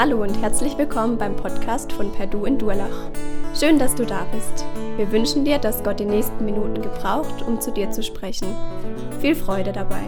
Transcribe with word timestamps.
Hallo 0.00 0.22
und 0.22 0.40
herzlich 0.40 0.78
willkommen 0.78 1.18
beim 1.18 1.34
Podcast 1.34 1.92
von 1.92 2.12
Perdu 2.12 2.44
in 2.44 2.56
Durlach. 2.56 3.10
Schön, 3.58 3.80
dass 3.80 3.96
du 3.96 4.06
da 4.06 4.26
bist. 4.26 4.64
Wir 4.96 5.10
wünschen 5.10 5.44
dir, 5.44 5.58
dass 5.58 5.82
Gott 5.82 5.98
die 5.98 6.04
nächsten 6.04 6.44
Minuten 6.44 6.80
gebraucht, 6.82 7.42
um 7.42 7.60
zu 7.60 7.72
dir 7.72 7.90
zu 7.90 8.04
sprechen. 8.04 8.54
Viel 9.20 9.34
Freude 9.34 9.72
dabei. 9.72 10.04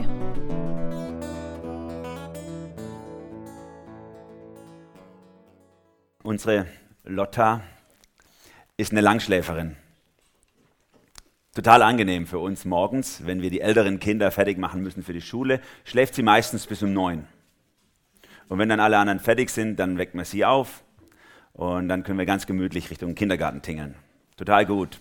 Unsere 6.23 6.67
Lotta 7.03 7.63
ist 8.77 8.93
eine 8.93 9.01
Langschläferin. 9.01 9.75
Total 11.53 11.83
angenehm 11.83 12.29
für 12.29 12.39
uns 12.39 12.65
morgens, 12.65 13.27
wenn 13.27 13.43
wir 13.43 13.51
die 13.51 13.61
älteren 13.61 13.99
Kinder 13.99 14.31
fertig 14.31 14.57
machen 14.57 14.83
müssen 14.83 15.03
für 15.03 15.13
die 15.13 15.21
Schule, 15.21 15.61
schläft 15.83 16.15
sie 16.15 16.23
meistens 16.23 16.69
bis 16.69 16.81
um 16.85 16.93
neun. 16.93 17.27
Und 18.51 18.59
wenn 18.59 18.69
dann 18.69 18.81
alle 18.81 18.99
anderen 18.99 19.21
fertig 19.21 19.49
sind, 19.49 19.77
dann 19.77 19.97
weckt 19.97 20.17
man 20.17 20.25
sie 20.25 20.45
auf 20.45 20.83
und 21.53 21.89
dann 21.89 22.03
können 22.03 22.19
wir 22.19 22.27
ganz 22.27 22.47
gemütlich 22.47 22.91
Richtung 22.91 23.15
Kindergarten 23.15 23.63
tingeln. 23.63 23.95
Total 24.37 24.67
gut. 24.67 25.01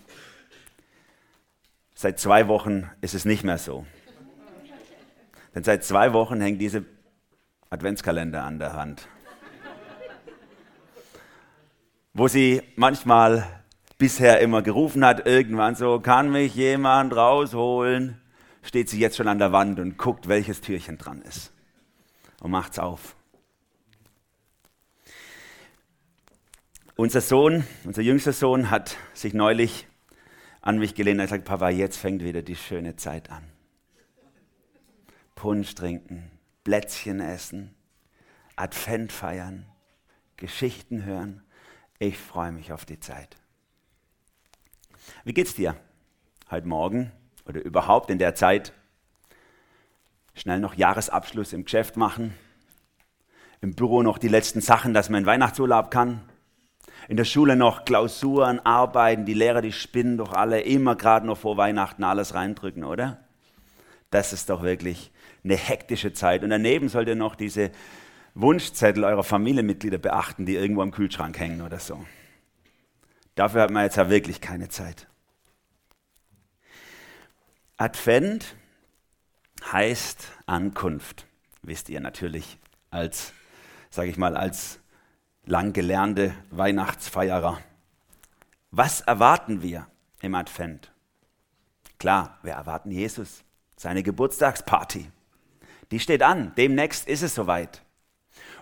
Seit 1.96 2.20
zwei 2.20 2.46
Wochen 2.46 2.88
ist 3.00 3.12
es 3.12 3.24
nicht 3.24 3.42
mehr 3.42 3.58
so. 3.58 3.84
Denn 5.52 5.64
seit 5.64 5.82
zwei 5.82 6.12
Wochen 6.12 6.40
hängt 6.40 6.60
diese 6.60 6.84
Adventskalender 7.70 8.44
an 8.44 8.60
der 8.60 8.74
Hand. 8.74 9.08
Wo 12.14 12.28
sie 12.28 12.62
manchmal 12.76 13.44
bisher 13.98 14.38
immer 14.38 14.62
gerufen 14.62 15.04
hat, 15.04 15.26
irgendwann 15.26 15.74
so, 15.74 15.98
kann 15.98 16.30
mich 16.30 16.54
jemand 16.54 17.16
rausholen, 17.16 18.20
steht 18.62 18.88
sie 18.88 19.00
jetzt 19.00 19.16
schon 19.16 19.26
an 19.26 19.40
der 19.40 19.50
Wand 19.50 19.80
und 19.80 19.98
guckt, 19.98 20.28
welches 20.28 20.60
Türchen 20.60 20.98
dran 20.98 21.20
ist. 21.22 21.52
Und 22.40 22.52
macht's 22.52 22.78
auf. 22.78 23.16
Unser 27.00 27.22
Sohn, 27.22 27.64
unser 27.84 28.02
jüngster 28.02 28.34
Sohn 28.34 28.70
hat 28.70 28.98
sich 29.14 29.32
neulich 29.32 29.86
an 30.60 30.78
mich 30.78 30.94
gelehnt 30.94 31.18
und 31.18 31.24
gesagt, 31.24 31.46
Papa, 31.46 31.70
jetzt 31.70 31.96
fängt 31.96 32.22
wieder 32.22 32.42
die 32.42 32.56
schöne 32.56 32.94
Zeit 32.96 33.30
an. 33.30 33.42
Punsch 35.34 35.74
trinken, 35.74 36.30
Plätzchen 36.62 37.20
essen, 37.20 37.74
Advent 38.54 39.12
feiern, 39.12 39.64
Geschichten 40.36 41.06
hören. 41.06 41.42
Ich 41.98 42.18
freue 42.18 42.52
mich 42.52 42.70
auf 42.70 42.84
die 42.84 43.00
Zeit. 43.00 43.34
Wie 45.24 45.32
geht's 45.32 45.54
dir 45.54 45.76
heute 46.50 46.68
Morgen 46.68 47.12
oder 47.46 47.62
überhaupt 47.62 48.10
in 48.10 48.18
der 48.18 48.34
Zeit? 48.34 48.74
Schnell 50.34 50.60
noch 50.60 50.74
Jahresabschluss 50.74 51.54
im 51.54 51.64
Geschäft 51.64 51.96
machen, 51.96 52.34
im 53.62 53.74
Büro 53.74 54.02
noch 54.02 54.18
die 54.18 54.28
letzten 54.28 54.60
Sachen, 54.60 54.92
dass 54.92 55.08
man 55.08 55.22
in 55.22 55.26
Weihnachtsurlaub 55.26 55.90
kann, 55.90 56.29
in 57.08 57.16
der 57.16 57.24
Schule 57.24 57.56
noch 57.56 57.84
Klausuren, 57.84 58.60
Arbeiten, 58.60 59.24
die 59.24 59.34
Lehrer, 59.34 59.62
die 59.62 59.72
spinnen 59.72 60.16
doch 60.16 60.32
alle 60.32 60.60
immer 60.60 60.96
gerade 60.96 61.26
noch 61.26 61.38
vor 61.38 61.56
Weihnachten 61.56 62.04
alles 62.04 62.34
reindrücken, 62.34 62.84
oder? 62.84 63.18
Das 64.10 64.32
ist 64.32 64.50
doch 64.50 64.62
wirklich 64.62 65.10
eine 65.44 65.56
hektische 65.56 66.12
Zeit. 66.12 66.42
Und 66.42 66.50
daneben 66.50 66.88
sollt 66.88 67.08
ihr 67.08 67.16
noch 67.16 67.34
diese 67.34 67.70
Wunschzettel 68.34 69.04
eurer 69.04 69.24
Familienmitglieder 69.24 69.98
beachten, 69.98 70.46
die 70.46 70.54
irgendwo 70.54 70.82
am 70.82 70.90
Kühlschrank 70.90 71.38
hängen 71.38 71.62
oder 71.62 71.78
so. 71.78 72.04
Dafür 73.34 73.62
hat 73.62 73.70
man 73.70 73.84
jetzt 73.84 73.96
ja 73.96 74.10
wirklich 74.10 74.40
keine 74.40 74.68
Zeit. 74.68 75.06
Advent 77.76 78.56
heißt 79.72 80.28
Ankunft, 80.46 81.26
wisst 81.62 81.88
ihr 81.88 82.00
natürlich 82.00 82.58
als, 82.90 83.32
sage 83.88 84.10
ich 84.10 84.18
mal, 84.18 84.36
als 84.36 84.79
lang 85.50 85.72
gelernte 85.72 86.32
Weihnachtsfeierer. 86.50 87.58
Was 88.70 89.00
erwarten 89.00 89.62
wir 89.62 89.88
im 90.22 90.36
Advent? 90.36 90.92
Klar, 91.98 92.38
wir 92.42 92.52
erwarten 92.52 92.92
Jesus, 92.92 93.42
seine 93.76 94.04
Geburtstagsparty. 94.04 95.10
Die 95.90 95.98
steht 95.98 96.22
an, 96.22 96.52
demnächst 96.56 97.08
ist 97.08 97.22
es 97.22 97.34
soweit. 97.34 97.82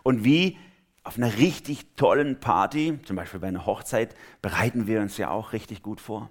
Und 0.02 0.24
wie 0.24 0.58
auf 1.04 1.18
einer 1.18 1.36
richtig 1.36 1.94
tollen 1.96 2.40
Party, 2.40 2.98
zum 3.04 3.16
Beispiel 3.16 3.40
bei 3.40 3.48
einer 3.48 3.66
Hochzeit, 3.66 4.14
bereiten 4.40 4.86
wir 4.86 5.02
uns 5.02 5.18
ja 5.18 5.28
auch 5.28 5.52
richtig 5.52 5.82
gut 5.82 6.00
vor. 6.00 6.30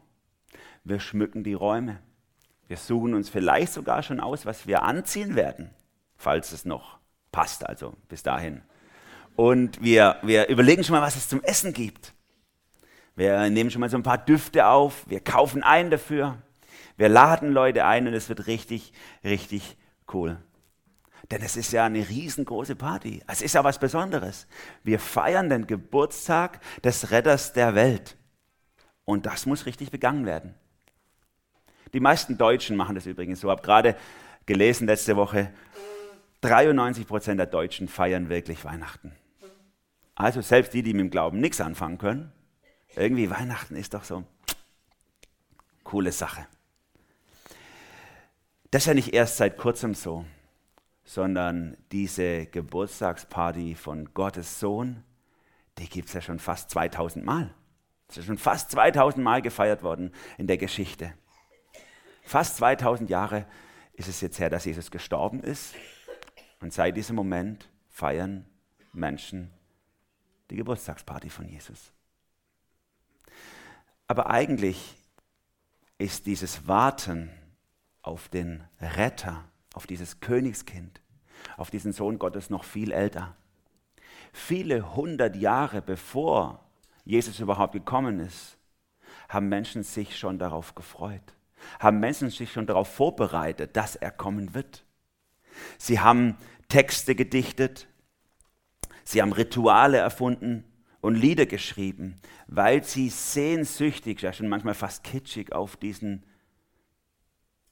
Wir 0.83 0.99
schmücken 0.99 1.43
die 1.43 1.53
Räume. 1.53 1.99
Wir 2.67 2.77
suchen 2.77 3.13
uns 3.13 3.29
vielleicht 3.29 3.73
sogar 3.73 4.01
schon 4.01 4.19
aus, 4.19 4.47
was 4.47 4.65
wir 4.65 4.81
anziehen 4.81 5.35
werden, 5.35 5.69
falls 6.15 6.51
es 6.51 6.65
noch 6.65 6.97
passt, 7.31 7.63
also 7.63 7.93
bis 8.09 8.23
dahin. 8.23 8.63
Und 9.37 9.83
wir, 9.83 10.17
wir 10.23 10.49
überlegen 10.49 10.83
schon 10.83 10.95
mal, 10.95 11.01
was 11.03 11.15
es 11.15 11.29
zum 11.29 11.43
Essen 11.43 11.71
gibt. 11.71 12.15
Wir 13.15 13.47
nehmen 13.51 13.69
schon 13.69 13.81
mal 13.81 13.89
so 13.89 13.95
ein 13.95 14.01
paar 14.01 14.17
Düfte 14.17 14.65
auf. 14.65 15.07
Wir 15.07 15.19
kaufen 15.19 15.61
ein 15.61 15.91
dafür. 15.91 16.41
Wir 16.97 17.07
laden 17.07 17.51
Leute 17.51 17.85
ein 17.85 18.07
und 18.07 18.15
es 18.15 18.29
wird 18.29 18.47
richtig, 18.47 18.93
richtig 19.23 19.77
cool. 20.11 20.37
Denn 21.29 21.43
es 21.43 21.55
ist 21.55 21.71
ja 21.71 21.85
eine 21.85 22.09
riesengroße 22.09 22.75
Party. 22.75 23.21
Es 23.27 23.43
ist 23.43 23.53
ja 23.53 23.63
was 23.63 23.77
Besonderes. 23.77 24.47
Wir 24.83 24.97
feiern 24.97 25.49
den 25.49 25.67
Geburtstag 25.67 26.59
des 26.83 27.11
Retters 27.11 27.53
der 27.53 27.75
Welt. 27.75 28.17
Und 29.05 29.27
das 29.27 29.45
muss 29.45 29.67
richtig 29.67 29.91
begangen 29.91 30.25
werden. 30.25 30.55
Die 31.93 31.99
meisten 31.99 32.39
Deutschen 32.39 32.75
machen 32.75 32.95
das 32.95 33.05
übrigens 33.05 33.41
so. 33.41 33.49
Ich 33.49 33.51
habe 33.51 33.61
gerade 33.61 33.95
gelesen 34.47 34.87
letzte 34.87 35.15
Woche, 35.15 35.53
93 36.41 37.05
Prozent 37.05 37.39
der 37.39 37.45
Deutschen 37.45 37.87
feiern 37.87 38.29
wirklich 38.29 38.65
Weihnachten. 38.65 39.13
Also 40.17 40.41
selbst 40.41 40.73
die, 40.73 40.81
die 40.81 40.93
mit 40.93 41.01
dem 41.01 41.09
Glauben 41.11 41.39
nichts 41.39 41.61
anfangen 41.61 41.99
können, 41.99 42.31
irgendwie 42.95 43.29
Weihnachten 43.29 43.75
ist 43.75 43.93
doch 43.93 44.03
so 44.03 44.23
coole 45.83 46.11
Sache. 46.11 46.47
Das 48.71 48.81
ist 48.81 48.87
ja 48.87 48.93
nicht 48.95 49.13
erst 49.13 49.37
seit 49.37 49.57
kurzem 49.57 49.93
so, 49.93 50.25
sondern 51.05 51.77
diese 51.91 52.47
Geburtstagsparty 52.47 53.75
von 53.75 54.11
Gottes 54.15 54.59
Sohn, 54.59 55.03
die 55.77 55.87
gibt 55.87 56.07
es 56.07 56.15
ja 56.15 56.21
schon 56.21 56.39
fast 56.39 56.71
2000 56.71 57.23
Mal. 57.23 57.53
Es 58.09 58.17
ist 58.17 58.25
schon 58.25 58.39
fast 58.39 58.71
2000 58.71 59.23
Mal 59.23 59.43
gefeiert 59.43 59.83
worden 59.83 60.11
in 60.39 60.47
der 60.47 60.57
Geschichte. 60.57 61.13
Fast 62.23 62.57
2000 62.57 63.09
Jahre 63.11 63.45
ist 63.93 64.07
es 64.07 64.19
jetzt 64.21 64.39
her, 64.39 64.49
dass 64.49 64.65
Jesus 64.65 64.89
gestorben 64.89 65.41
ist. 65.41 65.75
Und 66.59 66.73
seit 66.73 66.97
diesem 66.97 67.15
Moment 67.15 67.69
feiern 67.89 68.47
Menschen 68.93 69.51
die 70.49 70.55
Geburtstagsparty 70.55 71.29
von 71.29 71.47
Jesus. 71.47 71.91
Aber 74.07 74.29
eigentlich 74.29 74.95
ist 75.97 76.25
dieses 76.25 76.67
Warten 76.67 77.29
auf 78.01 78.29
den 78.29 78.63
Retter, 78.79 79.43
auf 79.73 79.87
dieses 79.87 80.19
Königskind, 80.19 81.01
auf 81.57 81.69
diesen 81.69 81.91
Sohn 81.91 82.19
Gottes 82.19 82.49
noch 82.49 82.63
viel 82.63 82.91
älter. 82.91 83.35
Viele 84.31 84.95
hundert 84.95 85.35
Jahre 85.35 85.81
bevor 85.81 86.63
Jesus 87.03 87.39
überhaupt 87.39 87.73
gekommen 87.73 88.19
ist, 88.19 88.57
haben 89.29 89.49
Menschen 89.49 89.83
sich 89.83 90.17
schon 90.17 90.39
darauf 90.39 90.75
gefreut, 90.75 91.33
haben 91.79 91.99
Menschen 91.99 92.29
sich 92.29 92.51
schon 92.51 92.67
darauf 92.67 92.93
vorbereitet, 92.93 93.75
dass 93.75 93.95
er 93.95 94.11
kommen 94.11 94.53
wird. 94.53 94.85
Sie 95.77 95.99
haben 95.99 96.37
Texte 96.69 97.15
gedichtet, 97.15 97.87
Sie 99.07 99.21
haben 99.21 99.31
Rituale 99.31 99.99
erfunden 99.99 100.65
und 100.99 101.15
Lieder 101.15 101.45
geschrieben, 101.45 102.19
weil 102.47 102.83
sie 102.83 103.07
sehnsüchtig, 103.07 104.21
ja 104.21 104.33
schon 104.33 104.49
manchmal 104.49 104.73
fast 104.73 105.05
kitschig, 105.05 105.53
auf 105.53 105.77
diesen 105.77 106.25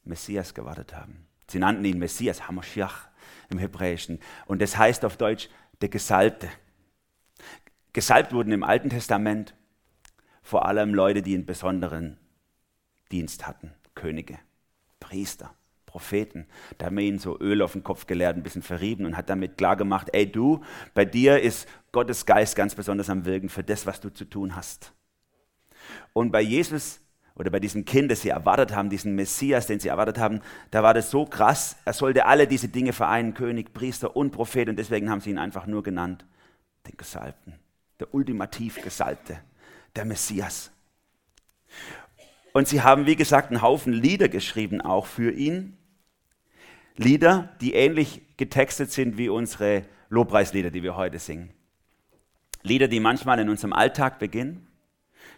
Messias 0.06 0.54
gewartet 0.54 0.96
haben. 0.96 1.28
Sie 1.50 1.60
nannten 1.60 1.84
ihn 1.84 2.00
Messias, 2.00 2.48
Hamashiach 2.48 3.10
im 3.50 3.58
Hebräischen. 3.58 4.22
Und 4.46 4.62
das 4.62 4.78
heißt 4.78 5.04
auf 5.04 5.18
Deutsch 5.18 5.50
der 5.82 5.90
Gesalbte. 5.90 6.48
Gesalbt 7.92 8.32
wurden 8.32 8.54
im 8.54 8.64
Alten 8.64 8.90
Testament 8.90 9.56
vor 10.42 10.66
allem 10.66 10.94
Leute, 10.94 11.22
die 11.22 11.34
einen 11.34 11.46
besonderen 11.46 12.18
Dienst 13.12 13.46
hatten. 13.46 13.74
Könige, 13.94 14.40
Priester. 15.02 15.54
Propheten. 15.96 16.46
Da 16.78 16.88
haben 16.88 16.98
wir 16.98 17.06
ihnen 17.06 17.20
so 17.20 17.40
Öl 17.40 17.62
auf 17.62 17.72
den 17.72 17.82
Kopf 17.82 18.06
geleert, 18.06 18.36
ein 18.36 18.44
bisschen 18.44 18.62
verrieben 18.62 19.06
und 19.06 19.16
hat 19.16 19.30
damit 19.30 19.58
klar 19.58 19.78
gemacht, 19.78 20.10
ey 20.12 20.30
du, 20.30 20.62
bei 20.94 21.06
dir 21.06 21.40
ist 21.40 21.70
Gottes 21.94 22.26
Geist 22.26 22.58
ganz 22.58 22.76
besonders 22.76 23.10
am 23.10 23.24
Wirken 23.24 23.48
für 23.48 23.64
das, 23.64 23.86
was 23.86 24.02
du 24.02 24.10
zu 24.10 24.26
tun 24.26 24.58
hast. 24.58 24.92
Und 26.12 26.34
bei 26.34 26.42
Jesus 26.42 27.00
oder 27.34 27.50
bei 27.50 27.62
diesem 27.62 27.86
Kind, 27.86 28.12
das 28.12 28.24
sie 28.24 28.28
erwartet 28.28 28.76
haben, 28.76 28.90
diesen 28.90 29.16
Messias, 29.16 29.68
den 29.68 29.80
sie 29.80 29.88
erwartet 29.88 30.18
haben, 30.18 30.42
da 30.70 30.84
war 30.84 30.94
das 30.94 31.12
so 31.12 31.26
krass, 31.26 31.78
er 31.86 31.94
sollte 31.94 32.26
alle 32.26 32.46
diese 32.46 32.68
Dinge 32.68 32.92
vereinen, 32.92 33.34
König, 33.34 33.74
Priester 33.74 34.18
und 34.18 34.32
Prophet 34.32 34.68
und 34.68 34.76
deswegen 34.78 35.10
haben 35.10 35.22
sie 35.22 35.30
ihn 35.30 35.38
einfach 35.38 35.66
nur 35.66 35.82
genannt, 35.82 36.26
den 36.88 36.98
Gesalbten, 36.98 37.54
der 38.02 38.14
ultimativ 38.14 38.82
Gesalbte, 38.82 39.38
der 39.96 40.04
Messias. 40.04 40.72
Und 42.56 42.70
sie 42.70 42.82
haben, 42.82 43.06
wie 43.06 43.18
gesagt, 43.18 43.52
einen 43.52 43.62
Haufen 43.62 43.92
Lieder 43.92 44.30
geschrieben, 44.30 44.80
auch 44.80 45.08
für 45.08 45.30
ihn. 45.30 45.78
Lieder, 46.98 47.50
die 47.62 47.74
ähnlich 47.74 48.22
getextet 48.38 48.92
sind 48.92 49.18
wie 49.18 49.30
unsere 49.30 49.84
Lobpreislieder, 50.10 50.72
die 50.72 50.84
wir 50.84 50.96
heute 50.96 51.20
singen. 51.20 51.50
Lieder, 52.64 52.88
die 52.88 53.00
manchmal 53.00 53.40
in 53.40 53.50
unserem 53.50 53.74
Alltag 53.74 54.18
beginnen, 54.18 54.68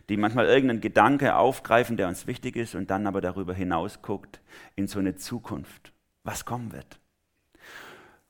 die 0.09 0.17
manchmal 0.17 0.45
irgendeinen 0.45 0.81
Gedanke 0.81 1.35
aufgreifen, 1.35 1.97
der 1.97 2.07
uns 2.07 2.27
wichtig 2.27 2.55
ist 2.55 2.75
und 2.75 2.89
dann 2.89 3.07
aber 3.07 3.21
darüber 3.21 3.53
hinaus 3.53 4.01
guckt 4.01 4.39
in 4.75 4.87
so 4.87 4.99
eine 4.99 5.15
Zukunft, 5.15 5.91
was 6.23 6.45
kommen 6.45 6.71
wird. 6.71 6.99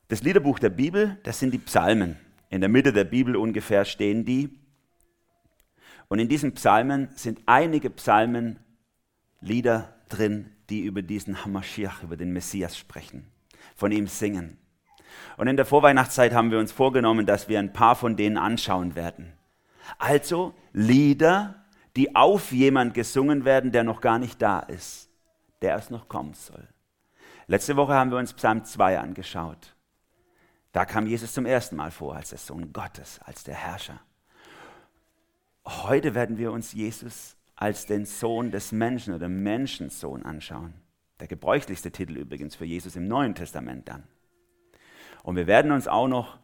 Das 0.08 0.24
Liederbuch 0.24 0.58
der 0.58 0.70
Bibel, 0.70 1.18
das 1.24 1.40
sind 1.40 1.54
die 1.54 1.60
Psalmen. 1.60 2.18
In 2.50 2.62
der 2.62 2.70
Mitte 2.70 2.94
der 2.94 3.04
Bibel 3.04 3.36
ungefähr 3.36 3.84
stehen 3.84 4.24
die. 4.24 4.58
Und 6.08 6.20
in 6.20 6.30
diesen 6.30 6.54
Psalmen 6.54 7.10
sind 7.16 7.42
einige 7.46 7.90
Psalmen 7.90 8.60
Lieder 9.42 9.94
drin, 10.10 10.50
die 10.70 10.82
über 10.82 11.02
diesen 11.02 11.44
Hamashiach, 11.44 12.04
über 12.04 12.18
den 12.18 12.34
Messias 12.34 12.78
sprechen, 12.78 13.28
von 13.76 13.92
ihm 13.92 14.08
singen. 14.08 14.58
Und 15.38 15.48
in 15.48 15.56
der 15.56 15.66
Vorweihnachtszeit 15.66 16.34
haben 16.34 16.52
wir 16.52 16.60
uns 16.60 16.72
vorgenommen, 16.72 17.26
dass 17.26 17.48
wir 17.48 17.60
ein 17.60 17.74
paar 17.74 17.96
von 17.96 18.16
denen 18.16 18.38
anschauen 18.38 18.96
werden. 18.96 19.34
Also 19.98 20.54
Lieder, 20.74 21.64
die 21.96 22.16
auf 22.16 22.52
jemand 22.52 22.94
gesungen 22.94 23.46
werden, 23.46 23.72
der 23.72 23.84
noch 23.84 24.02
gar 24.02 24.20
nicht 24.20 24.42
da 24.42 24.60
ist, 24.60 25.10
der 25.62 25.72
erst 25.72 25.92
noch 25.92 26.08
kommen 26.08 26.34
soll. 26.34 26.68
Letzte 27.48 27.78
Woche 27.78 27.94
haben 27.94 28.12
wir 28.12 28.18
uns 28.18 28.34
Psalm 28.34 28.66
2 28.66 29.00
angeschaut. 29.00 29.76
Da 30.74 30.86
kam 30.86 31.08
Jesus 31.08 31.34
zum 31.34 31.46
ersten 31.46 31.78
Mal 31.78 31.92
vor 31.92 32.16
als 32.16 32.30
der 32.30 32.38
Sohn 32.38 32.74
Gottes, 32.74 33.20
als 33.24 33.44
der 33.44 33.56
Herrscher. 33.56 34.00
Heute 35.66 36.14
werden 36.14 36.38
wir 36.38 36.52
uns 36.52 36.74
Jesus 36.74 37.37
als 37.58 37.88
den 37.88 38.06
Sohn 38.06 38.52
des 38.52 38.72
Menschen 38.72 39.14
oder 39.14 39.28
Menschensohn 39.28 40.24
anschauen. 40.24 40.74
Der 41.20 41.28
gebräuchlichste 41.28 41.92
Titel 41.92 42.16
übrigens 42.16 42.56
für 42.56 42.66
Jesus 42.66 42.96
im 42.96 43.08
Neuen 43.08 43.36
Testament 43.36 43.90
dann. 43.90 44.04
Und 45.24 45.36
wir 45.36 45.48
werden 45.48 45.72
uns 45.72 45.88
auch 45.88 46.08
noch 46.08 46.38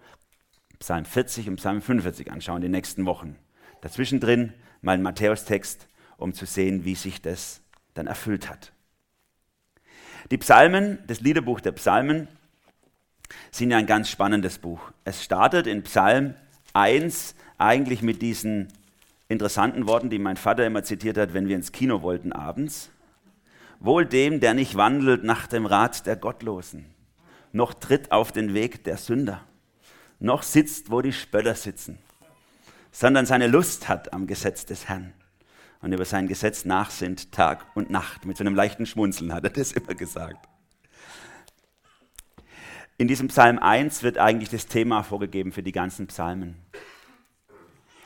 Psalm 0.80 1.06
40 1.06 1.48
und 1.48 1.56
Psalm 1.58 1.82
45 1.82 2.32
anschauen 2.32 2.58
in 2.58 2.64
den 2.64 2.72
nächsten 2.72 3.06
Wochen. 3.06 3.38
Dazwischen 3.82 4.20
drin 4.20 4.54
mal 4.82 4.94
ein 4.94 5.04
Matthäus-Text, 5.04 5.88
um 6.18 6.34
zu 6.34 6.46
sehen, 6.46 6.84
wie 6.84 6.96
sich 6.96 7.22
das 7.22 7.62
dann 7.94 8.08
erfüllt 8.08 8.50
hat. 8.50 8.74
Die 10.32 10.38
Psalmen, 10.38 11.00
das 11.06 11.22
Liederbuch 11.22 11.62
der 11.62 11.74
Psalmen, 11.74 12.28
sind 13.52 13.72
ja 13.72 13.78
ein 13.78 13.86
ganz 13.86 14.10
spannendes 14.10 14.58
Buch. 14.58 14.92
Es 15.06 15.24
startet 15.24 15.68
in 15.68 15.84
Psalm 15.84 16.34
1 16.74 17.36
eigentlich 17.58 18.02
mit 18.02 18.22
diesen 18.22 18.68
interessanten 19.34 19.88
Worten, 19.88 20.10
die 20.10 20.20
mein 20.20 20.38
Vater 20.38 20.66
immer 20.66 20.84
zitiert 20.84 21.18
hat, 21.18 21.34
wenn 21.34 21.48
wir 21.48 21.56
ins 21.56 21.74
Kino 21.74 22.02
wollten 22.02 22.32
abends. 22.32 22.90
Wohl 23.80 24.06
dem, 24.06 24.40
der 24.40 24.54
nicht 24.54 24.76
wandelt 24.76 25.26
nach 25.26 25.48
dem 25.48 25.66
Rat 25.66 26.06
der 26.06 26.16
Gottlosen, 26.16 26.86
noch 27.52 27.74
tritt 27.74 28.12
auf 28.14 28.32
den 28.32 28.54
Weg 28.54 28.86
der 28.86 28.96
Sünder, 28.96 29.44
noch 30.20 30.44
sitzt, 30.44 30.90
wo 30.90 31.02
die 31.02 31.12
Spötter 31.12 31.56
sitzen, 31.56 31.98
sondern 32.92 33.26
seine 33.26 33.48
Lust 33.48 33.90
hat 33.90 34.14
am 34.14 34.26
Gesetz 34.26 34.66
des 34.66 34.88
Herrn 34.88 35.14
und 35.82 35.92
über 35.92 36.06
sein 36.06 36.28
Gesetz 36.28 36.64
nachsinnt 36.64 37.34
Tag 37.34 37.66
und 37.76 37.90
Nacht. 37.90 38.26
Mit 38.26 38.38
so 38.38 38.44
einem 38.44 38.56
leichten 38.56 38.86
Schmunzeln 38.86 39.34
hat 39.34 39.44
er 39.44 39.50
das 39.50 39.74
immer 39.74 39.94
gesagt. 39.96 40.48
In 42.98 43.10
diesem 43.10 43.28
Psalm 43.28 43.60
1 43.60 44.02
wird 44.02 44.18
eigentlich 44.18 44.50
das 44.50 44.68
Thema 44.68 45.04
vorgegeben 45.04 45.52
für 45.52 45.64
die 45.64 45.74
ganzen 45.74 46.08
Psalmen. 46.08 46.56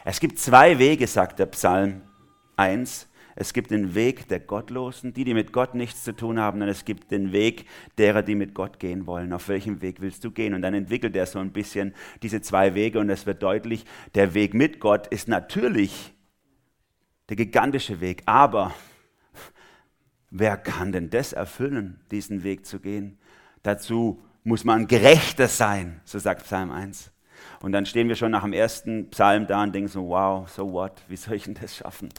Es 0.10 0.22
gibt 0.22 0.40
zwei 0.40 0.80
Wege, 0.80 1.06
sagt 1.06 1.38
der 1.38 1.48
Psalm 1.48 2.02
1. 2.56 3.10
Es 3.36 3.52
gibt 3.52 3.72
den 3.72 3.94
Weg 3.94 4.30
der 4.30 4.40
Gottlosen, 4.40 5.14
die, 5.14 5.26
die 5.26 5.34
mit 5.34 5.52
Gott 5.52 5.76
nichts 5.76 6.06
zu 6.06 6.16
tun 6.16 6.40
haben, 6.40 6.62
und 6.62 6.70
es 6.70 6.86
gibt 6.86 7.12
den 7.12 7.34
Weg 7.34 7.66
derer, 7.98 8.24
die 8.24 8.36
mit 8.36 8.54
Gott 8.54 8.80
gehen 8.80 9.06
wollen. 9.06 9.34
Auf 9.34 9.50
welchem 9.50 9.82
Weg 9.82 10.00
willst 10.00 10.24
du 10.24 10.32
gehen? 10.32 10.54
Und 10.54 10.62
dann 10.62 10.74
entwickelt 10.74 11.14
er 11.18 11.26
so 11.26 11.40
ein 11.40 11.52
bisschen 11.52 11.94
diese 12.24 12.40
zwei 12.40 12.74
Wege 12.74 13.00
und 13.00 13.10
es 13.10 13.26
wird 13.26 13.44
deutlich, 13.44 13.84
der 14.16 14.34
Weg 14.34 14.54
mit 14.54 14.80
Gott 14.80 15.08
ist 15.08 15.28
natürlich 15.28 16.14
der 17.28 17.36
gigantische 17.36 18.00
Weg, 18.00 18.24
aber 18.28 18.74
wer 20.30 20.56
kann 20.56 20.94
denn 20.94 21.10
das 21.10 21.34
erfüllen, 21.34 22.00
diesen 22.12 22.46
Weg 22.46 22.66
zu 22.66 22.80
gehen? 22.80 23.18
Dazu 23.62 24.24
muss 24.46 24.64
man 24.64 24.88
gerechter 24.88 25.50
sein, 25.50 26.00
so 26.06 26.18
sagt 26.18 26.46
Psalm 26.46 26.72
1. 26.72 27.12
Und 27.62 27.72
dann 27.72 27.86
stehen 27.86 28.08
wir 28.08 28.16
schon 28.16 28.32
nach 28.32 28.44
dem 28.44 28.54
ersten 28.54 29.10
Psalm 29.10 29.48
da 29.48 29.64
und 29.64 29.74
denken 29.74 29.90
so, 29.90 30.08
wow, 30.10 30.48
so 30.50 30.72
what, 30.72 31.02
wie 31.08 31.16
soll 31.16 31.36
ich 31.36 31.46
denn 31.46 31.56
das 31.56 31.76
schaffen? 31.76 32.10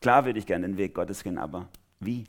Klar 0.00 0.24
würde 0.24 0.38
ich 0.38 0.46
gerne 0.46 0.66
den 0.66 0.76
Weg 0.76 0.94
Gottes 0.94 1.22
gehen, 1.22 1.38
aber 1.38 1.68
wie? 2.00 2.24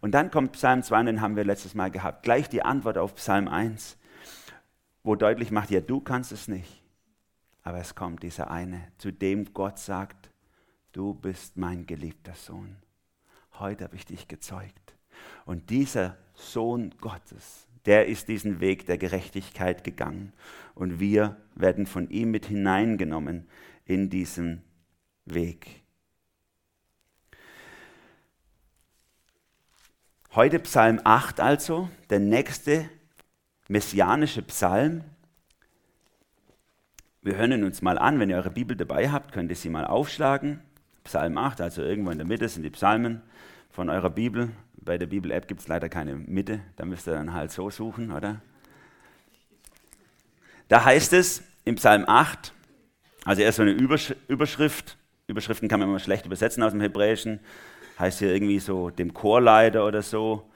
Und 0.00 0.12
dann 0.12 0.30
kommt 0.30 0.52
Psalm 0.52 0.82
2, 0.82 1.04
den 1.04 1.20
haben 1.20 1.36
wir 1.36 1.44
letztes 1.44 1.74
Mal 1.74 1.90
gehabt. 1.90 2.22
Gleich 2.22 2.48
die 2.48 2.62
Antwort 2.62 2.98
auf 2.98 3.14
Psalm 3.14 3.48
1, 3.48 3.96
wo 5.02 5.14
deutlich 5.14 5.50
macht, 5.50 5.70
ja, 5.70 5.80
du 5.80 6.00
kannst 6.00 6.32
es 6.32 6.48
nicht. 6.48 6.82
Aber 7.62 7.78
es 7.78 7.94
kommt 7.94 8.22
dieser 8.22 8.50
eine, 8.50 8.92
zu 8.98 9.12
dem 9.12 9.52
Gott 9.52 9.78
sagt, 9.78 10.30
du 10.92 11.14
bist 11.14 11.56
mein 11.56 11.86
geliebter 11.86 12.34
Sohn. 12.34 12.76
Heute 13.58 13.84
habe 13.84 13.96
ich 13.96 14.04
dich 14.04 14.28
gezeugt. 14.28 14.94
Und 15.46 15.70
dieser 15.70 16.16
Sohn 16.34 16.94
Gottes, 17.00 17.65
der 17.86 18.06
ist 18.06 18.28
diesen 18.28 18.60
Weg 18.60 18.86
der 18.86 18.98
Gerechtigkeit 18.98 19.84
gegangen. 19.84 20.32
Und 20.74 21.00
wir 21.00 21.36
werden 21.54 21.86
von 21.86 22.10
ihm 22.10 22.30
mit 22.30 22.46
hineingenommen 22.46 23.48
in 23.84 24.10
diesen 24.10 24.62
Weg. 25.24 25.82
Heute 30.34 30.58
Psalm 30.58 31.00
8 31.02 31.40
also, 31.40 31.88
der 32.10 32.20
nächste 32.20 32.90
messianische 33.68 34.42
Psalm. 34.42 35.02
Wir 37.22 37.36
hören 37.36 37.52
ihn 37.52 37.64
uns 37.64 37.80
mal 37.80 37.98
an, 37.98 38.20
wenn 38.20 38.28
ihr 38.28 38.36
eure 38.36 38.50
Bibel 38.50 38.76
dabei 38.76 39.10
habt, 39.10 39.32
könnt 39.32 39.50
ihr 39.50 39.56
sie 39.56 39.70
mal 39.70 39.86
aufschlagen. 39.86 40.60
Psalm 41.04 41.38
8, 41.38 41.60
also 41.60 41.82
irgendwo 41.82 42.10
in 42.10 42.18
der 42.18 42.26
Mitte 42.26 42.48
sind 42.48 42.64
die 42.64 42.70
Psalmen 42.70 43.22
von 43.70 43.88
eurer 43.88 44.10
Bibel. 44.10 44.50
Bei 44.86 44.96
der 44.96 45.06
Bibel-App 45.06 45.48
gibt 45.48 45.60
es 45.60 45.68
leider 45.68 45.88
keine 45.88 46.14
Mitte, 46.14 46.60
da 46.76 46.84
müsst 46.84 47.08
ihr 47.08 47.14
dann 47.14 47.34
halt 47.34 47.50
so 47.50 47.68
suchen, 47.70 48.12
oder? 48.12 48.40
Da 50.68 50.84
heißt 50.84 51.12
es 51.12 51.42
im 51.64 51.74
Psalm 51.74 52.04
8, 52.06 52.54
also 53.24 53.42
erst 53.42 53.56
so 53.56 53.62
eine 53.62 53.72
Überschrift, 53.72 54.96
Überschriften 55.26 55.68
kann 55.68 55.80
man 55.80 55.88
immer 55.88 55.98
schlecht 55.98 56.24
übersetzen 56.24 56.62
aus 56.62 56.70
dem 56.70 56.80
Hebräischen, 56.80 57.40
heißt 57.98 58.20
hier 58.20 58.32
irgendwie 58.32 58.60
so 58.60 58.90
dem 58.90 59.12
Chorleiter 59.12 59.84
oder 59.84 60.02
so. 60.02 60.48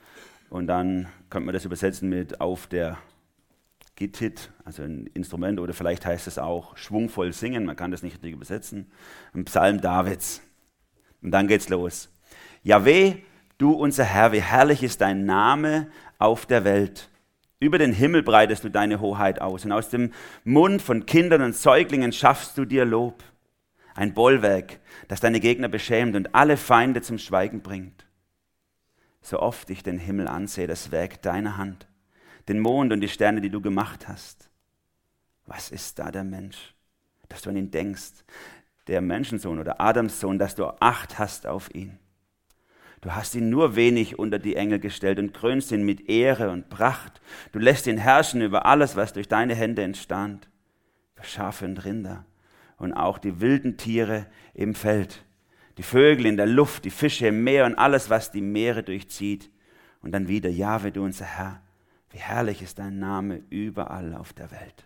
Und 0.49 0.67
dann 0.67 1.09
könnte 1.29 1.45
man 1.47 1.53
das 1.53 1.65
übersetzen 1.65 2.07
mit 2.07 2.39
auf 2.39 2.67
der 2.67 2.97
Gittit, 3.95 4.49
also 4.63 4.83
ein 4.83 5.07
Instrument, 5.07 5.59
oder 5.59 5.73
vielleicht 5.73 6.05
heißt 6.05 6.27
es 6.27 6.37
auch 6.37 6.77
schwungvoll 6.77 7.33
singen, 7.33 7.65
man 7.65 7.75
kann 7.75 7.91
das 7.91 8.01
nicht 8.01 8.15
richtig 8.15 8.33
übersetzen. 8.33 8.89
Ein 9.33 9.43
Psalm 9.43 9.81
Davids. 9.81 10.41
Und 11.21 11.31
dann 11.31 11.47
geht's 11.47 11.67
los. 11.67 12.09
Yahweh, 12.63 13.15
Du, 13.61 13.73
unser 13.73 14.05
Herr, 14.05 14.31
wie 14.31 14.41
herrlich 14.41 14.81
ist 14.81 15.01
dein 15.01 15.25
Name 15.25 15.85
auf 16.17 16.47
der 16.47 16.63
Welt. 16.63 17.11
Über 17.59 17.77
den 17.77 17.93
Himmel 17.93 18.23
breitest 18.23 18.63
du 18.63 18.69
deine 18.69 18.99
Hoheit 18.99 19.39
aus 19.39 19.65
und 19.65 19.71
aus 19.71 19.89
dem 19.89 20.13
Mund 20.43 20.81
von 20.81 21.05
Kindern 21.05 21.43
und 21.43 21.55
Säuglingen 21.55 22.11
schaffst 22.11 22.57
du 22.57 22.65
dir 22.65 22.85
Lob. 22.85 23.23
Ein 23.93 24.15
Bollwerk, 24.15 24.79
das 25.09 25.19
deine 25.19 25.39
Gegner 25.39 25.67
beschämt 25.67 26.15
und 26.15 26.33
alle 26.33 26.57
Feinde 26.57 27.03
zum 27.03 27.19
Schweigen 27.19 27.61
bringt. 27.61 28.07
So 29.21 29.39
oft 29.39 29.69
ich 29.69 29.83
den 29.83 29.99
Himmel 29.99 30.27
ansehe, 30.27 30.65
das 30.65 30.89
Werk 30.89 31.21
deiner 31.21 31.57
Hand, 31.57 31.87
den 32.47 32.59
Mond 32.59 32.91
und 32.91 33.01
die 33.01 33.09
Sterne, 33.09 33.41
die 33.41 33.51
du 33.51 33.61
gemacht 33.61 34.07
hast. 34.07 34.49
Was 35.45 35.69
ist 35.69 35.99
da 35.99 36.09
der 36.09 36.23
Mensch, 36.23 36.73
dass 37.29 37.43
du 37.43 37.51
an 37.51 37.57
ihn 37.57 37.69
denkst, 37.69 38.25
der 38.87 39.01
Menschensohn 39.01 39.59
oder 39.59 39.79
Adamssohn, 39.79 40.39
dass 40.39 40.55
du 40.55 40.65
Acht 40.81 41.19
hast 41.19 41.45
auf 41.45 41.69
ihn? 41.75 41.99
Du 43.01 43.15
hast 43.15 43.33
ihn 43.33 43.49
nur 43.49 43.75
wenig 43.75 44.19
unter 44.19 44.37
die 44.37 44.55
Engel 44.55 44.79
gestellt 44.79 45.17
und 45.17 45.33
krönst 45.33 45.71
ihn 45.71 45.83
mit 45.83 46.07
Ehre 46.07 46.51
und 46.51 46.69
Pracht. 46.69 47.19
Du 47.51 47.59
lässt 47.59 47.87
ihn 47.87 47.97
herrschen 47.97 48.41
über 48.41 48.65
alles, 48.67 48.95
was 48.95 49.13
durch 49.13 49.27
deine 49.27 49.55
Hände 49.55 49.81
entstand. 49.81 50.47
Über 51.15 51.25
Schafe 51.25 51.65
und 51.65 51.83
Rinder 51.83 52.25
und 52.81 52.93
auch 52.93 53.19
die 53.19 53.39
wilden 53.39 53.77
Tiere 53.77 54.25
im 54.55 54.73
Feld, 54.73 55.23
die 55.77 55.83
Vögel 55.83 56.25
in 56.25 56.35
der 56.35 56.47
Luft, 56.47 56.83
die 56.83 56.89
Fische 56.89 57.27
im 57.27 57.43
Meer 57.43 57.65
und 57.65 57.75
alles, 57.75 58.09
was 58.09 58.31
die 58.31 58.41
Meere 58.41 58.81
durchzieht. 58.81 59.51
Und 60.01 60.13
dann 60.13 60.27
wieder, 60.27 60.49
Jahwe, 60.49 60.91
du 60.91 61.03
unser 61.03 61.25
Herr, 61.25 61.61
wie 62.09 62.17
herrlich 62.17 62.63
ist 62.63 62.79
dein 62.79 62.97
Name 62.97 63.43
überall 63.51 64.15
auf 64.15 64.33
der 64.33 64.49
Welt. 64.49 64.85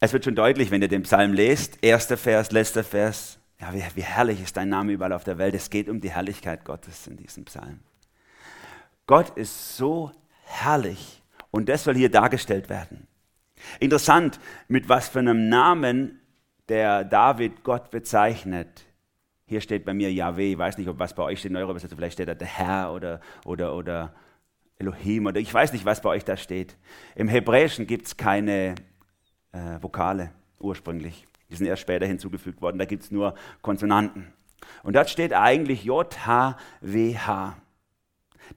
Es 0.00 0.14
wird 0.14 0.24
schon 0.24 0.34
deutlich, 0.34 0.70
wenn 0.70 0.80
ihr 0.80 0.88
den 0.88 1.02
Psalm 1.02 1.34
lest, 1.34 1.78
erster 1.82 2.16
Vers, 2.16 2.50
letzter 2.52 2.84
Vers, 2.84 3.35
ja, 3.60 3.72
wie, 3.72 3.82
wie 3.94 4.02
herrlich 4.02 4.42
ist 4.42 4.56
dein 4.56 4.68
Name 4.68 4.92
überall 4.92 5.12
auf 5.12 5.24
der 5.24 5.38
Welt. 5.38 5.54
Es 5.54 5.70
geht 5.70 5.88
um 5.88 6.00
die 6.00 6.10
Herrlichkeit 6.10 6.64
Gottes 6.64 7.06
in 7.06 7.16
diesem 7.16 7.44
Psalm. 7.44 7.80
Gott 9.06 9.36
ist 9.36 9.76
so 9.76 10.12
herrlich 10.44 11.22
und 11.50 11.68
das 11.68 11.84
soll 11.84 11.94
hier 11.94 12.10
dargestellt 12.10 12.68
werden. 12.68 13.06
Interessant, 13.80 14.38
mit 14.68 14.88
was 14.88 15.08
für 15.08 15.20
einem 15.20 15.48
Namen 15.48 16.20
der 16.68 17.04
David 17.04 17.62
Gott 17.62 17.90
bezeichnet. 17.90 18.84
Hier 19.46 19.60
steht 19.60 19.84
bei 19.84 19.94
mir 19.94 20.12
Yahweh, 20.12 20.52
ich 20.52 20.58
weiß 20.58 20.76
nicht, 20.78 20.88
ob 20.88 20.98
was 20.98 21.14
bei 21.14 21.22
euch 21.22 21.38
steht 21.38 21.52
in 21.52 21.56
eurer 21.56 21.70
Übersetzung, 21.70 21.96
vielleicht 21.96 22.14
steht 22.14 22.28
da 22.28 22.34
der 22.34 22.48
Herr 22.48 22.92
oder, 22.92 23.20
oder, 23.44 23.74
oder 23.74 24.12
Elohim 24.78 25.26
oder 25.26 25.40
ich 25.40 25.52
weiß 25.52 25.72
nicht, 25.72 25.84
was 25.84 26.02
bei 26.02 26.10
euch 26.10 26.24
da 26.24 26.36
steht. 26.36 26.76
Im 27.14 27.28
Hebräischen 27.28 27.86
gibt 27.86 28.06
es 28.06 28.16
keine 28.16 28.74
äh, 29.52 29.80
Vokale 29.80 30.32
ursprünglich. 30.58 31.26
Die 31.50 31.56
sind 31.56 31.66
erst 31.66 31.82
später 31.82 32.06
hinzugefügt 32.06 32.60
worden. 32.60 32.78
Da 32.78 32.84
gibt 32.84 33.04
es 33.04 33.10
nur 33.10 33.34
Konsonanten. 33.62 34.32
Und 34.82 34.96
dort 34.96 35.10
steht 35.10 35.32
eigentlich 35.32 35.84
J-H-W-H. 35.84 37.56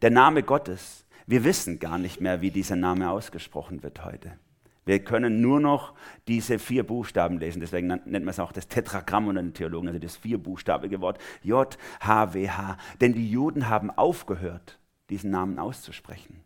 Der 0.01 0.09
Name 0.11 0.43
Gottes. 0.43 1.05
Wir 1.27 1.43
wissen 1.43 1.79
gar 1.79 1.97
nicht 1.97 2.21
mehr, 2.21 2.41
wie 2.41 2.51
dieser 2.51 2.75
Name 2.75 3.11
ausgesprochen 3.11 3.83
wird 3.83 4.03
heute. 4.03 4.39
Wir 4.85 5.03
können 5.03 5.41
nur 5.41 5.59
noch 5.59 5.93
diese 6.27 6.57
vier 6.57 6.83
Buchstaben 6.83 7.37
lesen. 7.37 7.59
Deswegen 7.59 7.87
nennt 7.87 8.07
man 8.07 8.29
es 8.29 8.39
auch 8.39 8.51
das 8.51 8.67
Tetragramm 8.67 9.27
unter 9.27 9.43
den 9.43 9.53
Theologen, 9.53 9.87
also 9.87 9.99
das 9.99 10.17
vierbuchstabige 10.17 10.99
Wort 11.01 11.19
J, 11.43 11.77
H, 11.99 12.33
W, 12.33 12.49
H. 12.49 12.77
Denn 12.99 13.13
die 13.13 13.29
Juden 13.29 13.69
haben 13.69 13.91
aufgehört, 13.91 14.79
diesen 15.11 15.29
Namen 15.29 15.59
auszusprechen. 15.59 16.43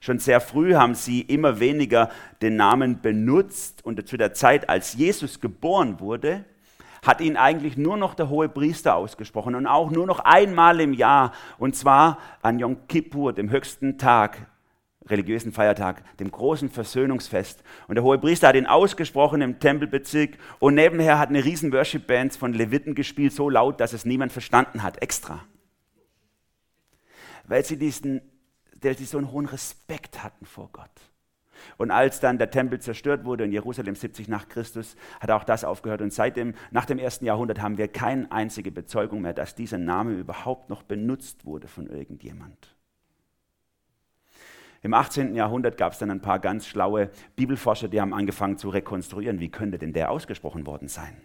Schon 0.00 0.18
sehr 0.18 0.40
früh 0.40 0.74
haben 0.74 0.94
sie 0.94 1.22
immer 1.22 1.60
weniger 1.60 2.10
den 2.40 2.56
Namen 2.56 3.00
benutzt 3.00 3.84
und 3.84 4.06
zu 4.08 4.16
der 4.16 4.34
Zeit, 4.34 4.68
als 4.68 4.94
Jesus 4.94 5.40
geboren 5.40 6.00
wurde, 6.00 6.44
hat 7.04 7.20
ihn 7.20 7.36
eigentlich 7.36 7.76
nur 7.76 7.96
noch 7.96 8.14
der 8.14 8.28
hohe 8.28 8.48
Priester 8.48 8.94
ausgesprochen 8.96 9.54
und 9.54 9.66
auch 9.66 9.90
nur 9.90 10.06
noch 10.06 10.20
einmal 10.20 10.80
im 10.80 10.92
Jahr 10.92 11.32
und 11.58 11.76
zwar 11.76 12.18
an 12.42 12.58
Yom 12.58 12.86
Kippur, 12.88 13.32
dem 13.32 13.50
höchsten 13.50 13.98
Tag, 13.98 14.46
religiösen 15.06 15.52
Feiertag, 15.52 16.02
dem 16.18 16.30
großen 16.30 16.70
Versöhnungsfest. 16.70 17.62
Und 17.86 17.94
der 17.94 18.04
hohe 18.04 18.18
Priester 18.18 18.48
hat 18.48 18.56
ihn 18.56 18.66
ausgesprochen 18.66 19.40
im 19.40 19.58
Tempelbezirk 19.58 20.36
und 20.58 20.74
nebenher 20.74 21.18
hat 21.18 21.30
eine 21.30 21.44
riesen 21.44 21.72
Worship-Band 21.72 22.36
von 22.36 22.52
Leviten 22.52 22.94
gespielt, 22.94 23.32
so 23.32 23.48
laut, 23.48 23.80
dass 23.80 23.92
es 23.92 24.04
niemand 24.04 24.32
verstanden 24.32 24.82
hat, 24.82 25.00
extra. 25.02 25.44
Weil 27.44 27.64
sie 27.64 27.78
diesen 27.78 28.20
der 28.82 28.94
sie 28.94 29.04
so 29.04 29.18
einen 29.18 29.32
hohen 29.32 29.46
Respekt 29.46 30.22
hatten 30.22 30.46
vor 30.46 30.70
Gott. 30.72 30.90
Und 31.76 31.90
als 31.90 32.20
dann 32.20 32.38
der 32.38 32.50
Tempel 32.50 32.80
zerstört 32.80 33.24
wurde 33.24 33.44
in 33.44 33.52
Jerusalem 33.52 33.94
70 33.94 34.28
nach 34.28 34.48
Christus, 34.48 34.96
hat 35.20 35.30
auch 35.30 35.44
das 35.44 35.64
aufgehört. 35.64 36.02
Und 36.02 36.12
seitdem, 36.12 36.54
nach 36.70 36.86
dem 36.86 36.98
ersten 36.98 37.24
Jahrhundert, 37.24 37.60
haben 37.60 37.78
wir 37.78 37.88
keine 37.88 38.30
einzige 38.30 38.70
Bezeugung 38.70 39.22
mehr, 39.22 39.34
dass 39.34 39.54
dieser 39.54 39.78
Name 39.78 40.12
überhaupt 40.12 40.70
noch 40.70 40.82
benutzt 40.82 41.44
wurde 41.44 41.68
von 41.68 41.88
irgendjemand. 41.88 42.76
Im 44.82 44.94
18. 44.94 45.34
Jahrhundert 45.34 45.76
gab 45.76 45.92
es 45.92 45.98
dann 45.98 46.10
ein 46.10 46.22
paar 46.22 46.38
ganz 46.38 46.66
schlaue 46.66 47.10
Bibelforscher, 47.34 47.88
die 47.88 48.00
haben 48.00 48.14
angefangen 48.14 48.58
zu 48.58 48.68
rekonstruieren, 48.68 49.40
wie 49.40 49.50
könnte 49.50 49.78
denn 49.78 49.92
der 49.92 50.10
ausgesprochen 50.10 50.66
worden 50.66 50.86
sein. 50.86 51.20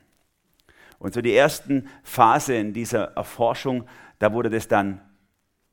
Und 0.97 1.13
so 1.13 1.21
die 1.21 1.35
ersten 1.35 1.87
Phase 2.01 2.55
in 2.55 2.73
dieser 2.73 3.15
Erforschung, 3.15 3.85
da 4.19 4.33
wurde 4.33 4.49
das 4.49 4.67
dann 4.67 5.01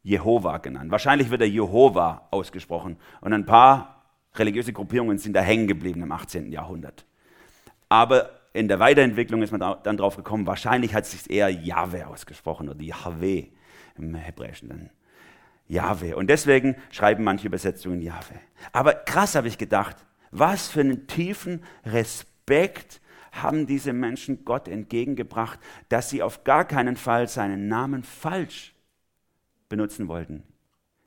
Jehova 0.03 0.59
genannt. 0.59 0.91
Wahrscheinlich 0.91 1.31
wird 1.31 1.43
er 1.43 1.49
Jehova 1.49 2.29
ausgesprochen. 2.31 2.97
Und 3.21 3.33
ein 3.33 3.47
paar 3.47 4.05
religiöse 4.35 4.73
Gruppierungen 4.73 5.19
sind 5.19 5.35
da 5.35 5.41
hängen 5.41 5.67
geblieben 5.67 6.03
im 6.03 6.13
18. 6.13 6.51
Jahrhundert. 6.53 7.05
Aber 7.89 8.31
in 8.53 8.69
der 8.69 8.81
Weiterentwicklung 8.81 9.43
ist 9.43 9.53
man 9.53 9.77
dann 9.83 9.97
drauf 9.97 10.17
gekommen, 10.17 10.47
wahrscheinlich 10.47 10.95
hat 10.95 11.05
es 11.05 11.13
sich 11.13 11.31
eher 11.31 11.51
Jahwe 11.51 12.07
ausgesprochen 12.07 12.69
oder 12.69 12.83
Yahweh 12.83 13.49
im 13.97 14.15
Hebräischen 14.15 14.69
dann. 14.69 14.91
Jahwe. 15.69 16.17
Und 16.17 16.29
deswegen 16.29 16.75
schreiben 16.91 17.23
manche 17.23 17.47
Übersetzungen 17.47 18.03
Jahwe. 18.03 18.35
Aber 18.73 18.93
krass 18.93 19.37
habe 19.37 19.47
ich 19.47 19.57
gedacht, 19.57 19.97
was 20.33 20.69
für 20.69 20.81
einen 20.81 21.07
tiefen 21.07 21.63
Respekt 21.85 23.01
haben 23.31 23.67
diese 23.67 23.93
Menschen 23.93 24.45
Gott 24.45 24.67
entgegengebracht, 24.67 25.61
dass 25.89 26.11
sie 26.11 26.23
auf 26.23 26.43
gar 26.43 26.65
keinen 26.65 26.97
Fall 26.97 27.29
seinen 27.29 27.69
Namen 27.69 28.03
falsch 28.03 28.75
benutzen 29.71 30.09
wollten. 30.09 30.43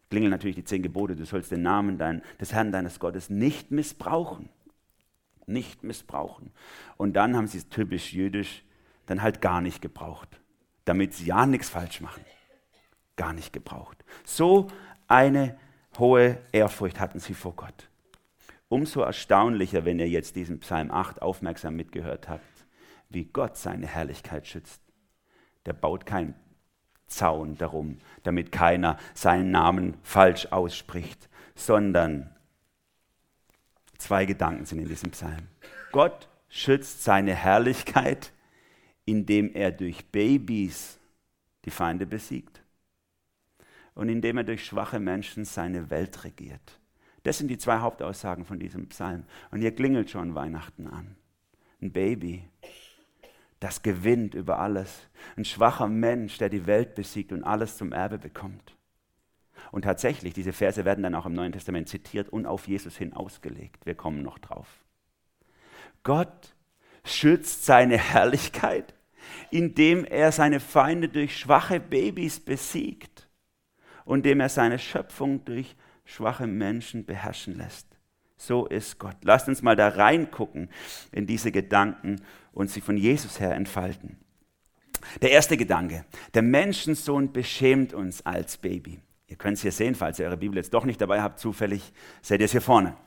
Klingeln 0.10 0.32
natürlich 0.32 0.55
die 0.55 0.63
zehn 0.63 0.82
Gebote, 0.82 1.15
du 1.15 1.25
sollst 1.25 1.51
den 1.51 1.62
Namen 1.62 2.00
dein, 2.00 2.24
des 2.39 2.53
Herrn 2.53 2.72
deines 2.72 3.00
Gottes 3.00 3.29
nicht 3.29 3.70
missbrauchen. 3.70 4.50
Nicht 5.46 5.84
missbrauchen. 5.84 6.51
Und 6.98 7.13
dann 7.13 7.36
haben 7.36 7.48
sie 7.48 7.60
es 7.60 7.70
typisch 7.70 8.13
jüdisch 8.13 8.63
dann 9.05 9.22
halt 9.22 9.41
gar 9.41 9.62
nicht 9.62 9.82
gebraucht, 9.82 10.39
damit 10.86 11.13
sie 11.13 11.25
ja 11.25 11.46
nichts 11.46 11.70
falsch 11.70 12.01
machen. 12.01 12.24
Gar 13.15 13.34
nicht 13.34 13.53
gebraucht. 13.53 14.03
So 14.24 14.67
eine 15.08 15.58
hohe 16.00 16.39
Ehrfurcht 16.51 17.00
hatten 17.00 17.20
sie 17.20 17.34
vor 17.34 17.55
Gott. 17.55 17.89
Umso 18.70 19.01
erstaunlicher, 19.01 19.86
wenn 19.86 20.00
ihr 20.00 20.10
jetzt 20.10 20.36
diesen 20.36 20.60
Psalm 20.60 20.89
8 20.89 21.22
aufmerksam 21.22 21.75
mitgehört 21.75 22.29
habt, 22.29 22.65
wie 23.10 23.25
Gott 23.25 23.58
seine 23.58 23.88
Herrlichkeit 23.88 24.48
schützt. 24.48 24.82
Der 25.65 25.74
baut 25.74 26.05
kein 26.05 26.34
Zaun 27.15 27.58
darum, 27.58 27.98
damit 28.24 28.51
keiner 28.51 28.98
seinen 29.13 29.51
Namen 29.51 29.96
falsch 30.03 30.48
ausspricht, 30.48 31.29
sondern 31.55 32.36
zwei 33.98 34.25
Gedanken 34.25 34.65
sind 34.65 34.79
in 34.79 34.88
diesem 34.88 35.12
Psalm. 35.12 35.48
Gott 35.91 36.27
schützt 36.50 37.03
seine 37.03 37.34
Herrlichkeit, 37.34 38.32
indem 39.05 39.53
er 39.53 39.72
durch 39.72 40.05
Babys 40.08 41.00
die 41.65 41.72
Feinde 41.72 42.05
besiegt 42.05 42.62
und 43.96 44.10
indem 44.10 44.38
er 44.38 44.43
durch 44.43 44.65
schwache 44.65 45.00
Menschen 45.00 45.46
seine 45.46 45.89
Welt 45.89 46.24
regiert. 46.24 46.79
Das 47.24 47.38
sind 47.38 47.48
die 47.48 47.58
zwei 47.58 47.79
Hauptaussagen 47.79 48.46
von 48.46 48.60
diesem 48.60 48.89
Psalm. 48.89 49.24
Und 49.51 49.62
hier 49.62 49.74
klingelt 49.74 50.10
schon 50.10 50.36
Weihnachten 50.36 50.88
an. 50.88 51.15
Ein 51.82 51.91
Baby, 51.91 52.48
das 53.63 53.82
gewinnt 53.82 54.36
über 54.36 54.60
alles. 54.60 55.08
Ein 55.38 55.46
schwacher 55.46 55.88
Mensch, 55.88 56.38
der 56.38 56.50
die 56.50 56.67
Welt 56.67 56.96
besiegt 56.96 57.32
und 57.32 57.43
alles 57.43 57.77
zum 57.77 57.93
Erbe 57.93 58.17
bekommt. 58.17 58.75
Und 59.72 59.84
tatsächlich, 59.84 60.34
diese 60.34 60.51
Verse 60.51 60.84
werden 60.84 61.03
dann 61.03 61.15
auch 61.15 61.25
im 61.25 61.34
Neuen 61.34 61.53
Testament 61.53 61.88
zitiert 61.88 62.29
und 62.29 62.46
auf 62.46 62.67
Jesus 62.67 62.98
hin 62.98 63.13
ausgelegt. 63.13 63.86
Wir 63.86 63.96
kommen 63.96 64.22
noch 64.22 64.38
drauf. 64.38 64.67
Gott 66.03 66.55
schützt 67.05 67.65
seine 67.65 67.98
Herrlichkeit, 67.98 68.93
indem 69.50 70.03
er 70.03 70.32
seine 70.34 70.60
Feinde 70.60 71.08
durch 71.08 71.38
schwache 71.38 71.79
Babys 71.79 72.41
besiegt 72.41 73.29
und 74.03 74.20
indem 74.20 74.41
er 74.41 74.50
seine 74.50 74.77
Schöpfung 74.77 75.46
durch 75.46 75.75
schwache 76.03 76.48
Menschen 76.48 77.05
beherrschen 77.05 77.58
lässt. 77.58 77.92
So 78.45 78.65
ist 78.65 79.00
Gott. 79.00 79.15
Lasst 79.21 79.47
uns 79.47 79.62
mal 79.62 79.77
da 79.77 79.88
reingucken 79.88 80.69
in 81.13 81.25
diese 81.25 81.50
Gedanken 81.50 82.21
und 82.51 82.69
sie 82.69 82.81
von 82.81 82.97
Jesus 82.97 83.39
her 83.39 83.55
entfalten. 83.55 84.17
Der 85.21 85.31
erste 85.31 85.55
Gedanke, 85.55 86.03
der 86.33 86.41
Menschensohn 86.41 87.31
beschämt 87.31 87.93
uns 87.93 88.25
als 88.25 88.57
Baby. 88.57 89.00
Ihr 89.27 89.38
könnt 89.38 89.55
es 89.55 89.62
hier 89.62 89.71
sehen, 89.71 89.95
falls 89.95 90.19
ihr 90.19 90.25
eure 90.25 90.35
Bibel 90.35 90.57
jetzt 90.57 90.73
doch 90.73 90.83
nicht 90.83 91.00
dabei 91.00 91.21
habt, 91.21 91.39
zufällig 91.39 91.93
seht 92.21 92.41
ihr 92.41 92.45
es 92.45 92.51
hier 92.51 92.62
vorne. 92.62 92.97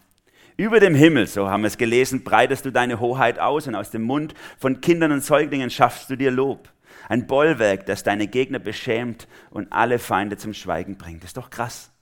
Über 0.57 0.81
dem 0.81 0.95
Himmel, 0.95 1.27
so 1.27 1.51
haben 1.51 1.65
wir 1.65 1.69
es 1.69 1.77
gelesen, 1.77 2.25
breitest 2.25 2.65
du 2.65 2.73
deine 2.73 2.99
Hoheit 2.99 3.39
aus 3.39 3.67
und 3.67 3.75
aus 3.75 3.91
dem 3.91 4.03
Mund 4.03 4.33
von 4.57 4.81
Kindern 4.81 5.13
und 5.13 5.23
Säuglingen 5.23 5.69
schaffst 5.69 6.09
du 6.09 6.17
dir 6.17 6.31
Lob. 6.31 6.73
Ein 7.11 7.27
Bollwerk, 7.27 7.85
das 7.85 8.03
deine 8.03 8.27
Gegner 8.27 8.59
beschämt 8.59 9.29
und 9.51 9.71
alle 9.71 9.99
Feinde 9.99 10.39
zum 10.39 10.55
Schweigen 10.55 10.97
bringt. 10.97 11.23
Das 11.23 11.31
ist 11.31 11.37
doch 11.37 11.51
krass. 11.51 11.93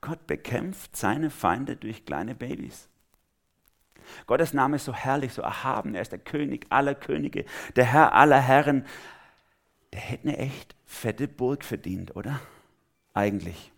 Gott 0.00 0.26
bekämpft 0.26 0.96
seine 0.96 1.30
Feinde 1.30 1.76
durch 1.76 2.04
kleine 2.04 2.34
Babys. 2.34 2.88
Gottes 4.26 4.54
Name 4.54 4.76
ist 4.76 4.84
so 4.84 4.94
herrlich, 4.94 5.32
so 5.32 5.42
erhaben. 5.42 5.94
Er 5.94 6.02
ist 6.02 6.12
der 6.12 6.18
König 6.18 6.66
aller 6.70 6.94
Könige, 6.94 7.44
der 7.74 7.84
Herr 7.84 8.14
aller 8.14 8.40
Herren. 8.40 8.84
Der 9.92 10.00
hätte 10.00 10.28
eine 10.28 10.38
echt 10.38 10.76
fette 10.84 11.28
Burg 11.28 11.64
verdient, 11.64 12.14
oder? 12.14 12.40
Eigentlich. 13.14 13.72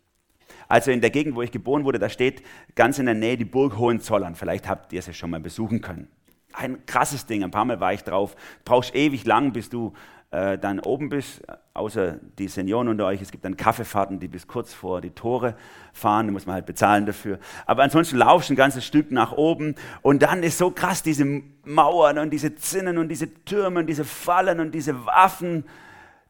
Also 0.69 0.91
in 0.91 1.01
der 1.01 1.11
Gegend, 1.11 1.35
wo 1.35 1.43
ich 1.43 1.51
geboren 1.51 1.85
wurde, 1.85 1.99
da 1.99 2.09
steht 2.09 2.43
ganz 2.75 2.99
in 2.99 3.07
der 3.07 3.15
Nähe 3.15 3.39
die 3.39 3.45
Burg 3.45 3.79
Hohenzollern. 3.79 4.35
Vielleicht 4.35 4.69
habt 4.69 4.93
ihr 4.93 5.01
sie 5.01 5.15
schon 5.15 5.31
mal 5.31 5.41
besuchen 5.41 5.81
können. 5.81 6.09
Ein 6.53 6.85
krasses 6.87 7.27
Ding, 7.27 7.45
ein 7.45 7.51
paar 7.51 7.65
Mal 7.65 7.81
war 7.81 7.93
ich 7.93 8.05
drauf. 8.05 8.37
Brauchst 8.65 8.95
ewig 8.95 9.25
lang, 9.25 9.53
bis 9.53 9.71
du 9.71 9.95
äh, 10.31 10.59
dann 10.59 10.81
oben 10.81 11.09
bist, 11.09 11.43
außer 11.73 12.19
die 12.39 12.49
Senioren 12.49 12.89
unter 12.89 13.07
euch, 13.07 13.23
es 13.23 13.31
gibt 13.31 13.45
dann 13.45 13.57
Kaffeefahrten, 13.57 14.21
die 14.21 14.29
bis 14.29 14.47
kurz 14.47 14.75
vor 14.75 15.01
die 15.01 15.11
Tore 15.11 15.57
fahren, 15.93 16.27
da 16.27 16.33
muss 16.33 16.45
man 16.45 16.55
halt 16.55 16.67
bezahlen 16.67 17.07
dafür. 17.07 17.39
Aber 17.65 17.83
ansonsten 17.83 18.17
laufst 18.17 18.51
du 18.51 18.55
ein 18.55 18.57
ganzes 18.57 18.85
Stück 18.85 19.11
nach 19.11 19.33
oben 19.33 19.75
und 20.03 20.23
dann 20.23 20.43
ist 20.43 20.59
so 20.59 20.71
krass 20.71 21.03
diese 21.03 21.25
Mauern 21.65 22.19
und 22.19 22.31
diese 22.31 22.55
Zinnen 22.57 22.99
und 22.99 23.09
diese 23.09 23.33
Türme 23.45 23.81
und 23.81 23.87
diese 23.87 24.05
Fallen 24.05 24.61
und 24.61 24.73
diese 24.73 25.07
Waffen. 25.07 25.65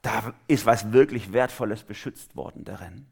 Da 0.02 0.32
ist 0.46 0.64
was 0.64 0.92
wirklich 0.92 1.32
Wertvolles 1.32 1.82
beschützt 1.82 2.36
worden 2.36 2.64
darin. 2.64 3.06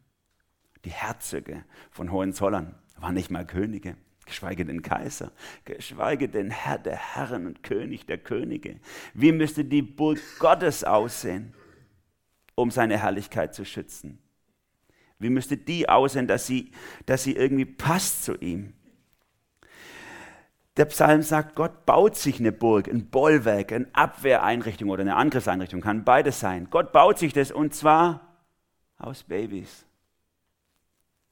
Die 0.84 0.90
Herzöge 0.90 1.64
von 1.90 2.12
Hohenzollern 2.12 2.76
waren 2.96 3.14
nicht 3.14 3.30
mal 3.30 3.44
Könige 3.44 3.96
geschweige 4.26 4.64
denn 4.64 4.82
Kaiser, 4.82 5.32
geschweige 5.64 6.28
denn 6.28 6.50
Herr 6.50 6.78
der 6.78 6.96
Herren 6.96 7.46
und 7.46 7.62
König 7.62 8.06
der 8.06 8.18
Könige. 8.18 8.78
Wie 9.14 9.32
müsste 9.32 9.64
die 9.64 9.82
Burg 9.82 10.18
Gottes 10.38 10.84
aussehen, 10.84 11.54
um 12.54 12.70
seine 12.70 12.98
Herrlichkeit 12.98 13.54
zu 13.54 13.64
schützen? 13.64 14.18
Wie 15.18 15.30
müsste 15.30 15.56
die 15.56 15.88
aussehen, 15.88 16.26
dass 16.26 16.46
sie, 16.46 16.72
dass 17.06 17.22
sie 17.24 17.36
irgendwie 17.36 17.64
passt 17.64 18.24
zu 18.24 18.34
ihm? 18.34 18.74
Der 20.76 20.84
Psalm 20.86 21.22
sagt, 21.22 21.54
Gott 21.54 21.86
baut 21.86 22.16
sich 22.16 22.38
eine 22.38 22.52
Burg, 22.52 22.88
ein 22.88 23.06
Bollwerk, 23.06 23.72
eine 23.72 23.86
Abwehreinrichtung 23.94 24.90
oder 24.90 25.00
eine 25.00 25.16
Angriffseinrichtung, 25.16 25.80
kann 25.80 26.04
beides 26.04 26.38
sein. 26.38 26.68
Gott 26.70 26.92
baut 26.92 27.18
sich 27.18 27.32
das 27.32 27.50
und 27.50 27.74
zwar 27.74 28.44
aus 28.98 29.22
Babys. 29.22 29.86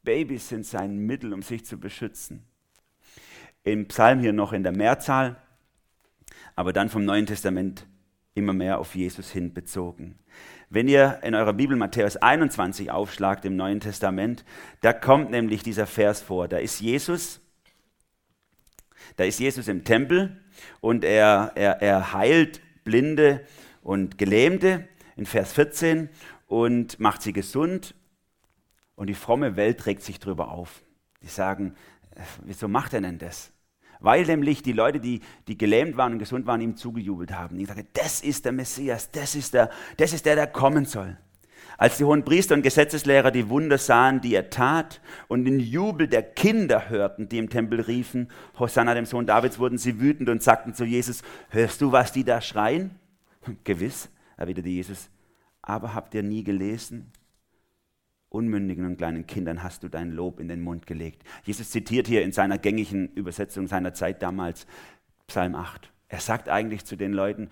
Babys 0.03 0.49
sind 0.49 0.65
sein 0.65 0.97
Mittel, 0.97 1.35
um 1.35 1.43
sich 1.43 1.65
zu 1.67 1.79
beschützen. 1.79 2.45
Im 3.65 3.89
Psalm 3.89 4.21
hier 4.21 4.33
noch 4.33 4.53
in 4.53 4.63
der 4.63 4.73
Mehrzahl, 4.73 5.37
aber 6.55 6.73
dann 6.73 6.91
vom 6.91 7.05
Neuen 7.05 7.27
Testament 7.27 7.87
immer 8.35 8.53
mehr 8.53 8.79
auf 8.79 8.95
Jesus 8.95 9.31
hin 9.31 9.55
bezogen. 9.55 10.19
Wenn 10.69 10.89
ihr 10.89 11.21
in 11.23 11.35
eurer 11.35 11.53
Bibel 11.53 11.77
Matthäus 11.77 12.17
21 12.17 12.91
aufschlagt 12.91 13.45
im 13.45 13.57
Neuen 13.57 13.81
Testament, 13.81 14.45
da 14.81 14.93
kommt 14.93 15.31
nämlich 15.31 15.63
dieser 15.63 15.87
Vers 15.87 16.21
vor. 16.21 16.49
Da 16.49 16.59
ist 16.59 16.81
Jesus, 16.81 17.41
da 19.17 19.25
ist 19.25 19.39
Jesus 19.39 19.69
im 19.69 19.85
Tempel 19.85 20.41
und 20.81 21.05
er, 21.05 21.53
er, 21.55 21.81
er 21.81 22.13
heilt 22.13 22.61
Blinde 22.85 23.47
und 23.83 24.19
Gelähmte 24.19 24.89
in 25.17 25.27
Vers 25.27 25.53
14 25.53 26.09
und 26.47 27.01
macht 27.01 27.23
sie 27.23 27.33
gesund. 27.33 27.95
Und 28.97 29.09
die 29.09 29.15
fromme 29.15 29.57
Welt 29.57 29.79
trägt 29.79 30.03
sich 30.03 30.19
darüber 30.19 30.49
auf. 30.49 30.83
Die 31.23 31.29
sagen, 31.29 31.75
äh, 32.15 32.21
wieso 32.45 32.69
macht 32.69 32.95
er 32.95 33.01
denn 33.01 33.19
das? 33.19 33.54
Weil 34.05 34.27
nämlich 34.27 34.63
die 34.63 34.73
Leute, 34.73 35.01
die, 35.01 35.21
die 35.49 35.57
gelähmt 35.57 35.97
waren 35.97 36.13
und 36.13 36.19
gesund 36.19 36.47
waren, 36.47 36.61
ihm 36.61 36.77
zugejubelt 36.77 37.33
haben. 37.33 37.57
Die 37.57 37.65
sagen, 37.65 37.89
das 37.95 38.21
ist 38.21 38.45
der 38.45 38.53
Messias, 38.53 39.11
das 39.11 39.35
ist 39.35 39.55
der, 39.55 39.71
das 39.97 40.13
ist 40.13 40.27
der, 40.27 40.35
der 40.35 40.47
kommen 40.47 40.85
soll. 40.85 41.17
Als 41.79 41.97
die 41.97 42.05
hohen 42.05 42.23
Priester 42.23 42.55
und 42.55 42.61
Gesetzeslehrer 42.61 43.31
die 43.31 43.49
Wunder 43.49 43.79
sahen, 43.79 44.21
die 44.21 44.35
er 44.35 44.51
tat, 44.51 45.01
und 45.27 45.47
den 45.47 45.59
Jubel 45.59 46.07
der 46.07 46.23
Kinder 46.23 46.91
hörten, 46.91 47.31
die 47.31 47.39
im 47.39 47.49
Tempel 47.49 47.81
riefen, 47.81 48.29
Hosanna 48.59 48.93
dem 48.93 49.07
Sohn 49.07 49.27
Davids, 49.27 49.59
wurden 49.59 49.79
sie 49.79 49.99
wütend 49.99 50.29
und 50.29 50.43
sagten 50.43 50.75
zu 50.75 50.85
Jesus, 50.85 51.23
hörst 51.49 51.81
du, 51.81 51.91
was 51.91 52.13
die 52.13 52.25
da 52.25 52.43
schreien? 52.43 52.91
Gewiss, 53.65 54.11
erwiderte 54.37 54.69
Jesus, 54.69 55.09
aber 55.63 55.95
habt 55.95 56.15
ihr 56.15 56.23
nie 56.23 56.45
gelesen? 56.45 57.11
Unmündigen 58.35 58.85
und 58.85 58.97
kleinen 58.97 59.27
Kindern 59.27 59.63
hast 59.63 59.83
du 59.83 59.89
dein 59.89 60.11
Lob 60.11 60.41
in 60.41 60.49
den 60.49 60.61
Mund 60.61 60.87
gelegt. 60.87 61.23
Jesus 61.45 61.71
zitiert 61.71 62.09
hier 62.09 62.23
in 62.23 62.33
seiner 62.33 62.59
gängigen 62.59 63.09
Übersetzung 63.15 63.69
seiner 63.69 63.95
Zeit 63.95 64.23
damals 64.23 64.67
Psalm 65.29 65.55
8. 65.55 65.91
Er 66.09 66.21
sagt 66.21 66.49
eigentlich 66.49 66.85
zu 66.85 66.97
den 66.97 67.13
Leuten, 67.13 67.49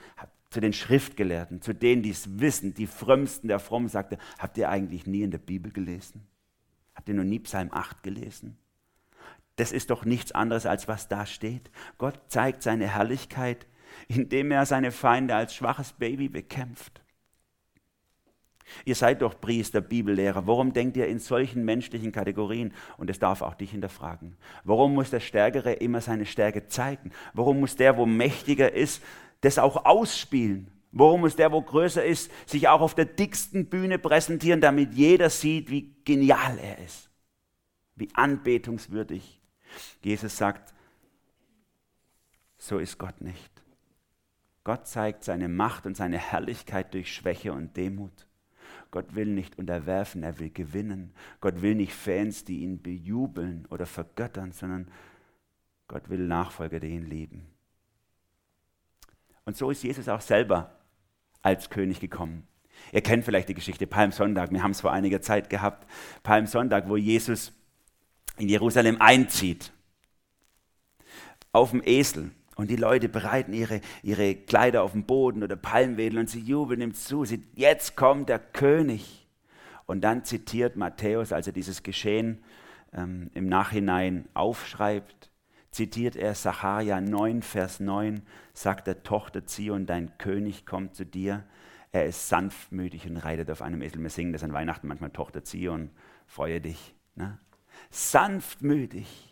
zu 0.51 0.61
den 0.61 0.73
Schriftgelehrten, 0.73 1.62
zu 1.62 1.73
denen, 1.73 2.03
die 2.03 2.11
es 2.11 2.41
wissen, 2.41 2.75
die 2.75 2.87
Frömmsten 2.87 3.49
der 3.49 3.59
Frommen, 3.59 3.89
sagte, 3.89 4.19
habt 4.39 4.59
ihr 4.59 4.69
eigentlich 4.69 5.07
nie 5.07 5.23
in 5.23 5.31
der 5.31 5.39
Bibel 5.39 5.73
gelesen? 5.73 6.27
Habt 6.95 7.09
ihr 7.09 7.15
noch 7.15 7.25
nie 7.25 7.39
Psalm 7.39 7.71
8 7.73 8.03
gelesen? 8.03 8.59
Das 9.57 9.73
ist 9.73 9.91
doch 9.91 10.05
nichts 10.05 10.33
anderes, 10.33 10.67
als 10.67 10.89
was 10.89 11.09
da 11.09 11.27
steht. 11.27 11.71
Gott 11.99 12.19
zeigt 12.29 12.62
seine 12.62 12.89
Herrlichkeit, 12.89 13.67
indem 14.09 14.51
er 14.51 14.67
seine 14.67 14.91
Feinde 14.91 15.35
als 15.35 15.55
schwaches 15.55 15.93
Baby 15.93 16.29
bekämpft. 16.29 17.02
Ihr 18.85 18.95
seid 18.95 19.23
doch 19.23 19.40
Priester, 19.40 19.81
Bibellehrer. 19.81 20.47
Warum 20.47 20.73
denkt 20.73 20.97
ihr 20.97 21.07
in 21.07 21.19
solchen 21.19 21.64
menschlichen 21.64 22.12
Kategorien? 22.12 22.73
Und 22.97 23.11
es 23.11 23.19
darf 23.19 23.42
auch 23.42 23.54
dich 23.54 23.71
hinterfragen. 23.71 24.37
Warum 24.64 24.95
muss 24.95 25.11
der 25.11 25.21
Stärkere 25.21 25.73
immer 25.75 26.00
seine 26.00 26.26
Stärke 26.26 26.69
zeigen? 26.69 27.12
Warum 27.35 27.61
muss 27.61 27.76
der, 27.76 27.97
wo 27.97 28.07
mächtiger 28.07 28.73
ist, 28.73 29.02
das 29.40 29.59
auch 29.59 29.85
ausspielen? 29.85 30.69
Warum 30.92 31.21
muss 31.23 31.37
der, 31.37 31.50
wo 31.52 31.62
größer 31.62 32.04
ist, 32.04 32.31
sich 32.47 32.69
auch 32.69 32.83
auf 32.83 32.95
der 32.95 33.07
dicksten 33.07 33.66
Bühne 33.66 33.99
präsentieren, 33.99 34.61
damit 34.61 34.92
jeder 34.92 35.31
sieht, 35.31 35.71
wie 35.71 35.95
genial 36.04 36.59
er 36.59 36.78
ist? 36.78 37.11
Wie 37.97 38.09
anbetungswürdig. 38.14 39.40
Jesus 40.02 40.37
sagt, 40.37 40.75
so 42.59 42.78
ist 42.78 42.99
Gott 42.99 43.21
nicht. 43.23 43.50
Gott 44.64 44.87
zeigt 44.87 45.25
seine 45.25 45.49
Macht 45.49 45.87
und 45.87 45.97
seine 45.97 46.19
Herrlichkeit 46.19 46.95
durch 46.95 47.12
Schwäche 47.12 47.52
und 47.52 47.76
Demut. 47.76 48.26
Gott 48.93 49.15
will 49.15 49.27
nicht 49.27 49.59
unterwerfen, 49.59 50.23
er 50.23 50.38
will 50.38 50.51
gewinnen. 50.51 51.12
Gott 51.40 51.62
will 51.62 51.75
nicht 51.75 51.95
Fans, 51.95 52.45
die 52.45 52.61
ihn 52.61 52.81
bejubeln 52.81 53.66
oder 53.71 53.87
vergöttern, 53.87 54.53
sondern 54.53 54.87
Gott 55.88 56.09
will 56.11 56.21
Nachfolger, 56.21 56.79
die 56.79 56.88
ihn 56.88 57.09
lieben. 57.09 57.47
Und 59.45 59.57
so 59.57 59.71
ist 59.71 59.83
Jesus 59.83 60.09
auch 60.09 60.21
selber 60.21 60.79
als 61.40 61.71
König 61.71 62.01
gekommen. 62.01 62.47
Ihr 62.93 63.01
kennt 63.01 63.25
vielleicht 63.25 63.49
die 63.49 63.55
Geschichte 63.55 63.87
Palmsonntag, 63.87 64.53
wir 64.53 64.62
haben 64.62 64.73
es 64.73 64.83
vor 64.83 64.93
einiger 64.93 65.23
Zeit 65.23 65.49
gehabt. 65.49 65.88
Palmsonntag, 66.23 66.88
wo 66.88 66.97
Jesus 66.97 67.53
in 68.37 68.49
Jerusalem 68.49 69.01
einzieht. 69.01 69.73
Auf 71.51 71.71
dem 71.71 71.83
Esel. 71.83 72.31
Und 72.57 72.71
die 72.71 72.77
Leute 72.77 73.09
bereiten 73.09 73.53
ihre, 73.55 73.81
ihre 74.03 74.35
Kleider 74.35 74.83
auf 74.83 74.93
dem 74.93 75.05
Boden 75.05 75.43
oder 75.43 75.57
Palmwedel 75.57 76.19
und 76.19 76.29
sie 76.29 76.41
jubeln 76.41 76.81
ihm 76.81 76.95
zu. 76.95 77.25
Sie, 77.25 77.43
jetzt 77.55 77.97
kommt 77.97 78.29
der 78.29 78.38
König. 78.38 79.27
Und 79.87 80.03
dann 80.03 80.25
zitiert 80.25 80.77
Matthäus, 80.77 81.33
als 81.33 81.47
er 81.47 81.53
dieses 81.53 81.83
Geschehen 81.83 82.43
ähm, 82.93 83.31
im 83.35 83.49
Nachhinein 83.49 84.29
aufschreibt, 84.35 85.31
zitiert 85.71 86.15
er 86.15 86.35
Sacharja 86.35 87.01
9, 87.01 87.43
Vers 87.43 87.81
9, 87.81 88.23
sagt 88.53 88.87
der 88.87 89.03
Tochter 89.03 89.47
Zion, 89.47 89.87
dein 89.87 90.19
König 90.19 90.67
kommt 90.67 90.95
zu 90.95 91.07
dir. 91.07 91.45
Er 91.91 92.07
ist 92.07 92.29
sanftmütig 92.29 93.07
und 93.07 93.17
reitet 93.17 93.51
auf 93.51 93.62
einem 93.62 93.83
Esel. 93.83 94.03
Wir 94.03 94.11
singen 94.11 94.33
das 94.33 94.45
an 94.45 94.53
Weihnachten 94.53 94.87
manchmal, 94.87 95.11
Tochter 95.11 95.45
Zion, 95.45 95.91
freue 96.27 96.61
dich. 96.61 96.95
Ne? 97.15 97.38
Sanftmütig 97.91 99.32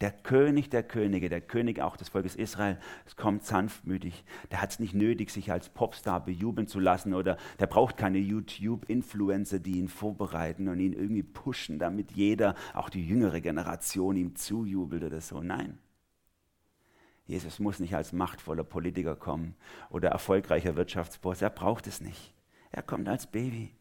der 0.00 0.10
König 0.10 0.70
der 0.70 0.82
Könige, 0.82 1.28
der 1.28 1.40
König 1.40 1.80
auch 1.80 1.96
des 1.96 2.08
Volkes 2.08 2.36
Israel, 2.36 2.78
es 3.06 3.16
kommt 3.16 3.44
sanftmütig. 3.44 4.24
Der 4.50 4.60
hat 4.60 4.70
es 4.70 4.78
nicht 4.78 4.94
nötig, 4.94 5.30
sich 5.30 5.52
als 5.52 5.68
Popstar 5.68 6.24
bejubeln 6.24 6.66
zu 6.66 6.80
lassen 6.80 7.14
oder 7.14 7.36
der 7.58 7.66
braucht 7.66 7.96
keine 7.96 8.18
YouTube-Influencer, 8.18 9.58
die 9.58 9.78
ihn 9.78 9.88
vorbereiten 9.88 10.68
und 10.68 10.80
ihn 10.80 10.92
irgendwie 10.92 11.22
pushen, 11.22 11.78
damit 11.78 12.12
jeder, 12.12 12.54
auch 12.72 12.88
die 12.88 13.06
jüngere 13.06 13.40
Generation, 13.40 14.16
ihm 14.16 14.36
zujubelt 14.36 15.04
oder 15.04 15.20
so. 15.20 15.40
Nein. 15.40 15.78
Jesus 17.26 17.58
muss 17.58 17.78
nicht 17.78 17.94
als 17.94 18.12
machtvoller 18.12 18.64
Politiker 18.64 19.16
kommen 19.16 19.54
oder 19.88 20.10
erfolgreicher 20.10 20.76
Wirtschaftsboss. 20.76 21.40
Er 21.40 21.50
braucht 21.50 21.86
es 21.86 22.00
nicht. 22.00 22.34
Er 22.70 22.82
kommt 22.82 23.08
als 23.08 23.26
Baby. 23.26 23.72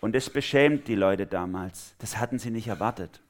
Und 0.00 0.14
das 0.14 0.30
beschämt 0.30 0.86
die 0.88 0.94
Leute 0.94 1.26
damals. 1.26 1.94
Das 1.98 2.18
hatten 2.18 2.38
sie 2.38 2.50
nicht 2.50 2.68
erwartet. 2.68 3.20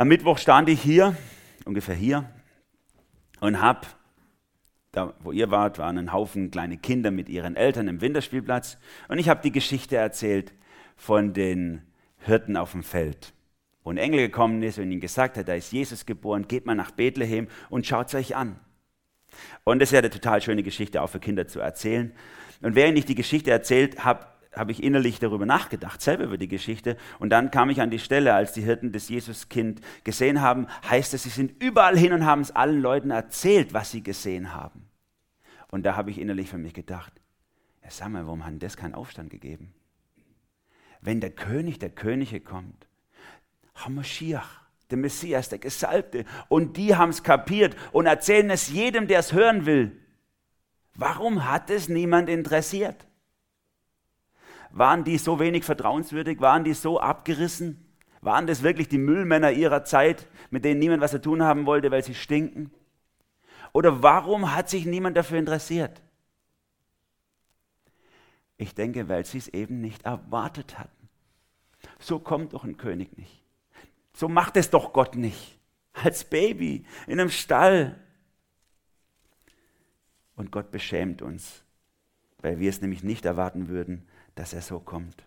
Am 0.00 0.06
Mittwoch 0.06 0.38
stand 0.38 0.68
ich 0.68 0.80
hier, 0.80 1.16
ungefähr 1.64 1.96
hier, 1.96 2.30
und 3.40 3.60
habe, 3.60 3.80
da 4.92 5.12
wo 5.24 5.32
ihr 5.32 5.50
wart, 5.50 5.78
waren 5.78 5.98
ein 5.98 6.12
Haufen 6.12 6.52
kleine 6.52 6.78
Kinder 6.78 7.10
mit 7.10 7.28
ihren 7.28 7.56
Eltern 7.56 7.88
im 7.88 8.00
Winterspielplatz. 8.00 8.78
Und 9.08 9.18
ich 9.18 9.28
habe 9.28 9.42
die 9.42 9.50
Geschichte 9.50 9.96
erzählt 9.96 10.52
von 10.94 11.32
den 11.32 11.82
Hirten 12.18 12.56
auf 12.56 12.70
dem 12.70 12.84
Feld. 12.84 13.34
Wo 13.82 13.90
ein 13.90 13.96
Engel 13.96 14.20
gekommen 14.20 14.62
ist 14.62 14.78
und 14.78 14.84
ihnen 14.84 15.00
gesagt 15.00 15.36
hat, 15.36 15.48
da 15.48 15.54
ist 15.54 15.72
Jesus 15.72 16.06
geboren, 16.06 16.46
geht 16.46 16.64
mal 16.64 16.76
nach 16.76 16.92
Bethlehem 16.92 17.48
und 17.68 17.84
schaut 17.84 18.06
es 18.06 18.14
euch 18.14 18.36
an. 18.36 18.60
Und 19.64 19.80
das 19.80 19.88
ist 19.88 19.94
ja 19.94 19.98
eine 19.98 20.10
total 20.10 20.40
schöne 20.40 20.62
Geschichte 20.62 21.02
auch 21.02 21.10
für 21.10 21.18
Kinder 21.18 21.48
zu 21.48 21.58
erzählen. 21.58 22.14
Und 22.62 22.76
während 22.76 22.96
ich 22.98 23.04
die 23.04 23.16
Geschichte 23.16 23.50
erzählt 23.50 24.04
habe, 24.04 24.28
habe 24.54 24.72
ich 24.72 24.82
innerlich 24.82 25.18
darüber 25.18 25.46
nachgedacht, 25.46 26.00
selber 26.00 26.24
über 26.24 26.38
die 26.38 26.48
Geschichte. 26.48 26.96
Und 27.18 27.30
dann 27.30 27.50
kam 27.50 27.70
ich 27.70 27.80
an 27.80 27.90
die 27.90 27.98
Stelle, 27.98 28.34
als 28.34 28.52
die 28.52 28.62
Hirten 28.62 28.92
das 28.92 29.08
Jesuskind 29.08 29.80
gesehen 30.04 30.40
haben, 30.40 30.66
heißt 30.88 31.14
es, 31.14 31.24
sie 31.24 31.28
sind 31.28 31.62
überall 31.62 31.98
hin 31.98 32.12
und 32.12 32.24
haben 32.24 32.40
es 32.40 32.50
allen 32.50 32.80
Leuten 32.80 33.10
erzählt, 33.10 33.74
was 33.74 33.90
sie 33.90 34.02
gesehen 34.02 34.54
haben. 34.54 34.88
Und 35.70 35.84
da 35.84 35.96
habe 35.96 36.10
ich 36.10 36.18
innerlich 36.18 36.48
für 36.48 36.58
mich 36.58 36.74
gedacht, 36.74 37.12
ja, 37.82 37.90
sag 37.90 38.08
mal, 38.08 38.26
warum 38.26 38.44
hat 38.44 38.62
das 38.62 38.76
keinen 38.76 38.94
Aufstand 38.94 39.30
gegeben? 39.30 39.74
Wenn 41.00 41.20
der 41.20 41.30
König 41.30 41.78
der 41.78 41.90
Könige 41.90 42.40
kommt, 42.40 42.88
Hamashiach, 43.74 44.62
der 44.90 44.98
Messias, 44.98 45.50
der 45.50 45.58
Gesalbte, 45.58 46.24
und 46.48 46.76
die 46.76 46.96
haben 46.96 47.10
es 47.10 47.22
kapiert 47.22 47.76
und 47.92 48.06
erzählen 48.06 48.50
es 48.50 48.68
jedem, 48.68 49.06
der 49.06 49.20
es 49.20 49.32
hören 49.32 49.66
will. 49.66 50.00
Warum 50.94 51.48
hat 51.48 51.70
es 51.70 51.88
niemand 51.88 52.28
interessiert? 52.28 53.07
Waren 54.70 55.04
die 55.04 55.18
so 55.18 55.38
wenig 55.40 55.64
vertrauenswürdig? 55.64 56.40
Waren 56.40 56.64
die 56.64 56.74
so 56.74 57.00
abgerissen? 57.00 57.84
Waren 58.20 58.46
das 58.46 58.62
wirklich 58.62 58.88
die 58.88 58.98
Müllmänner 58.98 59.52
ihrer 59.52 59.84
Zeit, 59.84 60.26
mit 60.50 60.64
denen 60.64 60.80
niemand 60.80 61.02
was 61.02 61.12
zu 61.12 61.20
tun 61.20 61.42
haben 61.42 61.66
wollte, 61.66 61.90
weil 61.90 62.02
sie 62.02 62.14
stinken? 62.14 62.70
Oder 63.72 64.02
warum 64.02 64.54
hat 64.54 64.68
sich 64.68 64.86
niemand 64.86 65.16
dafür 65.16 65.38
interessiert? 65.38 66.02
Ich 68.56 68.74
denke, 68.74 69.08
weil 69.08 69.24
sie 69.24 69.38
es 69.38 69.48
eben 69.48 69.80
nicht 69.80 70.04
erwartet 70.04 70.78
hatten. 70.78 71.08
So 72.00 72.18
kommt 72.18 72.54
doch 72.54 72.64
ein 72.64 72.76
König 72.76 73.16
nicht. 73.16 73.44
So 74.12 74.28
macht 74.28 74.56
es 74.56 74.70
doch 74.70 74.92
Gott 74.92 75.14
nicht. 75.14 75.58
Als 75.92 76.24
Baby 76.24 76.84
in 77.06 77.20
einem 77.20 77.30
Stall. 77.30 77.98
Und 80.34 80.50
Gott 80.50 80.72
beschämt 80.72 81.22
uns, 81.22 81.62
weil 82.38 82.58
wir 82.58 82.68
es 82.68 82.80
nämlich 82.80 83.04
nicht 83.04 83.24
erwarten 83.24 83.68
würden, 83.68 84.07
dass 84.38 84.52
er 84.52 84.62
so 84.62 84.78
kommt. 84.78 85.24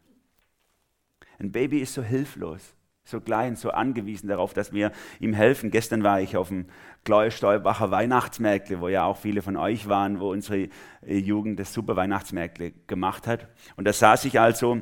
Ein 1.39 1.51
Baby 1.51 1.79
ist 1.79 1.93
so 1.93 2.03
hilflos, 2.03 2.75
so 3.03 3.19
klein, 3.19 3.55
so 3.55 3.71
angewiesen 3.71 4.29
darauf, 4.29 4.53
dass 4.53 4.73
wir 4.73 4.91
ihm 5.19 5.33
helfen. 5.33 5.71
Gestern 5.71 6.03
war 6.03 6.21
ich 6.21 6.37
auf 6.37 6.49
dem 6.49 6.67
Gläu-Stolbacher 7.03 7.91
Weihnachtsmärkte, 7.91 8.79
wo 8.79 8.87
ja 8.87 9.03
auch 9.05 9.17
viele 9.17 9.41
von 9.41 9.57
euch 9.57 9.89
waren, 9.89 10.19
wo 10.19 10.31
unsere 10.31 10.69
äh, 11.01 11.17
Jugend 11.17 11.59
das 11.59 11.73
super 11.73 11.95
Weihnachtsmärkte 11.95 12.71
gemacht 12.87 13.27
hat. 13.27 13.47
Und 13.75 13.85
da 13.85 13.93
saß 13.93 14.25
ich 14.25 14.39
also 14.39 14.81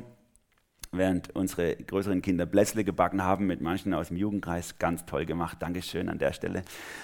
während 0.92 1.34
unsere 1.36 1.76
größeren 1.76 2.20
Kinder 2.20 2.46
Plätzle 2.46 2.84
gebacken 2.84 3.22
haben 3.22 3.46
mit 3.46 3.60
manchen 3.60 3.94
aus 3.94 4.08
dem 4.08 4.16
Jugendkreis. 4.16 4.78
Ganz 4.78 5.06
toll 5.06 5.24
gemacht, 5.24 5.58
Dankeschön 5.60 6.08
an 6.08 6.18
der 6.18 6.32
Stelle. 6.32 6.62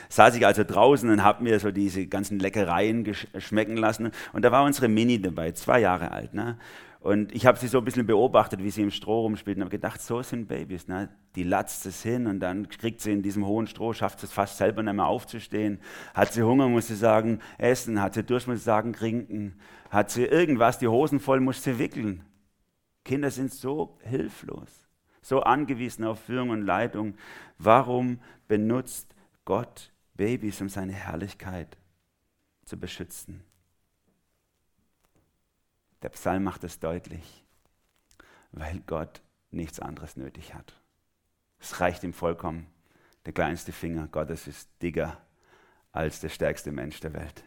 Saß 0.09 0.35
ich 0.37 0.45
also 0.45 0.65
draußen 0.65 1.09
und 1.09 1.23
habe 1.23 1.45
mir 1.45 1.59
so 1.61 1.71
diese 1.71 2.07
ganzen 2.07 2.39
Leckereien 2.39 3.15
schmecken 3.39 3.77
lassen. 3.77 4.11
Und 4.33 4.45
da 4.45 4.53
war 4.53 4.65
unsere 4.65 4.89
Mini 4.89 5.21
dabei, 5.21 5.53
zwei 5.53 5.81
Jahre 5.81 6.11
alt. 6.11 6.35
Ne? 6.35 6.59
Und 7.07 7.33
ich 7.33 7.47
habe 7.47 7.57
sie 7.57 7.69
so 7.69 7.79
ein 7.79 7.85
bisschen 7.85 8.05
beobachtet, 8.05 8.65
wie 8.65 8.71
sie 8.71 8.83
im 8.83 8.91
Stroh 8.91 9.21
rumspielt 9.21 9.59
und 9.59 9.63
habe 9.63 9.71
gedacht, 9.71 10.03
so 10.03 10.23
sind 10.23 10.49
Babys. 10.49 10.89
Ne? 10.89 11.09
Die 11.37 11.45
latzt 11.45 11.87
es 11.87 12.03
hin 12.03 12.27
und 12.27 12.41
dann 12.41 12.69
kriegt 12.69 13.01
sie 13.01 13.13
in 13.13 13.23
diesem 13.23 13.47
hohen 13.47 13.69
Stroh, 13.69 13.93
schafft 13.93 14.25
es 14.25 14.33
fast 14.33 14.59
selber 14.59 14.83
nicht 14.83 14.93
mehr 14.93 15.07
aufzustehen. 15.07 15.79
Hat 16.15 16.33
sie 16.33 16.43
Hunger, 16.43 16.69
muss 16.69 16.89
sie 16.89 16.97
sagen, 16.97 17.39
essen. 17.59 18.03
Hat 18.03 18.15
sie 18.15 18.25
Durst, 18.25 18.49
muss 18.49 18.59
sie 18.59 18.65
sagen, 18.65 18.93
trinken. 18.93 19.55
Hat 19.89 20.11
sie 20.11 20.25
irgendwas, 20.25 20.81
die 20.81 20.89
Hosen 20.89 21.21
voll, 21.21 21.39
muss 21.39 21.63
sie 21.63 21.79
wickeln. 21.79 22.25
Kinder 23.05 23.31
sind 23.31 23.53
so 23.53 23.99
hilflos, 24.03 24.89
so 25.23 25.43
angewiesen 25.43 26.05
auf 26.05 26.19
Führung 26.19 26.51
und 26.51 26.63
Leitung. 26.63 27.15
Warum 27.57 28.19
benutzt 28.49 29.15
Gott 29.45 29.93
Babys, 30.15 30.61
um 30.61 30.69
seine 30.69 30.95
Herrlichkeit 30.95 31.79
zu 32.65 32.77
beschützen? 32.77 33.45
Der 36.07 36.11
Psalm 36.11 36.45
macht 36.45 36.63
es 36.63 36.79
deutlich, 36.79 37.45
weil 38.53 38.81
Gott 38.87 39.23
nichts 39.51 39.81
anderes 39.81 40.17
nötig 40.17 40.55
hat. 40.55 40.81
Es 41.59 41.81
reicht 41.81 42.05
ihm 42.05 42.13
vollkommen. 42.13 42.69
Der 43.25 43.33
kleinste 43.33 43.73
Finger 43.73 44.07
Gottes 44.07 44.47
ist 44.47 44.71
dicker 44.81 45.21
als 45.91 46.21
der 46.21 46.29
stärkste 46.29 46.71
Mensch 46.71 47.01
der 47.01 47.13
Welt. 47.13 47.43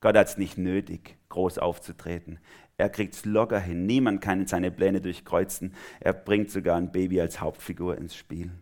Gott 0.00 0.16
hat 0.16 0.28
es 0.28 0.36
nicht 0.36 0.56
nötig, 0.56 1.18
groß 1.30 1.58
aufzutreten. 1.58 2.38
Er 2.76 2.90
kriegt 2.90 3.14
es 3.14 3.24
locker 3.24 3.58
hin. 3.58 3.86
Niemand 3.86 4.20
kann 4.20 4.46
seine 4.46 4.70
Pläne 4.70 5.00
durchkreuzen. 5.00 5.74
Er 5.98 6.12
bringt 6.12 6.52
sogar 6.52 6.76
ein 6.76 6.92
Baby 6.92 7.20
als 7.20 7.40
Hauptfigur 7.40 7.98
ins 7.98 8.14
Spiel. 8.14 8.52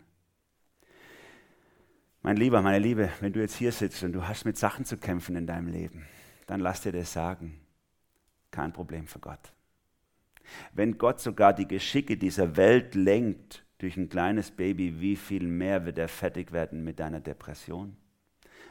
Mein 2.22 2.38
Lieber, 2.38 2.62
meine 2.62 2.78
Liebe, 2.78 3.10
wenn 3.20 3.34
du 3.34 3.40
jetzt 3.40 3.56
hier 3.56 3.72
sitzt 3.72 4.02
und 4.04 4.14
du 4.14 4.26
hast 4.26 4.46
mit 4.46 4.56
Sachen 4.56 4.86
zu 4.86 4.96
kämpfen 4.96 5.36
in 5.36 5.46
deinem 5.46 5.68
Leben, 5.68 6.06
dann 6.46 6.60
lass 6.60 6.80
dir 6.80 6.92
das 6.92 7.12
sagen. 7.12 7.60
Kein 8.56 8.72
Problem 8.72 9.06
für 9.06 9.18
Gott. 9.18 9.52
Wenn 10.72 10.96
Gott 10.96 11.20
sogar 11.20 11.52
die 11.52 11.68
Geschicke 11.68 12.16
dieser 12.16 12.56
Welt 12.56 12.94
lenkt 12.94 13.66
durch 13.76 13.98
ein 13.98 14.08
kleines 14.08 14.50
Baby, 14.50 14.98
wie 14.98 15.16
viel 15.16 15.46
mehr 15.46 15.84
wird 15.84 15.98
er 15.98 16.08
fertig 16.08 16.52
werden 16.52 16.82
mit 16.82 16.98
deiner 16.98 17.20
Depression? 17.20 17.98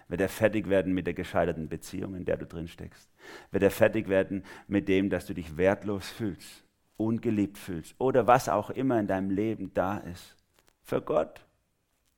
Wird 0.07 0.21
er 0.21 0.29
fertig 0.29 0.69
werden 0.69 0.95
mit 0.95 1.05
der 1.05 1.13
gescheiterten 1.13 1.69
Beziehung, 1.69 2.15
in 2.15 2.25
der 2.25 2.37
du 2.37 2.47
drin 2.47 2.67
steckst? 2.67 3.11
Wird 3.51 3.61
er 3.61 3.69
fertig 3.69 4.09
werden 4.09 4.43
mit 4.67 4.87
dem, 4.87 5.11
dass 5.11 5.27
du 5.27 5.35
dich 5.35 5.55
wertlos 5.55 6.09
fühlst, 6.09 6.63
ungeliebt 6.97 7.59
fühlst 7.59 7.93
oder 7.99 8.25
was 8.25 8.49
auch 8.49 8.71
immer 8.71 8.99
in 8.99 9.05
deinem 9.05 9.29
Leben 9.29 9.71
da 9.75 9.99
ist? 9.99 10.35
Für 10.81 10.99
Gott 10.99 11.45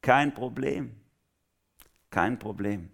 kein 0.01 0.34
Problem. 0.34 0.95
Kein 2.12 2.39
Problem. 2.39 2.91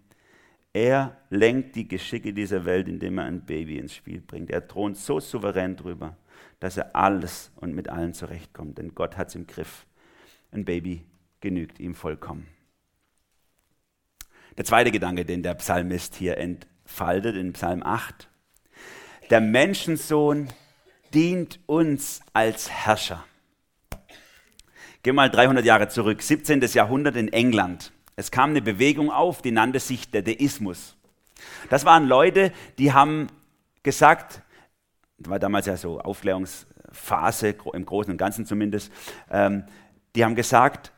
Er 0.74 1.16
lenkt 1.30 1.76
die 1.76 1.86
Geschicke 1.86 2.32
dieser 2.32 2.64
Welt, 2.64 2.88
indem 2.88 3.18
er 3.18 3.24
ein 3.24 3.46
Baby 3.46 3.78
ins 3.78 3.94
Spiel 3.94 4.20
bringt. 4.20 4.50
Er 4.50 4.66
thront 4.66 4.96
so 4.96 5.20
souverän 5.20 5.76
drüber, 5.76 6.16
dass 6.58 6.76
er 6.76 6.96
alles 6.96 7.52
und 7.56 7.74
mit 7.76 7.88
allen 7.88 8.12
zurechtkommt. 8.12 8.76
Denn 8.76 8.92
Gott 8.92 9.16
hat 9.16 9.28
es 9.28 9.36
im 9.36 9.46
Griff. 9.46 9.86
Ein 10.50 10.64
Baby 10.64 11.04
genügt 11.40 11.78
ihm 11.78 11.94
vollkommen. 11.94 12.48
Der 14.58 14.64
zweite 14.64 14.90
Gedanke, 14.90 15.24
den 15.24 15.44
der 15.44 15.54
Psalmist 15.54 16.16
hier 16.16 16.38
entfaltet 16.38 17.36
in 17.36 17.52
Psalm 17.52 17.84
8. 17.84 18.28
Der 19.30 19.40
Menschensohn 19.40 20.48
dient 21.12 21.60
uns 21.66 22.20
als 22.32 22.68
Herrscher. 22.68 23.24
Geh 25.04 25.12
mal 25.12 25.30
300 25.30 25.64
Jahre 25.64 25.88
zurück, 25.88 26.20
17. 26.20 26.60
Jahrhundert 26.62 27.14
in 27.14 27.32
England. 27.32 27.92
Es 28.16 28.30
kam 28.30 28.50
eine 28.50 28.62
Bewegung 28.62 29.10
auf, 29.10 29.42
die 29.42 29.50
nannte 29.50 29.80
sich 29.80 30.10
der 30.10 30.22
Deismus. 30.22 30.96
Das 31.70 31.84
waren 31.84 32.06
Leute, 32.06 32.52
die 32.78 32.92
haben 32.92 33.26
gesagt, 33.82 34.42
war 35.18 35.38
damals 35.38 35.66
ja 35.66 35.76
so 35.76 36.00
Aufklärungsphase, 36.00 37.54
im 37.72 37.84
Großen 37.84 38.12
und 38.12 38.18
Ganzen 38.18 38.46
zumindest, 38.46 38.92
ähm, 39.30 39.64
die 40.14 40.24
haben 40.24 40.36
gesagt, 40.36 40.92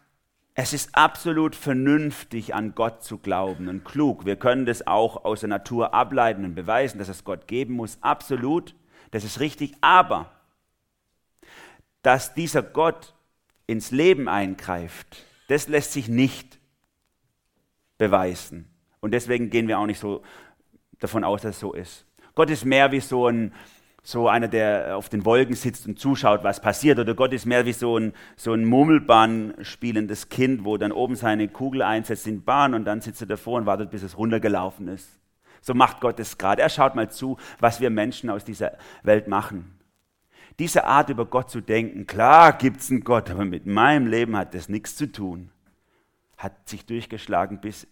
es 0.58 0.72
ist 0.72 0.94
absolut 0.94 1.54
vernünftig, 1.54 2.54
an 2.54 2.74
Gott 2.74 3.04
zu 3.04 3.18
glauben 3.18 3.68
und 3.68 3.84
klug. 3.84 4.24
Wir 4.24 4.36
können 4.36 4.64
das 4.64 4.86
auch 4.86 5.24
aus 5.24 5.40
der 5.40 5.50
Natur 5.50 5.92
ableiten 5.92 6.44
und 6.46 6.54
beweisen, 6.54 6.98
dass 6.98 7.08
es 7.08 7.24
Gott 7.24 7.46
geben 7.46 7.74
muss. 7.74 7.98
Absolut, 8.00 8.74
das 9.10 9.22
ist 9.22 9.38
richtig. 9.40 9.74
Aber 9.82 10.30
dass 12.00 12.32
dieser 12.32 12.62
Gott 12.62 13.14
ins 13.66 13.90
Leben 13.90 14.28
eingreift, 14.28 15.24
das 15.48 15.68
lässt 15.68 15.92
sich 15.92 16.08
nicht 16.08 16.55
beweisen. 17.98 18.66
Und 19.00 19.12
deswegen 19.12 19.50
gehen 19.50 19.68
wir 19.68 19.78
auch 19.78 19.86
nicht 19.86 20.00
so 20.00 20.22
davon 20.98 21.24
aus, 21.24 21.42
dass 21.42 21.56
es 21.56 21.60
so 21.60 21.72
ist. 21.72 22.06
Gott 22.34 22.50
ist 22.50 22.64
mehr 22.64 22.92
wie 22.92 23.00
so 23.00 23.28
ein, 23.28 23.52
so 24.02 24.28
einer, 24.28 24.48
der 24.48 24.96
auf 24.96 25.08
den 25.08 25.24
Wolken 25.24 25.56
sitzt 25.56 25.86
und 25.86 25.98
zuschaut, 25.98 26.44
was 26.44 26.60
passiert. 26.60 26.98
Oder 26.98 27.14
Gott 27.14 27.32
ist 27.32 27.46
mehr 27.46 27.66
wie 27.66 27.72
so 27.72 27.98
ein, 27.98 28.12
so 28.36 28.52
ein 28.52 28.64
Murmelbahn 28.64 29.54
spielendes 29.62 30.28
Kind, 30.28 30.64
wo 30.64 30.76
dann 30.76 30.92
oben 30.92 31.16
seine 31.16 31.48
Kugel 31.48 31.82
einsetzt 31.82 32.26
in 32.26 32.44
Bahn 32.44 32.74
und 32.74 32.84
dann 32.84 33.00
sitzt 33.00 33.20
er 33.20 33.26
davor 33.26 33.58
und 33.58 33.66
wartet, 33.66 33.90
bis 33.90 34.02
es 34.02 34.16
runtergelaufen 34.16 34.88
ist. 34.88 35.08
So 35.60 35.74
macht 35.74 36.00
Gott 36.00 36.20
es 36.20 36.38
gerade. 36.38 36.62
Er 36.62 36.68
schaut 36.68 36.94
mal 36.94 37.10
zu, 37.10 37.38
was 37.58 37.80
wir 37.80 37.90
Menschen 37.90 38.30
aus 38.30 38.44
dieser 38.44 38.78
Welt 39.02 39.26
machen. 39.26 39.78
Diese 40.58 40.84
Art 40.84 41.10
über 41.10 41.26
Gott 41.26 41.50
zu 41.50 41.60
denken, 41.60 42.06
klar 42.06 42.52
gibt 42.52 42.80
es 42.80 42.90
einen 42.90 43.04
Gott, 43.04 43.30
aber 43.30 43.44
mit 43.44 43.66
meinem 43.66 44.06
Leben 44.06 44.36
hat 44.36 44.54
das 44.54 44.68
nichts 44.68 44.96
zu 44.96 45.10
tun, 45.10 45.50
hat 46.36 46.68
sich 46.68 46.86
durchgeschlagen 46.86 47.60
bis 47.60 47.86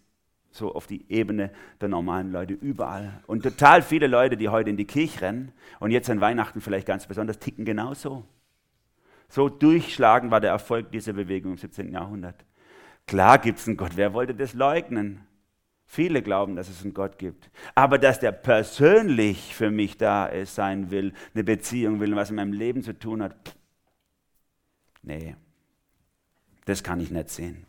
so 0.51 0.75
auf 0.75 0.87
die 0.87 1.11
Ebene 1.11 1.51
der 1.81 1.89
normalen 1.89 2.31
Leute 2.31 2.55
überall. 2.55 3.23
Und 3.27 3.43
total 3.43 3.83
viele 3.83 4.07
Leute, 4.07 4.37
die 4.37 4.49
heute 4.49 4.71
in 4.71 4.77
die 4.77 4.85
Kirche 4.87 5.23
rennen 5.23 5.53
und 5.81 5.91
jetzt 5.91 6.09
an 6.09 6.21
Weihnachten 6.21 6.61
vielleicht 6.61 6.87
ganz 6.87 7.07
besonders 7.07 7.41
ticken 7.41 7.65
genauso. 7.65 8.25
So 9.29 9.49
durchschlagen 9.49 10.31
war 10.31 10.41
der 10.41 10.51
Erfolg 10.51 10.93
dieser 10.93 11.13
Bewegung 11.13 11.53
im 11.53 11.59
17. 11.59 11.93
Jahrhundert. 11.93 12.45
Klar 13.07 13.39
gibt 13.39 13.59
es 13.59 13.67
einen 13.67 13.77
Gott, 13.77 13.97
wer 13.97 14.15
wollte 14.15 14.35
das 14.35 14.55
leugnen? 14.55 15.27
Viele 15.87 16.23
glauben, 16.23 16.57
dass 16.57 16.69
es 16.69 16.83
einen 16.83 16.95
Gott 16.95 17.19
gibt. 17.19 17.51
Aber 17.75 17.99
dass 17.99 18.21
der 18.21 18.33
persönlich 18.33 19.55
für 19.55 19.71
mich 19.71 19.99
da 19.99 20.27
ist, 20.27 20.55
sein 20.55 20.91
will, 20.91 21.13
eine 21.35 21.45
Beziehung 21.45 22.01
will, 22.01 22.17
was 22.17 22.31
in 22.31 22.37
meinem 22.37 22.53
Leben 22.53 22.83
zu 22.83 22.99
tun 22.99 23.23
hat, 23.23 23.57
nee, 25.03 25.37
das 26.65 26.83
kann 26.83 27.01
ich 27.01 27.11
nicht 27.11 27.29
sehen. 27.29 27.67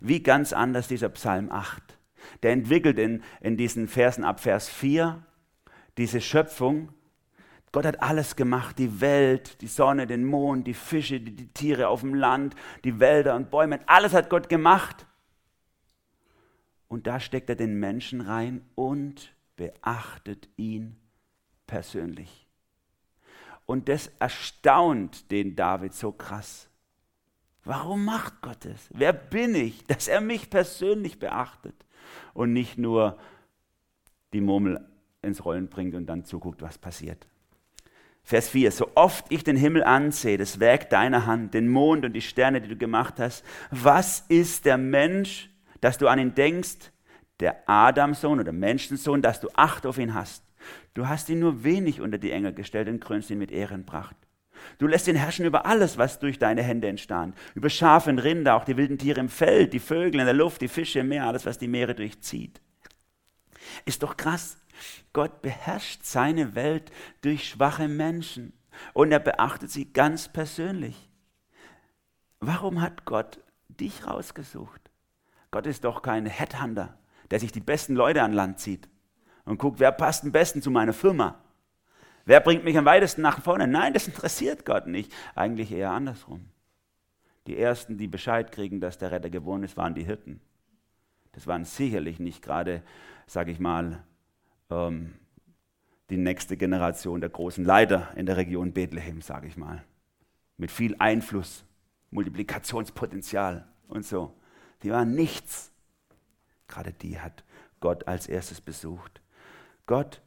Wie 0.00 0.22
ganz 0.22 0.52
anders 0.52 0.88
dieser 0.88 1.08
Psalm 1.10 1.50
8 1.50 1.96
der 2.42 2.52
entwickelt 2.52 2.98
in, 2.98 3.22
in 3.40 3.56
diesen 3.56 3.88
Versen 3.88 4.24
ab 4.24 4.40
Vers 4.40 4.68
4 4.68 5.22
diese 5.96 6.20
Schöpfung. 6.20 6.92
Gott 7.72 7.86
hat 7.86 8.02
alles 8.02 8.36
gemacht, 8.36 8.78
die 8.78 9.00
Welt, 9.00 9.60
die 9.60 9.66
Sonne, 9.66 10.06
den 10.06 10.24
Mond, 10.24 10.66
die 10.66 10.74
Fische, 10.74 11.20
die, 11.20 11.34
die 11.34 11.48
Tiere 11.48 11.88
auf 11.88 12.00
dem 12.00 12.14
Land, 12.14 12.54
die 12.84 13.00
Wälder 13.00 13.34
und 13.34 13.50
Bäume, 13.50 13.80
alles 13.86 14.14
hat 14.14 14.30
Gott 14.30 14.48
gemacht. 14.48 15.06
Und 16.88 17.06
da 17.06 17.18
steckt 17.20 17.50
er 17.50 17.56
den 17.56 17.78
Menschen 17.78 18.20
rein 18.20 18.64
und 18.74 19.34
beachtet 19.56 20.48
ihn 20.56 20.96
persönlich. 21.66 22.46
Und 23.66 23.88
das 23.88 24.12
erstaunt 24.20 25.30
den 25.30 25.56
David 25.56 25.92
so 25.92 26.12
krass. 26.12 26.68
Warum 27.66 28.04
macht 28.04 28.40
Gott 28.40 28.64
es? 28.64 28.88
Wer 28.94 29.12
bin 29.12 29.54
ich, 29.54 29.84
dass 29.84 30.08
er 30.08 30.20
mich 30.20 30.48
persönlich 30.48 31.18
beachtet? 31.18 31.74
und 32.34 32.52
nicht 32.52 32.78
nur 32.78 33.18
die 34.32 34.40
Murmel 34.40 34.86
ins 35.22 35.44
Rollen 35.44 35.68
bringt 35.68 35.94
und 35.94 36.06
dann 36.06 36.24
zuguckt, 36.24 36.62
was 36.62 36.78
passiert. 36.78 37.26
Vers 38.22 38.48
4, 38.48 38.72
so 38.72 38.90
oft 38.96 39.26
ich 39.30 39.44
den 39.44 39.56
Himmel 39.56 39.84
ansehe, 39.84 40.36
das 40.36 40.58
Werk 40.58 40.90
deiner 40.90 41.26
Hand, 41.26 41.54
den 41.54 41.68
Mond 41.68 42.04
und 42.04 42.12
die 42.12 42.20
Sterne, 42.20 42.60
die 42.60 42.68
du 42.68 42.76
gemacht 42.76 43.14
hast, 43.18 43.44
was 43.70 44.24
ist 44.28 44.64
der 44.64 44.78
Mensch, 44.78 45.48
dass 45.80 45.96
du 45.96 46.08
an 46.08 46.18
ihn 46.18 46.34
denkst, 46.34 46.92
der 47.38 47.68
Adamsohn 47.68 48.40
oder 48.40 48.52
Menschensohn, 48.52 49.22
dass 49.22 49.40
du 49.40 49.48
Acht 49.54 49.86
auf 49.86 49.98
ihn 49.98 50.14
hast. 50.14 50.42
Du 50.94 51.06
hast 51.06 51.28
ihn 51.28 51.38
nur 51.38 51.62
wenig 51.62 52.00
unter 52.00 52.18
die 52.18 52.32
Engel 52.32 52.52
gestellt 52.52 52.88
und 52.88 53.00
krönst 53.00 53.30
ihn 53.30 53.38
mit 53.38 53.52
Ehrenpracht. 53.52 54.16
Du 54.78 54.86
lässt 54.86 55.08
ihn 55.08 55.16
herrschen 55.16 55.46
über 55.46 55.66
alles, 55.66 55.98
was 55.98 56.18
durch 56.18 56.38
deine 56.38 56.62
Hände 56.62 56.88
entstand. 56.88 57.36
Über 57.54 57.70
Schafe 57.70 58.10
und 58.10 58.18
Rinder, 58.18 58.54
auch 58.54 58.64
die 58.64 58.76
wilden 58.76 58.98
Tiere 58.98 59.20
im 59.20 59.28
Feld, 59.28 59.72
die 59.72 59.78
Vögel 59.78 60.20
in 60.20 60.26
der 60.26 60.34
Luft, 60.34 60.60
die 60.60 60.68
Fische 60.68 61.00
im 61.00 61.08
Meer, 61.08 61.26
alles, 61.26 61.46
was 61.46 61.58
die 61.58 61.68
Meere 61.68 61.94
durchzieht. 61.94 62.60
Ist 63.84 64.02
doch 64.02 64.16
krass. 64.16 64.58
Gott 65.12 65.42
beherrscht 65.42 66.04
seine 66.04 66.54
Welt 66.54 66.90
durch 67.22 67.48
schwache 67.48 67.88
Menschen 67.88 68.52
und 68.92 69.12
er 69.12 69.20
beachtet 69.20 69.70
sie 69.70 69.92
ganz 69.92 70.28
persönlich. 70.28 71.08
Warum 72.40 72.82
hat 72.82 73.04
Gott 73.06 73.40
dich 73.68 74.06
rausgesucht? 74.06 74.90
Gott 75.50 75.66
ist 75.66 75.84
doch 75.84 76.02
kein 76.02 76.26
Headhunter, 76.26 76.98
der 77.30 77.40
sich 77.40 77.52
die 77.52 77.60
besten 77.60 77.94
Leute 77.94 78.22
an 78.22 78.32
Land 78.32 78.60
zieht 78.60 78.88
und 79.46 79.58
guckt, 79.58 79.80
wer 79.80 79.92
passt 79.92 80.24
am 80.24 80.32
besten 80.32 80.60
zu 80.60 80.70
meiner 80.70 80.92
Firma. 80.92 81.42
Wer 82.26 82.40
bringt 82.40 82.64
mich 82.64 82.76
am 82.76 82.84
weitesten 82.84 83.22
nach 83.22 83.40
vorne? 83.40 83.68
Nein, 83.68 83.94
das 83.94 84.08
interessiert 84.08 84.66
Gott 84.66 84.88
nicht. 84.88 85.12
Eigentlich 85.36 85.70
eher 85.70 85.92
andersrum. 85.92 86.44
Die 87.46 87.56
ersten, 87.56 87.96
die 87.96 88.08
Bescheid 88.08 88.50
kriegen, 88.50 88.80
dass 88.80 88.98
der 88.98 89.12
Retter 89.12 89.30
geboren 89.30 89.62
ist, 89.62 89.76
waren 89.76 89.94
die 89.94 90.04
Hirten. 90.04 90.40
Das 91.32 91.46
waren 91.46 91.64
sicherlich 91.64 92.18
nicht 92.18 92.42
gerade, 92.42 92.82
sage 93.28 93.52
ich 93.52 93.60
mal, 93.60 94.02
ähm, 94.70 95.14
die 96.10 96.16
nächste 96.16 96.56
Generation 96.56 97.20
der 97.20 97.30
großen 97.30 97.64
Leiter 97.64 98.08
in 98.16 98.26
der 98.26 98.36
Region 98.36 98.72
Bethlehem, 98.72 99.20
sage 99.20 99.46
ich 99.46 99.56
mal. 99.56 99.84
Mit 100.56 100.72
viel 100.72 100.96
Einfluss, 100.98 101.64
Multiplikationspotenzial 102.10 103.68
und 103.86 104.04
so. 104.04 104.34
Die 104.82 104.90
waren 104.90 105.14
nichts. 105.14 105.70
Gerade 106.66 106.92
die 106.92 107.20
hat 107.20 107.44
Gott 107.78 108.08
als 108.08 108.26
erstes 108.26 108.60
besucht. 108.60 109.20
Gott 109.86 110.22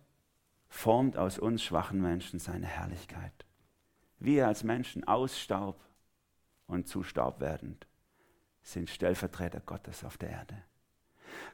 formt 0.69 1.17
aus 1.17 1.39
uns 1.39 1.63
schwachen 1.63 2.01
Menschen 2.01 2.39
seine 2.39 2.67
Herrlichkeit. 2.67 3.45
Wir 4.19 4.47
als 4.47 4.63
Menschen 4.63 5.03
aus 5.07 5.39
Staub 5.39 5.83
und 6.67 6.87
zu 6.87 7.03
Staub 7.03 7.39
werdend 7.39 7.87
sind 8.61 8.89
Stellvertreter 8.89 9.61
Gottes 9.61 10.03
auf 10.03 10.17
der 10.17 10.29
Erde. 10.29 10.55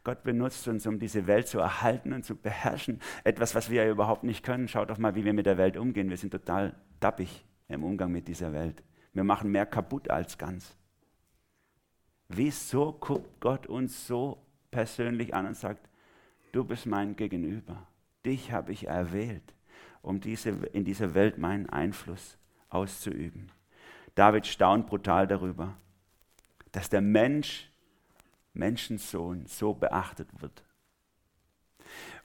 Gott 0.04 0.24
benutzt 0.24 0.68
uns, 0.68 0.86
um 0.88 1.00
diese 1.00 1.28
Welt 1.28 1.48
zu 1.48 1.60
erhalten 1.60 2.14
und 2.14 2.24
zu 2.24 2.36
beherrschen. 2.36 3.02
Etwas, 3.24 3.56
was 3.56 3.70
wir 3.70 3.84
ja 3.84 3.92
überhaupt 3.92 4.24
nicht 4.24 4.44
können. 4.44 4.68
Schaut 4.68 4.90
doch 4.90 4.98
mal, 4.98 5.16
wie 5.16 5.26
wir 5.26 5.34
mit 5.34 5.46
der 5.46 5.58
Welt 5.58 5.78
umgehen. 5.78 6.10
Wir 6.10 6.18
sind 6.18 6.32
total 6.32 6.76
dappig 7.00 7.46
im 7.68 7.84
Umgang 7.84 8.12
mit 8.12 8.28
dieser 8.28 8.54
Welt. 8.54 8.84
Wir 9.14 9.24
machen 9.24 9.52
mehr 9.52 9.66
kaputt 9.66 10.10
als 10.10 10.38
ganz. 10.38 10.78
Wieso 12.28 12.94
guckt 12.94 13.40
Gott 13.40 13.68
uns 13.68 14.08
so 14.08 14.46
persönlich 14.72 15.34
an 15.34 15.48
und 15.48 15.56
sagt, 15.56 15.90
du 16.52 16.64
bist 16.64 16.86
mein 16.86 17.16
Gegenüber. 17.16 17.88
Dich 18.26 18.52
habe 18.52 18.72
ich 18.72 18.88
erwählt, 18.88 19.54
um 20.02 20.20
diese, 20.20 20.50
in 20.50 20.84
dieser 20.84 21.14
Welt 21.14 21.38
meinen 21.38 21.70
Einfluss 21.70 22.38
auszuüben. 22.70 23.52
David 24.16 24.48
staunt 24.48 24.88
brutal 24.88 25.28
darüber, 25.28 25.78
dass 26.72 26.90
der 26.90 27.02
Mensch, 27.02 27.70
Menschensohn, 28.54 29.46
so 29.46 29.74
beachtet 29.74 30.28
wird. 30.40 30.64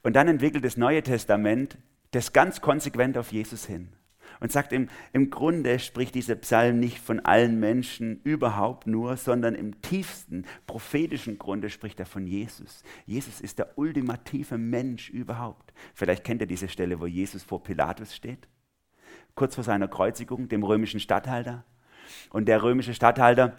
Und 0.02 0.14
dann 0.14 0.28
entwickelt 0.28 0.64
das 0.64 0.76
Neue 0.76 1.02
Testament 1.02 1.76
das 2.12 2.32
ganz 2.32 2.60
konsequent 2.60 3.18
auf 3.18 3.32
Jesus 3.32 3.66
hin 3.66 3.92
und 4.40 4.50
sagt, 4.50 4.72
im, 4.72 4.88
im 5.12 5.30
Grunde 5.30 5.78
spricht 5.78 6.14
dieser 6.14 6.34
Psalm 6.34 6.80
nicht 6.80 6.98
von 6.98 7.20
allen 7.20 7.60
Menschen 7.60 8.20
überhaupt 8.24 8.86
nur, 8.86 9.16
sondern 9.16 9.54
im 9.54 9.80
tiefsten 9.82 10.46
prophetischen 10.66 11.38
Grunde 11.38 11.68
spricht 11.68 12.00
er 12.00 12.06
von 12.06 12.26
Jesus. 12.26 12.82
Jesus 13.06 13.40
ist 13.40 13.58
der 13.58 13.78
ultimative 13.78 14.58
Mensch 14.58 15.10
überhaupt. 15.10 15.72
Vielleicht 15.94 16.24
kennt 16.24 16.40
ihr 16.40 16.46
diese 16.46 16.68
Stelle, 16.68 17.00
wo 17.00 17.06
Jesus 17.06 17.42
vor 17.42 17.62
Pilatus 17.62 18.16
steht, 18.16 18.48
kurz 19.34 19.54
vor 19.54 19.64
seiner 19.64 19.88
Kreuzigung, 19.88 20.48
dem 20.48 20.62
römischen 20.62 21.00
Statthalter. 21.00 21.64
Und 22.30 22.46
der 22.46 22.62
römische 22.62 22.94
Statthalter, 22.94 23.56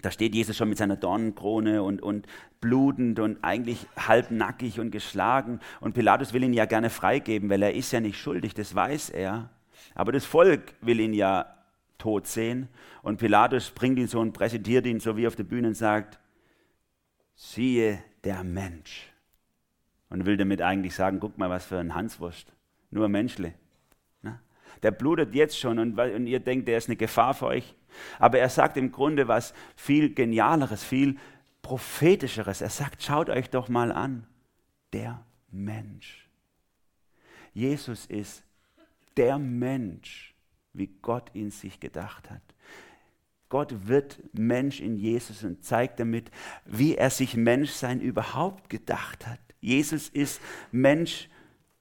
da 0.00 0.10
steht 0.10 0.34
Jesus 0.34 0.56
schon 0.56 0.68
mit 0.68 0.78
seiner 0.78 0.96
Dornenkrone 0.96 1.82
und, 1.82 2.02
und 2.02 2.26
blutend 2.60 3.18
und 3.18 3.42
eigentlich 3.42 3.86
halbnackig 3.96 4.78
und 4.78 4.90
geschlagen. 4.90 5.60
Und 5.80 5.94
Pilatus 5.94 6.32
will 6.32 6.44
ihn 6.44 6.52
ja 6.52 6.66
gerne 6.66 6.90
freigeben, 6.90 7.48
weil 7.50 7.62
er 7.62 7.74
ist 7.74 7.92
ja 7.92 8.00
nicht 8.00 8.18
schuldig, 8.18 8.54
das 8.54 8.74
weiß 8.74 9.10
er. 9.10 9.50
Aber 9.94 10.12
das 10.12 10.24
Volk 10.24 10.74
will 10.80 11.00
ihn 11.00 11.14
ja 11.14 11.46
tot 11.98 12.26
sehen. 12.26 12.68
Und 13.02 13.18
Pilatus 13.18 13.70
bringt 13.70 13.98
ihn 13.98 14.08
so 14.08 14.20
und 14.20 14.32
präsentiert 14.32 14.86
ihn 14.86 15.00
so 15.00 15.16
wie 15.16 15.26
auf 15.26 15.36
der 15.36 15.44
Bühne 15.44 15.68
und 15.68 15.74
sagt, 15.74 16.18
siehe 17.34 18.02
der 18.24 18.44
Mensch. 18.44 19.08
Und 20.08 20.26
will 20.26 20.36
damit 20.36 20.60
eigentlich 20.60 20.94
sagen, 20.94 21.20
guck 21.20 21.38
mal, 21.38 21.48
was 21.48 21.64
für 21.64 21.78
ein 21.78 21.94
Hanswurst. 21.94 22.52
Nur 22.90 23.06
ein 23.06 23.12
Menschle. 23.12 23.54
Ne? 24.20 24.38
Der 24.82 24.90
blutet 24.90 25.34
jetzt 25.34 25.58
schon 25.58 25.78
und, 25.78 25.98
und 25.98 26.26
ihr 26.26 26.40
denkt, 26.40 26.68
der 26.68 26.78
ist 26.78 26.88
eine 26.88 26.96
Gefahr 26.96 27.34
für 27.34 27.46
euch. 27.46 27.74
Aber 28.18 28.38
er 28.38 28.48
sagt 28.48 28.76
im 28.76 28.92
Grunde 28.92 29.28
was 29.28 29.54
viel 29.76 30.14
Genialeres, 30.14 30.84
viel 30.84 31.16
Prophetischeres. 31.62 32.60
Er 32.60 32.70
sagt, 32.70 33.02
schaut 33.02 33.30
euch 33.30 33.48
doch 33.48 33.68
mal 33.68 33.92
an. 33.92 34.26
Der 34.92 35.24
Mensch. 35.50 36.28
Jesus 37.54 38.06
ist 38.06 38.44
der 39.16 39.38
Mensch, 39.38 40.34
wie 40.72 40.88
Gott 41.02 41.30
ihn 41.34 41.50
sich 41.50 41.80
gedacht 41.80 42.30
hat. 42.30 42.42
Gott 43.48 43.86
wird 43.86 44.18
Mensch 44.32 44.80
in 44.80 44.96
Jesus 44.96 45.44
und 45.44 45.62
zeigt 45.62 46.00
damit, 46.00 46.30
wie 46.64 46.96
er 46.96 47.10
sich 47.10 47.36
Menschsein 47.36 48.00
überhaupt 48.00 48.70
gedacht 48.70 49.26
hat. 49.26 49.40
Jesus 49.60 50.08
ist 50.08 50.40
Mensch, 50.70 51.28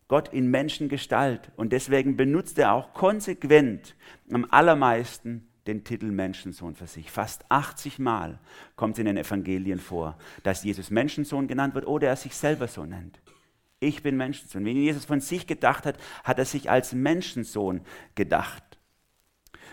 Gott 0.10 0.34
in 0.34 0.52
Menschengestalt 0.52 1.50
und 1.56 1.72
deswegen 1.72 2.18
benutzt 2.18 2.60
er 2.60 2.74
auch 2.74 2.94
konsequent 2.94 3.96
am 4.30 4.46
allermeisten 4.50 5.48
den 5.68 5.86
Titel 5.86 6.08
Menschensohn 6.08 6.76
für 6.76 6.88
sich. 6.88 7.10
Fast 7.10 7.46
80 7.50 8.00
Mal 8.00 8.40
kommt 8.76 8.96
es 8.96 9.00
in 9.00 9.06
den 9.06 9.16
Evangelien 9.16 9.80
vor, 9.80 10.18
dass 10.44 10.64
Jesus 10.66 10.90
Menschensohn 10.90 11.48
genannt 11.48 11.76
wird 11.76 11.88
oder 11.88 12.10
er 12.10 12.16
sich 12.18 12.36
selber 12.36 12.68
so 12.68 12.86
nennt. 12.86 13.22
Ich 13.82 14.04
bin 14.04 14.16
Menschensohn. 14.16 14.64
Wenn 14.64 14.78
Jesus 14.78 15.06
von 15.06 15.20
sich 15.20 15.48
gedacht 15.48 15.86
hat, 15.86 15.98
hat 16.24 16.38
er 16.40 16.46
sich 16.46 16.70
als 16.70 16.94
Menschensohn 16.94 17.82
gedacht. 18.16 18.64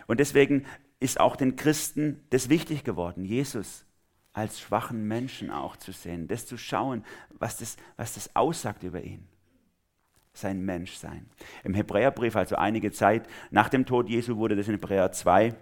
Und 0.06 0.18
deswegen 0.18 0.64
ist 0.98 1.20
auch 1.20 1.36
den 1.36 1.56
Christen 1.56 2.24
das 2.30 2.48
wichtig 2.48 2.82
geworden, 2.82 3.24
Jesus 3.24 3.84
als 4.32 4.60
schwachen 4.60 5.06
Menschen 5.06 5.50
auch 5.50 5.76
zu 5.76 5.92
sehen, 5.92 6.28
das 6.28 6.46
zu 6.46 6.56
schauen, 6.56 7.04
was 7.30 7.56
das, 7.56 7.76
was 7.96 8.14
das 8.14 8.34
aussagt 8.34 8.82
über 8.82 9.02
ihn. 9.02 9.26
Sein 10.32 10.64
Menschsein. 10.64 11.28
Im 11.64 11.74
Hebräerbrief, 11.74 12.36
also 12.36 12.56
einige 12.56 12.92
Zeit 12.92 13.28
nach 13.50 13.68
dem 13.68 13.84
Tod 13.84 14.08
Jesu, 14.08 14.36
wurde 14.36 14.56
das 14.56 14.68
in 14.68 14.74
Hebräer 14.74 15.12
2 15.12 15.54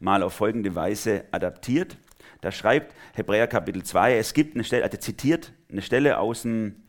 mal 0.00 0.22
auf 0.22 0.34
folgende 0.34 0.74
Weise 0.74 1.24
adaptiert. 1.30 1.96
Da 2.40 2.50
schreibt 2.50 2.94
Hebräer 3.14 3.46
Kapitel 3.46 3.82
2, 3.82 4.18
es 4.18 4.34
gibt 4.34 4.56
eine 4.56 4.64
Stelle, 4.64 4.84
also 4.84 4.98
zitiert 4.98 5.52
eine 5.70 5.82
Stelle 5.82 6.18
aus 6.18 6.42
dem 6.42 6.83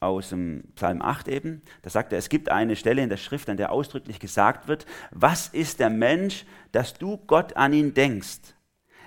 aus 0.00 0.30
dem 0.30 0.64
Psalm 0.74 1.02
8 1.02 1.28
eben. 1.28 1.62
Da 1.82 1.90
sagt 1.90 2.12
er, 2.12 2.18
es 2.18 2.28
gibt 2.28 2.50
eine 2.50 2.76
Stelle 2.76 3.02
in 3.02 3.08
der 3.08 3.16
Schrift, 3.16 3.48
an 3.48 3.56
der 3.56 3.72
ausdrücklich 3.72 4.20
gesagt 4.20 4.68
wird, 4.68 4.86
was 5.10 5.48
ist 5.48 5.80
der 5.80 5.90
Mensch, 5.90 6.44
dass 6.72 6.94
du 6.94 7.16
Gott 7.16 7.56
an 7.56 7.72
ihn 7.72 7.94
denkst? 7.94 8.54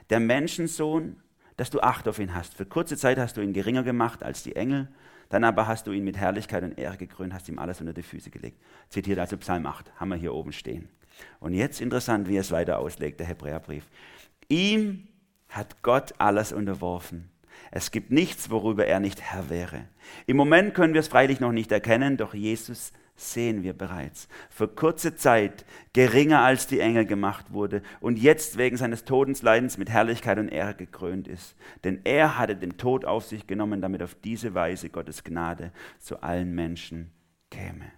Der 0.10 0.20
Menschensohn, 0.20 1.18
dass 1.58 1.70
du 1.70 1.80
Acht 1.80 2.08
auf 2.08 2.20
ihn 2.20 2.34
hast. 2.34 2.56
Für 2.56 2.66
kurze 2.66 2.98
Zeit 2.98 3.18
hast 3.18 3.38
du 3.38 3.42
ihn 3.42 3.54
geringer 3.54 3.84
gemacht 3.84 4.24
als 4.24 4.44
die 4.44 4.56
Engel, 4.56 4.90
dann 5.30 5.44
aber 5.44 5.68
hast 5.68 5.88
du 5.88 5.92
ihn 5.92 6.04
mit 6.04 6.18
Herrlichkeit 6.18 6.64
und 6.64 6.78
Ehre 6.78 6.98
gekrönt, 6.98 7.34
hast 7.34 7.48
ihm 7.48 7.60
alles 7.60 7.80
unter 7.80 7.94
die 7.94 8.04
Füße 8.04 8.30
gelegt. 8.30 8.60
Zitiert 8.90 9.20
also 9.20 9.38
Psalm 9.38 9.66
8, 9.66 9.94
haben 10.00 10.10
wir 10.10 10.18
hier 10.18 10.34
oben 10.34 10.52
stehen. 10.52 10.90
Und 11.40 11.54
jetzt 11.54 11.80
interessant, 11.80 12.28
wie 12.28 12.36
er 12.36 12.42
es 12.42 12.52
weiter 12.52 12.80
auslegt, 12.80 13.20
der 13.20 13.28
Hebräerbrief. 13.28 13.86
Ihm 14.50 15.08
hat 15.48 15.82
Gott 15.84 16.14
alles 16.18 16.52
unterworfen 16.52 17.30
es 17.70 17.92
gibt 17.92 18.12
nichts, 18.12 18.50
worüber 18.50 18.88
er 18.88 19.00
nicht 19.00 19.22
Herr 19.22 19.50
wäre. 19.50 19.88
Im 20.26 20.38
Moment 20.38 20.74
können 20.74 20.94
wir 20.94 21.02
es 21.02 21.08
freilich 21.08 21.40
noch 21.40 21.52
nicht 21.52 21.72
erkennen, 21.72 22.18
doch 22.18 22.34
Jesus 22.34 22.92
sehen 23.16 23.64
wir 23.64 23.74
bereits. 23.74 24.28
Für 24.50 24.68
kurze 24.68 25.16
Zeit 25.16 25.66
geringer 25.94 26.42
als 26.42 26.68
die 26.68 26.80
Engel 26.80 27.06
gemacht 27.06 27.54
wurde 27.54 27.84
und 28.00 28.18
jetzt 28.18 28.58
wegen 28.58 28.78
seines 28.78 29.06
Todesleidens 29.06 29.78
mit 29.78 29.90
Herrlichkeit 29.90 30.40
und 30.40 30.50
Ehre 30.50 30.74
gekrönt 30.74 31.28
ist. 31.28 31.56
Denn 31.84 32.02
er 32.04 32.38
hatte 32.38 32.56
den 32.56 32.78
Tod 32.78 33.06
auf 33.06 33.26
sich 33.26 33.48
genommen, 33.48 33.82
damit 33.82 34.02
auf 34.02 34.16
diese 34.16 34.54
Weise 34.54 34.90
Gottes 34.90 35.24
Gnade 35.24 35.72
zu 36.00 36.22
allen 36.24 36.56
Menschen 36.56 37.12
käme. 37.50 37.92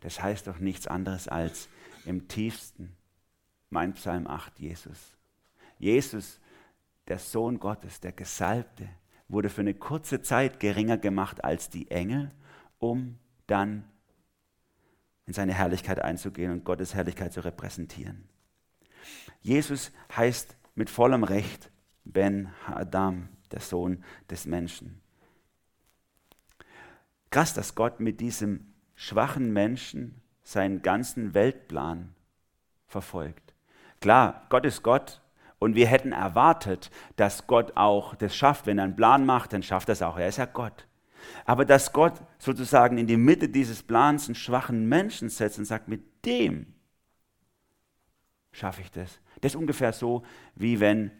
Das 0.00 0.22
heißt 0.22 0.46
doch 0.46 0.58
nichts 0.58 0.86
anderes 0.86 1.28
als 1.28 1.68
im 2.04 2.28
tiefsten, 2.28 2.96
mein 3.70 3.94
Psalm 3.94 4.26
8, 4.26 4.58
Jesus. 4.58 5.16
Jesus 5.78 6.40
der 7.12 7.18
Sohn 7.18 7.60
Gottes, 7.60 8.00
der 8.00 8.12
Gesalbte, 8.12 8.88
wurde 9.28 9.50
für 9.50 9.60
eine 9.60 9.74
kurze 9.74 10.22
Zeit 10.22 10.60
geringer 10.60 10.96
gemacht 10.96 11.44
als 11.44 11.68
die 11.68 11.90
Engel, 11.90 12.30
um 12.78 13.18
dann 13.46 13.84
in 15.26 15.34
seine 15.34 15.52
Herrlichkeit 15.52 16.00
einzugehen 16.00 16.50
und 16.50 16.64
Gottes 16.64 16.94
Herrlichkeit 16.94 17.34
zu 17.34 17.44
repräsentieren. 17.44 18.26
Jesus 19.42 19.92
heißt 20.16 20.56
mit 20.74 20.88
vollem 20.88 21.22
Recht 21.22 21.70
Ben 22.04 22.48
Adam, 22.66 23.28
der 23.50 23.60
Sohn 23.60 24.02
des 24.30 24.46
Menschen. 24.46 25.02
Krass, 27.28 27.52
dass 27.52 27.74
Gott 27.74 28.00
mit 28.00 28.20
diesem 28.20 28.72
schwachen 28.94 29.52
Menschen 29.52 30.22
seinen 30.44 30.80
ganzen 30.80 31.34
Weltplan 31.34 32.14
verfolgt. 32.86 33.52
Klar, 34.00 34.46
Gott 34.48 34.64
ist 34.64 34.82
Gott 34.82 35.21
und 35.62 35.76
wir 35.76 35.86
hätten 35.86 36.12
erwartet, 36.12 36.90
dass 37.16 37.46
Gott 37.46 37.76
auch 37.76 38.16
das 38.16 38.34
schafft. 38.34 38.66
Wenn 38.66 38.78
er 38.78 38.84
einen 38.84 38.96
Plan 38.96 39.24
macht, 39.24 39.52
dann 39.52 39.62
schafft 39.62 39.88
er 39.88 39.92
es 39.92 40.02
auch. 40.02 40.18
Er 40.18 40.28
ist 40.28 40.38
ja 40.38 40.46
Gott. 40.46 40.88
Aber 41.44 41.64
dass 41.64 41.92
Gott 41.92 42.14
sozusagen 42.38 42.98
in 42.98 43.06
die 43.06 43.16
Mitte 43.16 43.48
dieses 43.48 43.82
Plans 43.82 44.26
einen 44.26 44.34
schwachen 44.34 44.88
Menschen 44.88 45.28
setzt 45.28 45.58
und 45.58 45.64
sagt, 45.64 45.86
mit 45.86 46.02
dem 46.26 46.66
schaffe 48.50 48.82
ich 48.82 48.90
das. 48.90 49.20
Das 49.40 49.52
ist 49.52 49.56
ungefähr 49.56 49.92
so, 49.92 50.24
wie 50.56 50.80
wenn 50.80 51.12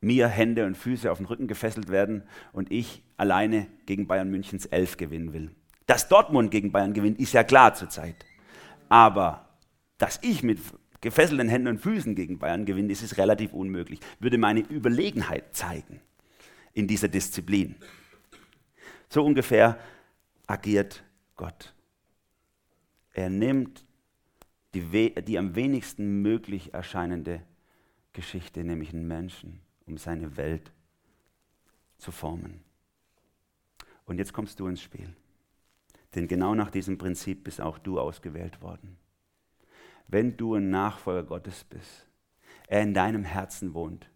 mir 0.00 0.26
Hände 0.28 0.66
und 0.66 0.76
Füße 0.76 1.10
auf 1.10 1.18
den 1.18 1.26
Rücken 1.26 1.46
gefesselt 1.46 1.88
werden 1.88 2.24
und 2.52 2.72
ich 2.72 3.04
alleine 3.16 3.68
gegen 3.86 4.08
Bayern 4.08 4.30
Münchens 4.30 4.66
Elf 4.66 4.96
gewinnen 4.96 5.32
will. 5.32 5.54
Dass 5.86 6.08
Dortmund 6.08 6.50
gegen 6.50 6.72
Bayern 6.72 6.92
gewinnt, 6.92 7.20
ist 7.20 7.32
ja 7.32 7.44
klar 7.44 7.74
zurzeit. 7.74 8.16
Aber 8.88 9.48
dass 9.96 10.18
ich 10.22 10.42
mit 10.42 10.58
gefesselten 11.00 11.48
Händen 11.48 11.68
und 11.68 11.78
Füßen 11.80 12.14
gegen 12.14 12.38
Bayern 12.38 12.64
gewinne, 12.66 12.92
ist 12.92 13.02
es 13.02 13.18
relativ 13.18 13.52
unmöglich. 13.52 14.00
Würde 14.18 14.38
meine 14.38 14.60
Überlegenheit 14.60 15.54
zeigen 15.54 16.00
in 16.74 16.86
dieser 16.86 17.08
Disziplin. 17.08 17.76
So 19.08 19.24
ungefähr 19.24 19.78
agiert 20.46 21.02
Gott. 21.36 21.74
Er 23.12 23.30
nimmt 23.30 23.84
die, 24.74 25.14
die 25.22 25.38
am 25.38 25.54
wenigsten 25.54 26.20
möglich 26.22 26.74
erscheinende 26.74 27.42
Geschichte, 28.12 28.64
nämlich 28.64 28.92
einen 28.92 29.08
Menschen, 29.08 29.60
um 29.86 29.96
seine 29.96 30.36
Welt 30.36 30.72
zu 31.96 32.12
formen. 32.12 32.62
Und 34.04 34.18
jetzt 34.18 34.32
kommst 34.32 34.60
du 34.60 34.66
ins 34.66 34.82
Spiel. 34.82 35.14
Denn 36.14 36.28
genau 36.28 36.54
nach 36.54 36.70
diesem 36.70 36.98
Prinzip 36.98 37.44
bist 37.44 37.60
auch 37.60 37.78
du 37.78 37.98
ausgewählt 37.98 38.60
worden. 38.62 38.97
Wenn 40.08 40.36
du 40.36 40.54
ein 40.54 40.70
Nachfolger 40.70 41.22
Gottes 41.22 41.64
bist, 41.64 42.08
er 42.66 42.82
in 42.82 42.94
deinem 42.94 43.24
Herzen 43.24 43.74
wohnt, 43.74 44.10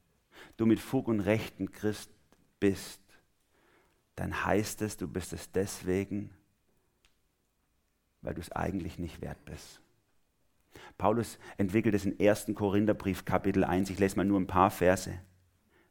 du 0.57 0.67
mit 0.67 0.81
Fug 0.81 1.07
und 1.07 1.21
Rechten 1.21 1.71
Christ 1.71 2.11
bist, 2.59 3.01
dann 4.17 4.45
heißt 4.45 4.83
es, 4.83 4.97
du 4.97 5.07
bist 5.07 5.33
es 5.33 5.53
deswegen, 5.53 6.31
weil 8.23 8.35
du 8.35 8.41
es 8.41 8.53
eigentlich 8.53 8.99
nicht 8.99 9.21
wert 9.21 9.45
bist. 9.45 9.81
Paulus 10.97 11.39
entwickelt 11.59 11.95
es 11.95 12.07
im 12.07 12.17
1. 12.19 12.53
Korintherbrief 12.55 13.25
Kapitel 13.25 13.65
1. 13.65 13.91
Ich 13.91 13.99
lese 13.99 14.17
mal 14.17 14.25
nur 14.25 14.41
ein 14.41 14.47
paar 14.47 14.71
Verse, 14.71 15.19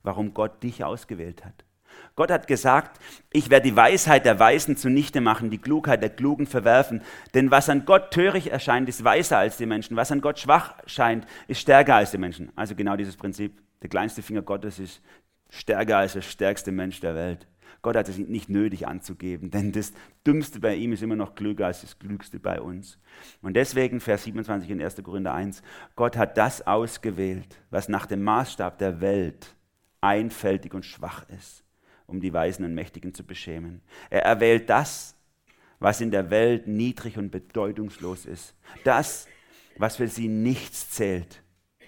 warum 0.02 0.34
Gott 0.34 0.64
dich 0.64 0.84
ausgewählt 0.84 1.46
hat. 1.46 1.66
Gott 2.16 2.32
hat 2.32 2.48
gesagt, 2.48 3.00
ich 3.32 3.50
werde 3.50 3.70
die 3.70 3.76
Weisheit 3.76 4.26
der 4.26 4.40
Weisen 4.40 4.76
zunichte 4.76 5.22
machen, 5.22 5.50
die 5.50 5.58
Klugheit 5.58 6.02
der 6.02 6.10
Klugen 6.10 6.46
verwerfen. 6.46 7.02
Denn 7.34 7.52
was 7.52 7.70
an 7.70 7.86
Gott 7.86 8.12
töricht 8.12 8.48
erscheint, 8.48 8.90
ist 8.90 9.04
weiser 9.04 9.38
als 9.38 9.58
die 9.58 9.66
Menschen. 9.66 9.96
Was 9.96 10.12
an 10.12 10.22
Gott 10.22 10.40
schwach 10.40 10.76
scheint, 10.86 11.26
ist 11.48 11.62
stärker 11.62 11.96
als 11.96 12.12
die 12.12 12.18
Menschen. 12.18 12.52
Also 12.56 12.76
genau 12.76 12.96
dieses 12.96 13.18
Prinzip. 13.18 13.62
Der 13.82 13.90
kleinste 13.90 14.22
Finger 14.22 14.42
Gottes 14.42 14.78
ist 14.78 15.02
stärker 15.50 15.98
als 15.98 16.14
der 16.14 16.22
stärkste 16.22 16.72
Mensch 16.72 17.00
der 17.00 17.16
Welt. 17.16 17.48
Gott 17.82 17.96
hat 17.96 18.08
es 18.10 18.18
nicht 18.18 18.50
nötig 18.50 18.88
anzugeben, 18.88 19.50
denn 19.50 19.72
das 19.72 19.92
Dümmste 20.26 20.60
bei 20.60 20.76
ihm 20.76 20.94
ist 20.94 21.02
immer 21.02 21.16
noch 21.16 21.34
klüger 21.34 21.66
als 21.66 21.82
das 21.82 21.98
Klügste 21.98 22.40
bei 22.40 22.62
uns. 22.62 23.00
Und 23.42 23.56
deswegen, 23.56 24.00
Vers 24.00 24.24
27 24.26 24.70
in 24.70 24.82
1. 24.82 25.02
Korinther 25.02 25.34
1, 25.34 25.64
Gott 25.96 26.16
hat 26.16 26.38
das 26.38 26.68
ausgewählt, 26.68 27.60
was 27.72 27.90
nach 27.90 28.06
dem 28.06 28.22
Maßstab 28.24 28.78
der 28.78 29.02
Welt 29.02 29.56
einfältig 30.00 30.74
und 30.74 30.86
schwach 30.86 31.28
ist, 31.30 31.64
um 32.12 32.20
die 32.20 32.34
Weisen 32.34 32.66
und 32.66 32.76
Mächtigen 32.76 33.14
zu 33.14 33.24
beschämen. 33.24 33.82
Er 34.10 34.24
erwählt 34.24 34.70
das, 34.70 35.16
was 35.80 36.00
in 36.00 36.12
der 36.12 36.30
Welt 36.30 36.68
niedrig 36.68 37.18
und 37.18 37.32
bedeutungslos 37.32 38.26
ist. 38.26 38.54
Das, 38.84 39.28
was 39.78 39.96
für 39.96 40.08
sie 40.08 40.28
nichts 40.28 40.92
zählt, 40.92 41.42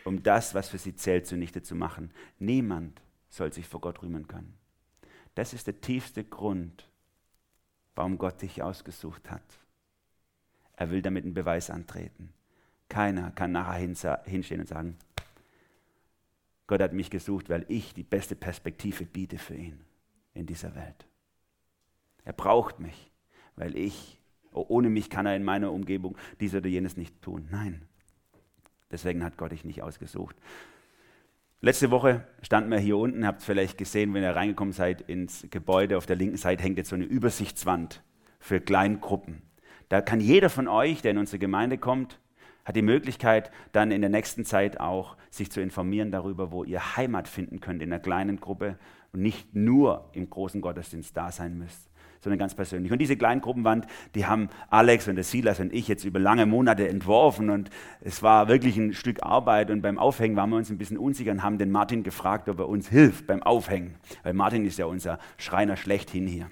um 0.03 0.23
das, 0.23 0.55
was 0.55 0.69
für 0.69 0.79
sie 0.79 0.95
zählt, 0.95 1.27
zunichte 1.27 1.61
zu 1.61 1.75
machen. 1.75 2.11
Niemand 2.39 3.01
soll 3.29 3.53
sich 3.53 3.67
vor 3.67 3.81
Gott 3.81 4.01
rühmen 4.01 4.27
können. 4.27 4.57
Das 5.35 5.53
ist 5.53 5.67
der 5.67 5.79
tiefste 5.79 6.23
Grund, 6.23 6.89
warum 7.93 8.17
Gott 8.17 8.41
dich 8.41 8.63
ausgesucht 8.63 9.29
hat. 9.29 9.43
Er 10.75 10.89
will 10.89 11.03
damit 11.03 11.23
einen 11.23 11.35
Beweis 11.35 11.69
antreten. 11.69 12.33
Keiner 12.89 13.29
kann 13.31 13.51
nachher 13.51 14.21
hinstehen 14.25 14.61
und 14.61 14.67
sagen, 14.67 14.97
Gott 16.65 16.81
hat 16.81 16.93
mich 16.93 17.11
gesucht, 17.11 17.49
weil 17.49 17.65
ich 17.67 17.93
die 17.93 18.03
beste 18.03 18.35
Perspektive 18.35 19.05
biete 19.05 19.37
für 19.37 19.55
ihn 19.55 19.83
in 20.33 20.45
dieser 20.45 20.75
Welt. 20.75 21.07
Er 22.25 22.33
braucht 22.33 22.79
mich, 22.79 23.11
weil 23.55 23.75
ich, 23.75 24.19
oh, 24.51 24.65
ohne 24.67 24.89
mich 24.89 25.09
kann 25.09 25.25
er 25.25 25.35
in 25.35 25.43
meiner 25.43 25.71
Umgebung 25.71 26.17
dies 26.39 26.55
oder 26.55 26.67
jenes 26.67 26.97
nicht 26.97 27.21
tun. 27.21 27.47
Nein, 27.51 27.81
deswegen 28.91 29.23
hat 29.23 29.37
Gott 29.37 29.51
dich 29.51 29.65
nicht 29.65 29.81
ausgesucht. 29.81 30.35
Letzte 31.61 31.91
Woche 31.91 32.27
standen 32.41 32.71
wir 32.71 32.79
hier 32.79 32.97
unten, 32.97 33.25
habt 33.25 33.39
es 33.39 33.45
vielleicht 33.45 33.77
gesehen, 33.77 34.13
wenn 34.13 34.23
ihr 34.23 34.35
reingekommen 34.35 34.73
seid 34.73 35.01
ins 35.01 35.47
Gebäude. 35.49 35.97
Auf 35.97 36.05
der 36.05 36.17
linken 36.17 36.35
Seite 36.35 36.61
hängt 36.61 36.77
jetzt 36.77 36.89
so 36.89 36.95
eine 36.95 37.05
Übersichtswand 37.05 38.03
für 38.39 38.59
Kleingruppen. 38.59 39.41
Da 39.87 40.01
kann 40.01 40.19
jeder 40.19 40.49
von 40.49 40.67
euch, 40.67 41.01
der 41.01 41.11
in 41.11 41.17
unsere 41.17 41.39
Gemeinde 41.39 41.77
kommt, 41.77 42.19
hat 42.65 42.75
die 42.75 42.81
Möglichkeit, 42.81 43.51
dann 43.71 43.91
in 43.91 44.01
der 44.01 44.09
nächsten 44.09 44.43
Zeit 44.43 44.79
auch 44.79 45.15
sich 45.29 45.51
zu 45.51 45.61
informieren 45.61 46.11
darüber, 46.11 46.51
wo 46.51 46.63
ihr 46.63 46.97
Heimat 46.97 47.27
finden 47.27 47.59
könnt 47.59 47.81
in 47.81 47.91
einer 47.91 48.01
kleinen 48.01 48.39
Gruppe 48.39 48.77
und 49.13 49.21
nicht 49.21 49.55
nur 49.55 50.09
im 50.13 50.29
großen 50.29 50.59
Gottesdienst 50.61 51.15
da 51.15 51.31
sein 51.31 51.57
müsst 51.57 51.89
sondern 52.23 52.39
ganz 52.39 52.55
persönlich. 52.55 52.91
Und 52.91 52.99
diese 52.99 53.17
Kleingruppenwand, 53.17 53.85
die 54.15 54.25
haben 54.25 54.47
Alex 54.69 55.09
und 55.09 55.15
der 55.15 55.25
Silas 55.25 55.59
und 55.59 55.73
ich 55.73 55.89
jetzt 55.89 56.05
über 56.05 56.19
lange 56.19 56.45
Monate 56.45 56.87
entworfen 56.87 57.49
und 57.49 57.69
es 57.99 58.23
war 58.23 58.47
wirklich 58.47 58.77
ein 58.77 58.93
Stück 58.93 59.23
Arbeit 59.23 59.69
und 59.69 59.81
beim 59.81 59.99
Aufhängen 59.99 60.37
waren 60.37 60.49
wir 60.49 60.55
uns 60.55 60.69
ein 60.69 60.77
bisschen 60.77 60.97
unsicher 60.97 61.31
und 61.31 61.43
haben 61.43 61.57
den 61.57 61.69
Martin 61.69 62.01
gefragt, 62.01 62.47
ob 62.47 62.59
er 62.59 62.69
uns 62.69 62.87
hilft 62.87 63.27
beim 63.27 63.43
Aufhängen, 63.43 63.95
weil 64.23 64.33
Martin 64.33 64.65
ist 64.65 64.79
ja 64.79 64.85
unser 64.85 65.19
Schreiner 65.37 65.75
schlechthin 65.75 66.25
hier. 66.25 66.49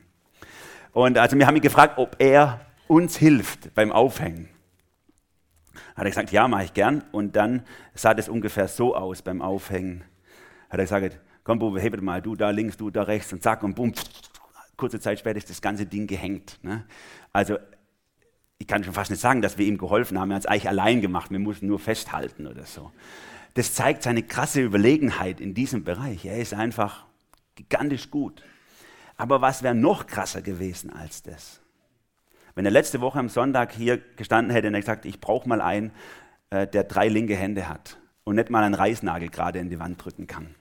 Und 0.91 1.17
also 1.17 1.37
wir 1.37 1.47
haben 1.47 1.55
ihn 1.55 1.61
gefragt, 1.61 1.97
ob 1.97 2.17
er 2.19 2.59
uns 2.87 3.15
hilft 3.15 3.73
beim 3.73 3.93
Aufhängen. 3.93 4.49
Hat 5.95 6.03
er 6.03 6.09
gesagt, 6.09 6.31
ja, 6.33 6.49
mache 6.49 6.65
ich 6.65 6.73
gern. 6.73 7.03
Und 7.13 7.37
dann 7.37 7.63
sah 7.93 8.13
das 8.13 8.27
ungefähr 8.27 8.67
so 8.67 8.93
aus 8.93 9.21
beim 9.21 9.41
Aufhängen. 9.41 10.03
Hat 10.69 10.79
er 10.79 10.83
gesagt, 10.83 11.19
komm, 11.43 11.59
Bube, 11.59 11.81
hebet 11.81 12.01
mal, 12.01 12.21
du 12.21 12.35
da 12.35 12.49
links, 12.49 12.77
du 12.77 12.89
da 12.89 13.03
rechts 13.03 13.31
und 13.33 13.43
zack 13.43 13.63
und 13.63 13.75
bumm, 13.75 13.93
kurze 14.77 14.99
Zeit 14.99 15.19
später 15.19 15.37
ist 15.37 15.49
das 15.49 15.61
ganze 15.61 15.85
Ding 15.85 16.07
gehängt. 16.07 16.59
Ne? 16.63 16.85
Also 17.31 17.57
ich 18.57 18.67
kann 18.67 18.83
schon 18.83 18.93
fast 18.93 19.11
nicht 19.11 19.19
sagen, 19.19 19.41
dass 19.41 19.57
wir 19.57 19.65
ihm 19.65 19.77
geholfen 19.77 20.19
haben. 20.19 20.31
Er 20.31 20.35
hat 20.35 20.43
es 20.43 20.47
eigentlich 20.47 20.69
allein 20.69 21.01
gemacht. 21.01 21.31
Wir 21.31 21.39
mussten 21.39 21.67
nur 21.67 21.79
festhalten 21.79 22.47
oder 22.47 22.65
so. 22.65 22.91
Das 23.53 23.73
zeigt 23.73 24.03
seine 24.03 24.23
krasse 24.23 24.61
Überlegenheit 24.61 25.41
in 25.41 25.53
diesem 25.53 25.83
Bereich. 25.83 26.25
Er 26.25 26.37
ist 26.37 26.53
einfach 26.53 27.05
gigantisch 27.55 28.11
gut. 28.11 28.43
Aber 29.17 29.41
was 29.41 29.61
wäre 29.61 29.75
noch 29.75 30.07
krasser 30.07 30.41
gewesen 30.41 30.91
als 30.91 31.21
das? 31.21 31.61
Wenn 32.55 32.65
er 32.65 32.71
letzte 32.71 33.01
Woche 33.01 33.19
am 33.19 33.29
Sonntag 33.29 33.71
hier 33.71 33.97
gestanden 33.97 34.51
hätte 34.51 34.67
und 34.67 34.73
er 34.73 34.81
gesagt, 34.81 35.05
ich 35.05 35.19
brauche 35.19 35.47
mal 35.47 35.61
einen, 35.61 35.91
äh, 36.49 36.67
der 36.67 36.83
drei 36.83 37.07
linke 37.07 37.35
Hände 37.35 37.67
hat 37.69 37.97
und 38.23 38.35
nicht 38.35 38.49
mal 38.49 38.63
einen 38.63 38.75
Reißnagel 38.75 39.29
gerade 39.29 39.59
in 39.59 39.69
die 39.69 39.79
Wand 39.79 40.03
drücken 40.03 40.27
kann. 40.27 40.55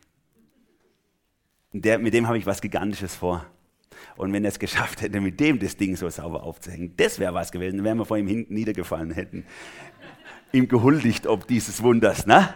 Der, 1.73 1.99
mit 1.99 2.15
dem 2.15 2.27
habe 2.27 2.39
ich 2.39 2.47
was 2.47 2.61
Gigantisches 2.61 3.15
vor. 3.15 3.47
Und 4.17 4.33
wenn 4.33 4.45
er 4.45 4.49
es 4.49 4.59
geschafft 4.59 5.03
hätte, 5.03 5.21
mit 5.21 5.39
dem 5.41 5.59
das 5.59 5.77
Ding 5.77 5.97
so 5.97 6.09
sauber 6.09 6.43
aufzuhängen, 6.43 6.95
das 6.97 7.19
wäre 7.19 7.35
was 7.35 7.53
gewesen, 7.53 7.77
dann 7.77 7.85
wären 7.85 7.99
wir 7.99 8.05
vor 8.05 8.19
ihm 8.19 8.27
hinten 8.27 8.55
niedergefallen, 8.55 9.11
hätten 9.13 9.45
ihm 10.53 10.69
gehuldigt 10.69 11.27
ob 11.27 11.47
dieses 11.47 11.83
Wunders. 11.83 12.27
Ne? 12.27 12.53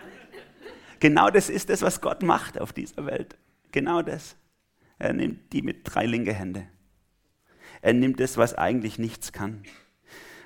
Genau 1.01 1.31
das 1.31 1.51
ist 1.51 1.71
das, 1.71 1.83
was 1.83 2.01
Gott 2.01 2.23
macht 2.23 2.61
auf 2.61 2.73
dieser 2.73 3.07
Welt. 3.07 3.37
Genau 3.73 4.03
das. 4.03 4.37
Er 4.99 5.13
nimmt 5.13 5.53
die 5.53 5.63
mit 5.63 5.81
drei 5.85 6.07
linke 6.07 6.33
Hände. 6.33 6.67
Er 7.83 7.93
nimmt 7.93 8.21
das, 8.21 8.37
was 8.37 8.55
eigentlich 8.55 8.99
nichts 8.99 9.33
kann. 9.33 9.63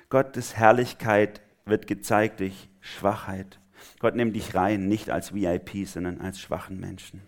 Gottes 0.09 0.57
Herrlichkeit 0.57 1.41
wird 1.65 1.87
gezeigt 1.87 2.39
durch 2.39 2.69
Schwachheit. 2.81 3.59
Gott 3.99 4.15
nimmt 4.15 4.35
dich 4.35 4.55
rein, 4.55 4.87
nicht 4.87 5.09
als 5.09 5.33
VIP, 5.33 5.87
sondern 5.87 6.19
als 6.19 6.39
schwachen 6.39 6.79
Menschen. 6.79 7.21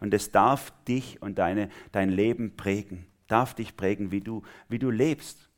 Und 0.00 0.14
es 0.14 0.30
darf 0.30 0.72
dich 0.86 1.20
und 1.22 1.38
deine, 1.38 1.68
dein 1.92 2.10
Leben 2.10 2.56
prägen, 2.56 3.06
darf 3.28 3.54
dich 3.54 3.76
prägen, 3.76 4.10
wie 4.10 4.20
du, 4.20 4.42
wie 4.68 4.78
du 4.78 4.90
lebst. 4.90 5.48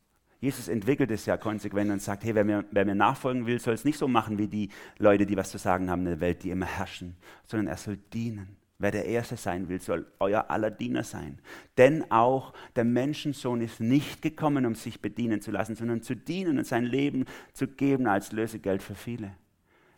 Jesus 0.40 0.68
entwickelt 0.68 1.10
es 1.10 1.24
ja 1.24 1.37
konsequent 1.38 1.90
und 1.90 2.02
sagt, 2.02 2.24
hey, 2.24 2.34
wer 2.34 2.44
mir, 2.44 2.64
wer 2.70 2.84
mir 2.84 2.94
nachfolgen 2.94 3.46
will, 3.46 3.58
soll 3.58 3.74
es 3.74 3.84
nicht 3.84 3.98
so 3.98 4.08
machen 4.08 4.37
wie 4.37 4.48
die 4.48 4.68
Leute, 4.98 5.24
die 5.24 5.37
was 5.37 5.50
zu 5.50 5.58
sagen 5.58 5.90
haben 5.90 6.00
in 6.00 6.06
der 6.06 6.20
Welt, 6.20 6.42
die 6.42 6.50
immer 6.50 6.66
herrschen, 6.66 7.16
sondern 7.46 7.68
er 7.68 7.78
soll 7.78 7.96
dienen. 8.12 8.57
Wer 8.78 8.90
der 8.90 9.07
Erste 9.07 9.36
sein 9.36 9.68
will, 9.68 9.80
soll 9.80 10.07
euer 10.18 10.51
aller 10.51 10.70
Diener 10.70 11.05
sein. 11.05 11.38
Denn 11.78 12.11
auch 12.11 12.53
der 12.76 12.84
Menschensohn 12.84 13.61
ist 13.62 13.80
nicht 13.80 14.20
gekommen, 14.20 14.66
um 14.66 14.74
sich 14.74 15.01
bedienen 15.01 15.40
zu 15.40 15.53
lassen, 15.53 15.76
sondern 15.76 16.03
zu 16.03 16.14
dienen 16.14 16.59
und 16.59 16.66
sein 16.66 16.84
Leben 16.84 17.24
zu 17.53 17.68
geben 17.68 18.07
als 18.07 18.32
Lösegeld 18.32 18.82
für 18.82 18.94
viele. 18.94 19.30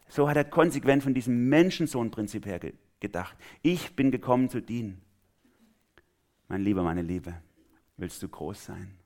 So 0.09 0.29
hat 0.29 0.37
er 0.37 0.45
konsequent 0.45 1.03
von 1.03 1.15
diesem 1.15 1.49
Menschensohn-Prinzip 1.49 2.47
her 2.47 2.61
gedacht. 3.07 3.37
Ich 3.63 3.95
bin 3.95 4.11
gekommen 4.11 4.49
zu 4.49 4.61
dienen. 4.61 5.01
Mein 6.49 6.63
Lieber, 6.63 6.83
meine 6.83 7.03
Liebe, 7.03 7.41
willst 7.97 8.21
du 8.23 8.29
groß 8.29 8.67
sein? 8.67 8.99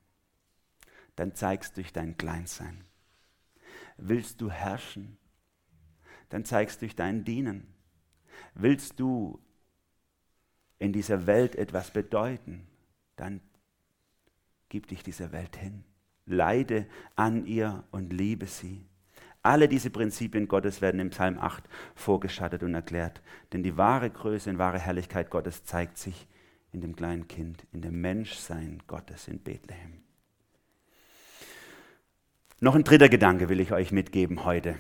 Dann 1.17 1.35
zeigst 1.35 1.77
durch 1.77 1.93
dein 1.93 2.17
Kleinsein. 2.17 2.85
Willst 3.99 4.41
du 4.41 4.51
herrschen? 4.51 5.19
Dann 6.31 6.45
zeigst 6.45 6.81
durch 6.81 6.97
dein 6.97 7.25
Dienen. 7.25 7.67
Willst 8.55 8.99
du 8.99 9.39
in 10.79 10.93
dieser 10.93 11.27
Welt 11.27 11.57
etwas 11.57 11.93
bedeuten? 11.93 12.67
Dann 13.17 13.43
gib 14.71 14.87
dich 14.87 15.03
dieser 15.03 15.33
Welt 15.33 15.57
hin. 15.57 15.85
Leide 16.25 16.87
an 17.17 17.45
ihr 17.45 17.85
und 17.91 18.13
liebe 18.13 18.47
sie. 18.47 18.87
Alle 19.43 19.69
diese 19.69 19.91
Prinzipien 19.91 20.49
Gottes 20.49 20.83
werden 20.83 21.01
im 21.01 21.11
Psalm 21.11 21.39
8 21.39 21.65
vorgeschattet 21.95 22.63
und 22.63 22.75
erklärt. 22.75 23.23
Denn 23.53 23.63
die 23.63 23.77
wahre 23.77 24.11
Größe 24.11 24.51
und 24.51 24.59
wahre 24.59 24.79
Herrlichkeit 24.79 25.31
Gottes 25.31 25.65
zeigt 25.65 25.97
sich 25.97 26.27
in 26.73 26.83
dem 26.83 26.95
kleinen 26.95 27.27
Kind, 27.27 27.65
in 27.73 27.81
dem 27.81 28.01
Menschsein 28.01 28.83
Gottes 28.87 29.29
in 29.29 29.41
Bethlehem. 29.41 30.03
Noch 32.61 32.75
ein 32.75 32.85
dritter 32.85 33.09
Gedanke 33.09 33.49
will 33.49 33.61
ich 33.61 33.73
euch 33.73 33.91
mitgeben 33.91 34.45
heute. 34.45 34.77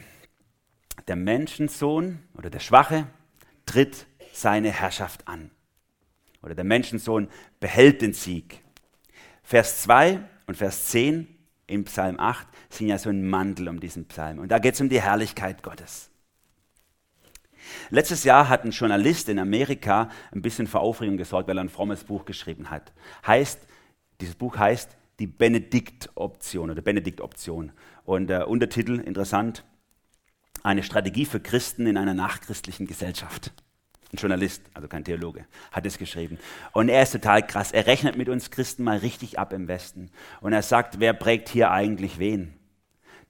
Der 1.08 1.16
Menschensohn 1.16 2.20
oder 2.34 2.50
der 2.50 2.60
Schwache 2.60 3.06
tritt 3.64 4.06
seine 4.32 4.70
Herrschaft 4.70 5.26
an. 5.26 5.50
Oder 6.42 6.54
der 6.54 6.64
Menschensohn 6.64 7.28
behält 7.58 8.02
den 8.02 8.12
Sieg. 8.12 8.62
Vers 9.42 9.82
2 9.82 10.20
und 10.46 10.56
Vers 10.56 10.88
10 10.88 11.26
im 11.70 11.84
Psalm 11.84 12.18
8 12.18 12.46
sind 12.68 12.88
ja 12.88 12.98
so 12.98 13.10
ein 13.10 13.28
Mantel 13.28 13.68
um 13.68 13.80
diesen 13.80 14.06
Psalm. 14.06 14.38
Und 14.38 14.50
da 14.50 14.58
geht 14.58 14.74
es 14.74 14.80
um 14.80 14.88
die 14.88 15.00
Herrlichkeit 15.00 15.62
Gottes. 15.62 16.10
Letztes 17.90 18.24
Jahr 18.24 18.48
hat 18.48 18.64
ein 18.64 18.70
Journalist 18.70 19.28
in 19.28 19.38
Amerika 19.38 20.08
ein 20.32 20.42
bisschen 20.42 20.66
für 20.66 20.80
Aufregung 20.80 21.16
gesorgt, 21.16 21.48
weil 21.48 21.58
er 21.58 21.64
ein 21.64 21.68
frommes 21.68 22.04
Buch 22.04 22.24
geschrieben 22.24 22.70
hat. 22.70 22.92
Heißt, 23.26 23.60
dieses 24.20 24.34
Buch 24.34 24.56
heißt 24.56 24.96
die 25.18 25.26
Benedikt-Option 25.26 26.70
oder 26.70 26.82
Benedikt-Option. 26.82 27.72
Und 28.04 28.28
der 28.28 28.48
Untertitel, 28.48 28.98
interessant, 28.98 29.64
eine 30.62 30.82
Strategie 30.82 31.26
für 31.26 31.40
Christen 31.40 31.86
in 31.86 31.96
einer 31.96 32.14
nachchristlichen 32.14 32.86
Gesellschaft. 32.86 33.52
Ein 34.12 34.16
Journalist, 34.16 34.62
also 34.74 34.88
kein 34.88 35.04
Theologe, 35.04 35.46
hat 35.70 35.86
es 35.86 35.96
geschrieben. 35.96 36.38
Und 36.72 36.88
er 36.88 37.02
ist 37.02 37.12
total 37.12 37.46
krass. 37.46 37.70
Er 37.70 37.86
rechnet 37.86 38.16
mit 38.16 38.28
uns 38.28 38.50
Christen 38.50 38.82
mal 38.82 38.98
richtig 38.98 39.38
ab 39.38 39.52
im 39.52 39.68
Westen. 39.68 40.10
Und 40.40 40.52
er 40.52 40.62
sagt, 40.62 40.98
wer 40.98 41.12
prägt 41.12 41.48
hier 41.48 41.70
eigentlich 41.70 42.18
wen? 42.18 42.54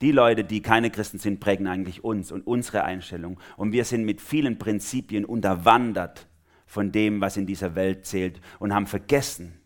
Die 0.00 0.12
Leute, 0.12 0.44
die 0.44 0.62
keine 0.62 0.90
Christen 0.90 1.18
sind, 1.18 1.40
prägen 1.40 1.66
eigentlich 1.66 2.02
uns 2.02 2.32
und 2.32 2.46
unsere 2.46 2.84
Einstellung. 2.84 3.38
Und 3.58 3.72
wir 3.72 3.84
sind 3.84 4.04
mit 4.04 4.22
vielen 4.22 4.58
Prinzipien 4.58 5.26
unterwandert 5.26 6.26
von 6.64 6.92
dem, 6.92 7.20
was 7.20 7.36
in 7.36 7.46
dieser 7.46 7.74
Welt 7.74 8.06
zählt 8.06 8.40
und 8.58 8.72
haben 8.72 8.86
vergessen, 8.86 9.59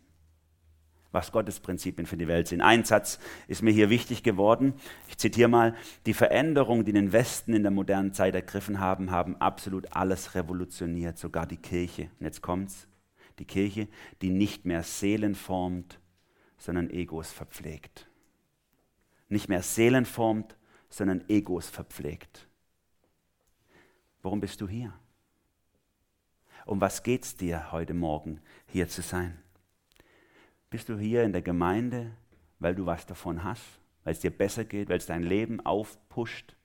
was 1.15 1.31
Gottes 1.31 1.59
Prinzipien 1.59 2.05
für 2.05 2.17
die 2.17 2.27
Welt 2.27 2.47
sind. 2.47 2.61
Ein 2.61 2.83
Satz 2.83 3.19
ist 3.47 3.63
mir 3.63 3.71
hier 3.71 3.89
wichtig 3.89 4.21
geworden. 4.21 4.73
Ich 5.07 5.17
zitiere 5.17 5.49
mal, 5.49 5.73
die 6.05 6.13
Veränderungen, 6.13 6.85
die 6.85 6.93
den 6.93 7.13
Westen 7.13 7.53
in 7.53 7.63
der 7.63 7.71
modernen 7.71 8.13
Zeit 8.13 8.35
ergriffen 8.35 8.79
haben, 8.79 9.09
haben 9.09 9.35
absolut 9.37 9.95
alles 9.95 10.35
revolutioniert, 10.35 11.17
sogar 11.17 11.47
die 11.47 11.57
Kirche. 11.57 12.11
Und 12.19 12.25
jetzt 12.25 12.41
kommt's, 12.41 12.87
die 13.39 13.45
Kirche, 13.45 13.87
die 14.21 14.29
nicht 14.29 14.65
mehr 14.65 14.83
Seelen 14.83 15.35
formt, 15.35 15.99
sondern 16.57 16.89
Egos 16.89 17.31
verpflegt. 17.31 18.07
Nicht 19.29 19.49
mehr 19.49 19.63
Seelen 19.63 20.05
formt, 20.05 20.55
sondern 20.89 21.23
Egos 21.29 21.69
verpflegt. 21.69 22.47
Warum 24.21 24.41
bist 24.41 24.59
du 24.61 24.67
hier? 24.67 24.93
Um 26.65 26.81
was 26.81 27.03
geht's 27.03 27.35
dir 27.35 27.71
heute 27.71 27.93
Morgen, 27.93 28.41
hier 28.67 28.89
zu 28.89 29.01
sein? 29.01 29.44
Bist 30.75 30.89
du 30.89 30.97
hier 30.97 31.23
in 31.23 31.31
der 31.31 31.41
Gemeinde, 31.41 32.11
weil 32.59 32.75
du 32.75 32.85
was 32.85 33.05
davon 33.05 33.45
hast, 33.45 33.63
weil 34.03 34.11
es 34.11 34.19
dir 34.19 34.29
besser 34.29 34.65
geht, 34.65 34.89
weil 34.89 34.97
es 34.97 35.05
dein 35.05 35.23
Leben 35.23 35.65
aufpusht, 35.65 36.57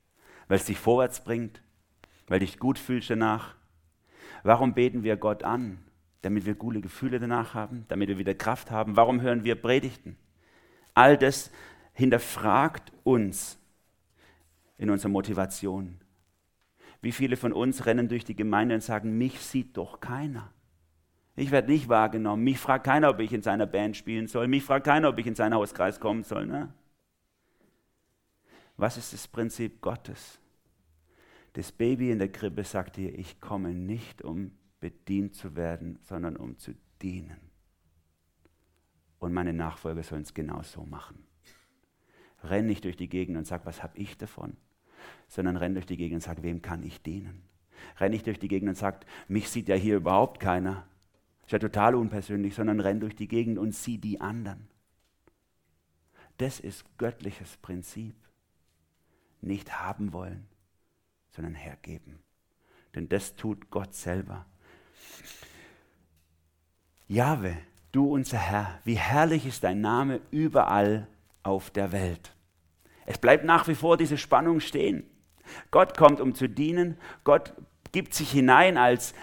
weil 0.49 0.57
es 0.57 0.65
dich 0.65 0.79
vorwärts 0.81 1.23
bringt, 1.23 1.63
weil 2.27 2.41
dich 2.41 2.59
gut 2.59 2.77
fühlst 2.77 3.09
danach? 3.11 3.55
Warum 4.43 4.75
beten 4.75 5.05
wir 5.05 5.17
Gott 5.17 5.45
an? 5.45 5.79
Damit 6.23 6.45
wir 6.45 6.57
gute 6.57 6.81
Gefühle 6.81 7.21
danach 7.21 7.55
haben, 7.55 7.85
damit 7.87 8.09
wir 8.09 8.19
wieder 8.19 8.35
Kraft 8.35 8.73
haben. 8.73 8.97
Warum 8.97 9.21
hören 9.21 9.45
wir 9.45 9.55
Predigten? 9.55 10.17
All 10.95 11.17
das 11.17 11.53
hinterfragt 11.93 12.93
uns 13.05 13.61
in 14.77 14.91
unserer 14.91 15.13
Motivation. 15.13 16.01
Wie 17.01 17.13
viele 17.13 17.37
von 17.37 17.53
uns 17.53 17.87
rennen 17.87 18.09
durch 18.09 18.25
die 18.25 18.35
Gemeinde 18.35 18.75
und 18.75 18.83
sagen, 18.83 19.17
mich 19.19 19.39
sieht 19.39 19.77
doch 19.77 20.01
keiner. 20.01 20.53
Ich 21.41 21.51
werde 21.51 21.71
nicht 21.73 21.89
wahrgenommen. 21.89 22.45
Mich 22.45 22.59
fragt 22.59 22.85
keiner, 22.85 23.09
ob 23.09 23.19
ich 23.19 23.33
in 23.33 23.41
seiner 23.41 23.65
Band 23.65 23.97
spielen 23.97 24.27
soll. 24.27 24.47
Mich 24.47 24.63
fragt 24.63 24.85
keiner, 24.85 25.09
ob 25.09 25.19
ich 25.19 25.27
in 25.27 25.35
seinen 25.35 25.55
Hauskreis 25.55 25.99
kommen 25.99 26.23
soll. 26.23 26.45
Ne? 26.45 26.71
Was 28.77 28.99
ist 28.99 29.15
das 29.15 29.27
Prinzip 29.27 29.81
Gottes? 29.81 30.39
Das 31.55 31.73
Baby 31.73 32.11
in 32.11 32.19
der 32.19 32.31
Krippe 32.31 32.63
sagt 32.63 32.99
dir, 32.99 33.19
ich 33.19 33.41
komme 33.41 33.73
nicht, 33.73 34.21
um 34.21 34.51
bedient 34.81 35.35
zu 35.35 35.57
werden, 35.57 35.99
sondern 36.03 36.37
um 36.37 36.59
zu 36.59 36.75
dienen. 37.01 37.41
Und 39.19 39.33
meine 39.33 39.55
Nachfolger 39.55 40.03
sollen 40.03 40.23
es 40.23 40.35
genauso 40.35 40.85
machen. 40.85 41.25
Renn 42.45 42.67
nicht 42.67 42.85
durch 42.85 42.99
die 42.99 43.09
Gegend 43.09 43.39
und 43.39 43.47
sag, 43.47 43.65
was 43.65 43.83
habe 43.83 43.97
ich 43.97 44.19
davon? 44.19 44.59
Sondern 45.27 45.57
renn 45.57 45.73
durch 45.73 45.87
die 45.87 45.97
Gegend 45.97 46.17
und 46.17 46.23
sag, 46.23 46.43
wem 46.43 46.61
kann 46.61 46.83
ich 46.83 47.01
dienen? 47.01 47.41
Renn 47.97 48.11
nicht 48.11 48.27
durch 48.27 48.39
die 48.39 48.49
Gegend 48.49 48.69
und 48.69 48.77
sag, 48.77 49.07
mich 49.27 49.49
sieht 49.49 49.69
ja 49.69 49.75
hier 49.75 49.97
überhaupt 49.97 50.39
keiner. 50.39 50.87
Ist 51.51 51.53
ja 51.55 51.59
total 51.59 51.97
unpersönlich, 51.97 52.55
sondern 52.55 52.79
renn 52.79 53.01
durch 53.01 53.17
die 53.17 53.27
Gegend 53.27 53.59
und 53.59 53.75
sieh 53.75 53.99
die 53.99 54.21
anderen. 54.21 54.69
Das 56.37 56.61
ist 56.61 56.85
göttliches 56.97 57.57
Prinzip. 57.57 58.15
Nicht 59.41 59.81
haben 59.81 60.13
wollen, 60.13 60.47
sondern 61.33 61.57
hergeben. 61.57 62.21
Denn 62.95 63.09
das 63.09 63.35
tut 63.35 63.69
Gott 63.69 63.97
selber. 63.97 64.47
Jahwe, 67.09 67.57
du 67.91 68.07
unser 68.13 68.39
Herr, 68.39 68.79
wie 68.85 68.95
herrlich 68.97 69.45
ist 69.45 69.65
dein 69.65 69.81
Name 69.81 70.21
überall 70.31 71.09
auf 71.43 71.73
der 71.73 71.91
Welt. 71.91 72.33
Es 73.07 73.19
bleibt 73.19 73.45
nach 73.45 73.67
wie 73.67 73.75
vor 73.75 73.97
diese 73.97 74.19
Spannung 74.19 74.61
stehen. 74.61 75.03
Gott 75.73 75.99
kommt, 75.99 76.21
um 76.21 76.33
zu 76.33 76.49
dienen. 76.49 76.97
Gott 77.25 77.55
gibt 77.91 78.15
sich 78.15 78.31
hinein 78.31 78.79
als 78.79 79.15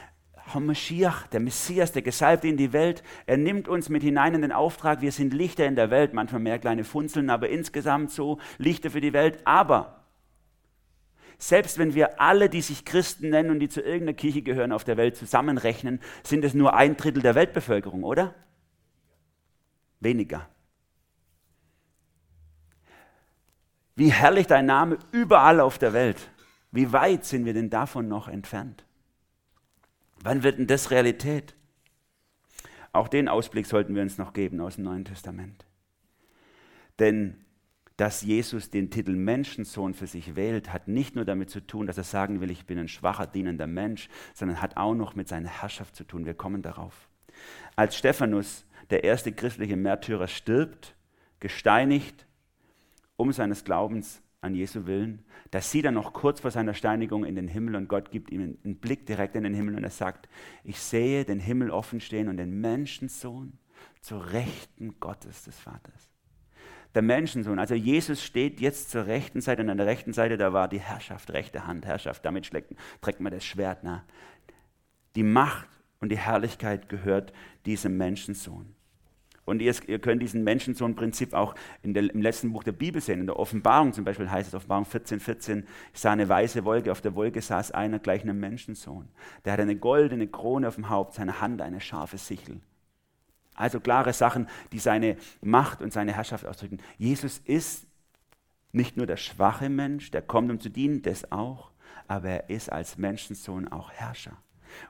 Hamashiach, 0.53 1.27
der 1.27 1.39
Messias, 1.39 1.91
der 1.91 2.01
Gesalbte 2.01 2.47
in 2.47 2.57
die 2.57 2.73
Welt. 2.73 3.03
Er 3.25 3.37
nimmt 3.37 3.67
uns 3.67 3.89
mit 3.89 4.03
hinein 4.03 4.35
in 4.35 4.41
den 4.41 4.51
Auftrag. 4.51 5.01
Wir 5.01 5.11
sind 5.11 5.33
Lichter 5.33 5.65
in 5.65 5.75
der 5.75 5.89
Welt, 5.89 6.13
manchmal 6.13 6.41
mehr 6.41 6.59
kleine 6.59 6.83
Funzeln, 6.83 7.29
aber 7.29 7.49
insgesamt 7.49 8.11
so 8.11 8.39
Lichter 8.57 8.89
für 8.89 9.01
die 9.01 9.13
Welt. 9.13 9.39
Aber 9.45 10.05
selbst 11.37 11.77
wenn 11.77 11.93
wir 11.93 12.19
alle, 12.19 12.49
die 12.49 12.61
sich 12.61 12.85
Christen 12.85 13.29
nennen 13.29 13.51
und 13.51 13.59
die 13.59 13.69
zu 13.69 13.81
irgendeiner 13.81 14.15
Kirche 14.15 14.41
gehören, 14.41 14.71
auf 14.71 14.83
der 14.83 14.97
Welt 14.97 15.15
zusammenrechnen, 15.17 15.99
sind 16.23 16.43
es 16.43 16.53
nur 16.53 16.73
ein 16.73 16.97
Drittel 16.97 17.21
der 17.21 17.35
Weltbevölkerung, 17.35 18.03
oder? 18.03 18.33
Weniger. 19.99 20.47
Wie 23.95 24.11
herrlich 24.11 24.47
dein 24.47 24.65
Name 24.65 24.97
überall 25.11 25.59
auf 25.59 25.77
der 25.77 25.93
Welt. 25.93 26.29
Wie 26.71 26.91
weit 26.93 27.25
sind 27.25 27.45
wir 27.45 27.53
denn 27.53 27.69
davon 27.69 28.07
noch 28.07 28.27
entfernt? 28.27 28.86
Wann 30.23 30.43
wird 30.43 30.59
denn 30.59 30.67
das 30.67 30.91
Realität? 30.91 31.55
Auch 32.91 33.07
den 33.07 33.27
Ausblick 33.27 33.65
sollten 33.65 33.95
wir 33.95 34.01
uns 34.01 34.17
noch 34.17 34.33
geben 34.33 34.59
aus 34.61 34.75
dem 34.75 34.85
Neuen 34.85 35.05
Testament. 35.05 35.65
Denn 36.99 37.45
dass 37.97 38.21
Jesus 38.21 38.69
den 38.69 38.91
Titel 38.91 39.15
Menschensohn 39.15 39.95
für 39.95 40.05
sich 40.05 40.35
wählt, 40.35 40.71
hat 40.71 40.87
nicht 40.87 41.15
nur 41.15 41.25
damit 41.25 41.49
zu 41.49 41.65
tun, 41.65 41.87
dass 41.87 41.97
er 41.97 42.03
sagen 42.03 42.41
will, 42.41 42.51
ich 42.51 42.67
bin 42.67 42.77
ein 42.77 42.87
schwacher, 42.87 43.25
dienender 43.25 43.65
Mensch, 43.65 44.07
sondern 44.35 44.61
hat 44.61 44.77
auch 44.77 44.93
noch 44.93 45.15
mit 45.15 45.27
seiner 45.27 45.49
Herrschaft 45.49 45.95
zu 45.95 46.03
tun. 46.03 46.25
Wir 46.25 46.35
kommen 46.35 46.61
darauf. 46.61 47.09
Als 47.75 47.97
Stephanus, 47.97 48.65
der 48.91 49.03
erste 49.03 49.31
christliche 49.31 49.75
Märtyrer, 49.75 50.27
stirbt, 50.27 50.95
gesteinigt 51.39 52.27
um 53.15 53.31
seines 53.31 53.63
Glaubens 53.63 54.21
an 54.41 54.53
Jesu 54.53 54.85
willen, 54.85 55.25
da 55.51 55.61
sieht 55.61 55.85
er 55.85 55.91
noch 55.91 56.13
kurz 56.13 56.41
vor 56.41 56.51
seiner 56.51 56.73
Steinigung 56.73 57.25
in 57.25 57.35
den 57.35 57.47
Himmel 57.47 57.75
und 57.75 57.87
Gott 57.87 58.11
gibt 58.11 58.31
ihm 58.31 58.57
einen 58.63 58.77
Blick 58.77 59.05
direkt 59.05 59.35
in 59.35 59.43
den 59.43 59.53
Himmel 59.53 59.75
und 59.75 59.83
er 59.83 59.89
sagt, 59.89 60.27
ich 60.63 60.79
sehe 60.79 61.25
den 61.25 61.39
Himmel 61.39 61.71
offen 61.71 62.01
stehen 62.01 62.27
und 62.27 62.37
den 62.37 62.59
Menschensohn 62.59 63.57
zur 64.01 64.31
Rechten 64.31 64.99
Gottes 64.99 65.43
des 65.43 65.57
Vaters. 65.57 66.09
Der 66.95 67.01
Menschensohn, 67.01 67.59
also 67.59 67.75
Jesus 67.75 68.23
steht 68.23 68.59
jetzt 68.59 68.89
zur 68.89 69.05
rechten 69.05 69.41
Seite 69.41 69.61
und 69.61 69.69
an 69.69 69.77
der 69.77 69.85
rechten 69.85 70.13
Seite, 70.13 70.37
da 70.37 70.53
war 70.53 70.67
die 70.67 70.79
Herrschaft, 70.79 71.31
rechte 71.31 71.67
Hand, 71.67 71.85
Herrschaft, 71.85 72.25
damit 72.25 72.45
schlägt, 72.45 72.73
trägt 73.01 73.19
man 73.19 73.31
das 73.31 73.45
Schwert. 73.45 73.83
Na. 73.83 74.03
Die 75.15 75.23
Macht 75.23 75.67
und 75.99 76.09
die 76.09 76.17
Herrlichkeit 76.17 76.89
gehört 76.89 77.33
diesem 77.65 77.97
Menschensohn. 77.97 78.76
Und 79.47 79.61
ihr, 79.61 79.73
ihr 79.87 79.99
könnt 79.99 80.21
diesen 80.21 80.43
Menschensohn-Prinzip 80.43 81.33
auch 81.33 81.55
der, 81.81 82.13
im 82.13 82.21
letzten 82.21 82.51
Buch 82.51 82.65
der 82.65 82.73
Bibel 82.73 83.01
sehen. 83.01 83.21
In 83.21 83.27
der 83.27 83.39
Offenbarung 83.39 83.93
zum 83.93 84.03
Beispiel 84.03 84.29
heißt 84.29 84.49
es, 84.49 84.53
Offenbarung 84.53 84.83
14, 84.83 85.21
14, 85.21 85.65
ich 85.93 86.01
sah 86.01 86.11
eine 86.11 86.27
weiße 86.27 86.65
Wolke, 86.65 86.91
auf 86.91 86.99
der 86.99 87.15
Wolke 87.15 87.41
saß 87.41 87.71
einer 87.71 87.97
gleich 87.99 88.23
einem 88.23 88.41
Menschensohn. 88.41 89.07
Der 89.45 89.53
hatte 89.53 89.61
eine 89.61 89.77
goldene 89.77 90.27
Krone 90.27 90.67
auf 90.67 90.75
dem 90.75 90.89
Haupt, 90.89 91.13
seine 91.13 91.39
Hand 91.39 91.61
eine 91.61 91.79
scharfe 91.79 92.17
Sichel. 92.17 92.59
Also 93.55 93.79
klare 93.79 94.11
Sachen, 94.11 94.49
die 94.73 94.79
seine 94.79 95.15
Macht 95.39 95.81
und 95.81 95.93
seine 95.93 96.13
Herrschaft 96.13 96.45
ausdrücken. 96.45 96.79
Jesus 96.97 97.37
ist 97.37 97.87
nicht 98.73 98.97
nur 98.97 99.07
der 99.07 99.15
schwache 99.15 99.69
Mensch, 99.69 100.11
der 100.11 100.23
kommt, 100.23 100.51
um 100.51 100.59
zu 100.59 100.69
dienen, 100.69 101.03
das 101.03 101.31
auch, 101.31 101.71
aber 102.09 102.27
er 102.27 102.49
ist 102.49 102.69
als 102.69 102.97
Menschensohn 102.97 103.69
auch 103.69 103.93
Herrscher. 103.93 104.37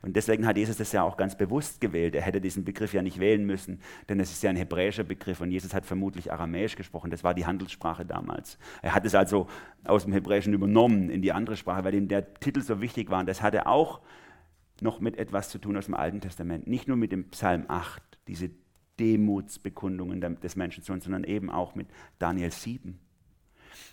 Und 0.02 0.16
deswegen 0.16 0.46
hat 0.46 0.58
Jesus 0.58 0.78
das 0.78 0.92
ja 0.92 1.04
auch 1.04 1.18
ganz 1.18 1.38
bewusst 1.38 1.82
gewählt. 1.82 2.16
Er 2.16 2.22
hätte 2.22 2.42
diesen 2.42 2.64
Begriff 2.64 2.94
ja 2.94 3.02
nicht 3.02 3.20
wählen 3.20 3.46
müssen, 3.46 3.82
denn 4.10 4.20
es 4.20 4.32
ist 4.32 4.44
ja 4.44 4.50
ein 4.50 4.56
hebräischer 4.56 5.04
Begriff 5.04 5.42
und 5.42 5.52
Jesus 5.52 5.74
hat 5.74 5.86
vermutlich 5.86 6.32
Aramäisch 6.32 6.76
gesprochen. 6.76 7.12
Das 7.12 7.24
war 7.24 7.34
die 7.34 7.46
Handelssprache 7.46 8.06
damals. 8.06 8.58
Er 8.82 8.96
hat 8.96 9.06
es 9.06 9.16
also 9.16 9.48
aus 9.84 10.04
dem 10.04 10.14
Hebräischen 10.14 10.54
übernommen 10.54 11.10
in 11.10 11.22
die 11.22 11.32
andere 11.32 11.58
Sprache, 11.58 11.84
weil 11.84 11.96
ihm 11.96 12.08
der 12.08 12.34
Titel 12.36 12.62
so 12.62 12.82
wichtig 12.82 13.10
war. 13.10 13.20
Und 13.20 13.28
das 13.28 13.42
hatte 13.42 13.68
auch 13.68 14.02
noch 14.82 15.00
mit 15.00 15.18
etwas 15.18 15.50
zu 15.50 15.58
tun 15.58 15.78
aus 15.78 15.86
dem 15.86 15.96
Alten 15.96 16.22
Testament. 16.22 16.68
Nicht 16.68 16.88
nur 16.88 16.98
mit 16.98 17.12
dem 17.12 17.30
Psalm 17.30 17.66
8, 17.68 18.02
diese 18.28 18.52
Demutsbekundungen 19.00 20.22
des 20.42 20.56
Menschensohns, 20.56 21.04
sondern 21.04 21.24
eben 21.24 21.50
auch 21.50 21.76
mit 21.76 21.88
Daniel 22.20 22.52
7. 22.52 23.00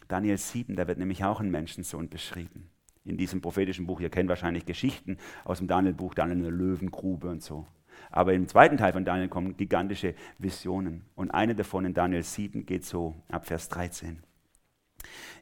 Daniel 0.09 0.39
7, 0.39 0.77
da 0.77 0.87
wird 0.87 0.99
nämlich 0.99 1.25
auch 1.25 1.41
ein 1.41 1.51
Menschensohn 1.51 2.09
beschrieben. 2.09 2.71
In 3.05 3.17
diesem 3.17 3.41
prophetischen 3.41 3.87
Buch, 3.87 4.01
ihr 4.01 4.11
kennt 4.11 4.29
wahrscheinlich 4.29 4.65
Geschichten 4.65 5.19
aus 5.45 5.59
dem 5.59 5.69
Daniel-Buch, 5.69 6.15
Daniel 6.15 6.39
in 6.39 6.43
der 6.45 6.53
Löwengrube 6.53 7.29
und 7.29 7.43
so. 7.43 7.67
Aber 8.11 8.33
im 8.33 8.49
zweiten 8.49 8.77
Teil 8.77 8.93
von 8.93 9.05
Daniel 9.05 9.29
kommen 9.29 9.57
gigantische 9.57 10.15
Visionen. 10.39 11.05
Und 11.15 11.31
eine 11.31 11.55
davon 11.55 11.85
in 11.85 11.95
Daniel 11.95 12.23
7 12.23 12.65
geht 12.65 12.85
so 12.85 13.15
ab 13.29 13.47
Vers 13.47 13.69
13. 13.69 14.23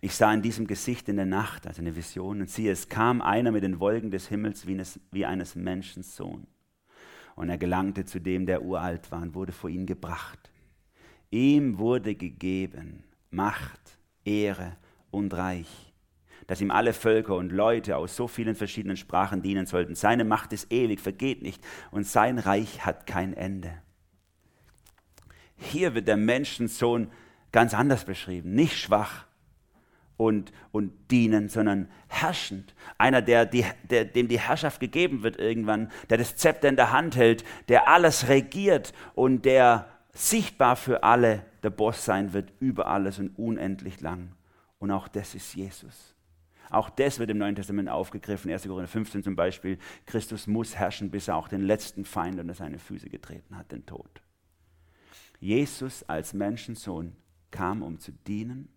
Ich 0.01 0.15
sah 0.15 0.35
in 0.35 0.43
diesem 0.43 0.67
Gesicht 0.67 1.09
in 1.09 1.17
der 1.17 1.27
Nacht, 1.27 1.67
also 1.67 1.81
eine 1.81 1.95
Vision, 1.95 2.41
und 2.41 2.51
siehe, 2.51 2.73
es 2.73 2.89
kam 2.89 3.21
einer 3.21 3.53
mit 3.53 3.63
den 3.63 3.79
Wolken 3.79 4.11
des 4.11 4.29
Himmels 4.29 4.67
wie 4.67 4.73
eines, 4.73 5.01
wie 5.13 5.25
eines 5.25 5.55
Menschen 5.55 6.03
Sohn. 6.03 6.47
Und 7.37 7.49
er 7.49 7.59
gelangte 7.59 8.05
zu 8.05 8.21
dem, 8.21 8.45
der 8.45 8.63
uralt 8.63 9.11
war, 9.13 9.23
und 9.23 9.35
wurde 9.35 9.53
vor 9.53 9.71
ihn 9.71 9.87
gebracht. 9.87 10.51
Ihm 11.31 11.79
wurde 11.79 12.15
gegeben 12.15 13.05
Macht, 13.31 13.81
Ehre 14.25 14.77
und 15.11 15.33
Reich, 15.33 15.92
dass 16.53 16.61
ihm 16.61 16.71
alle 16.71 16.93
Völker 16.93 17.35
und 17.37 17.51
Leute 17.51 17.97
aus 17.97 18.15
so 18.15 18.29
vielen 18.29 18.55
verschiedenen 18.55 18.99
Sprachen 18.99 19.41
dienen 19.41 19.65
sollten. 19.65 19.95
Seine 19.95 20.23
Macht 20.23 20.53
ist 20.53 20.71
ewig, 20.71 21.01
vergeht 21.01 21.41
nicht, 21.41 21.65
und 21.91 22.07
sein 22.07 22.39
Reich 22.39 22.85
hat 22.85 23.07
kein 23.07 23.33
Ende. 23.33 23.73
Hier 25.57 25.95
wird 25.95 26.09
der 26.09 26.19
Menschensohn 26.19 27.11
ganz 27.53 27.73
anders 27.73 28.05
beschrieben, 28.05 28.55
nicht 28.55 28.77
schwach, 28.77 29.25
und, 30.19 30.53
und 30.73 30.93
dienen, 31.11 31.49
sondern 31.49 31.89
herrschend. 32.09 32.75
Einer, 32.99 33.23
der, 33.23 33.47
die, 33.47 33.65
der, 33.85 34.05
dem 34.05 34.29
die 34.29 34.39
Herrschaft 34.39 34.79
gegeben 34.79 35.23
wird 35.23 35.39
irgendwann, 35.39 35.91
der 36.11 36.19
das 36.19 36.37
Zepter 36.37 36.69
in 36.69 36.77
der 36.77 36.93
Hand 36.93 37.17
hält, 37.17 37.45
der 37.69 37.89
alles 37.89 38.29
regiert 38.29 38.93
und 39.15 39.47
der 39.47 39.89
sichtbar 40.13 40.77
für 40.77 41.03
alle 41.03 41.47
der 41.63 41.71
Boss 41.71 42.05
sein 42.05 42.35
wird, 42.35 42.53
über 42.61 42.89
alles 42.89 43.19
und 43.19 43.39
unendlich 43.39 44.03
lang. 44.03 44.33
Und 44.79 44.91
auch 44.91 45.09
das 45.09 45.35
ist 45.35 45.55
Jesus. 45.55 46.12
Auch 46.73 46.89
das 46.89 47.19
wird 47.19 47.31
im 47.31 47.39
Neuen 47.39 47.55
Testament 47.55 47.89
aufgegriffen. 47.91 48.51
1. 48.51 48.67
Korinther 48.67 48.89
15 48.89 49.23
zum 49.23 49.37
Beispiel. 49.37 49.79
Christus 50.07 50.47
muss 50.47 50.75
herrschen, 50.75 51.11
bis 51.11 51.29
er 51.29 51.37
auch 51.37 51.49
den 51.49 51.61
letzten 51.61 52.05
Feind 52.07 52.41
unter 52.41 52.55
seine 52.55 52.79
Füße 52.79 53.11
getreten 53.11 53.59
hat, 53.59 53.71
den 53.73 53.85
Tod. 53.85 54.23
Jesus 55.39 56.03
als 56.05 56.33
Menschensohn 56.33 57.15
kam, 57.51 57.83
um 57.83 57.99
zu 57.99 58.13
dienen 58.27 58.69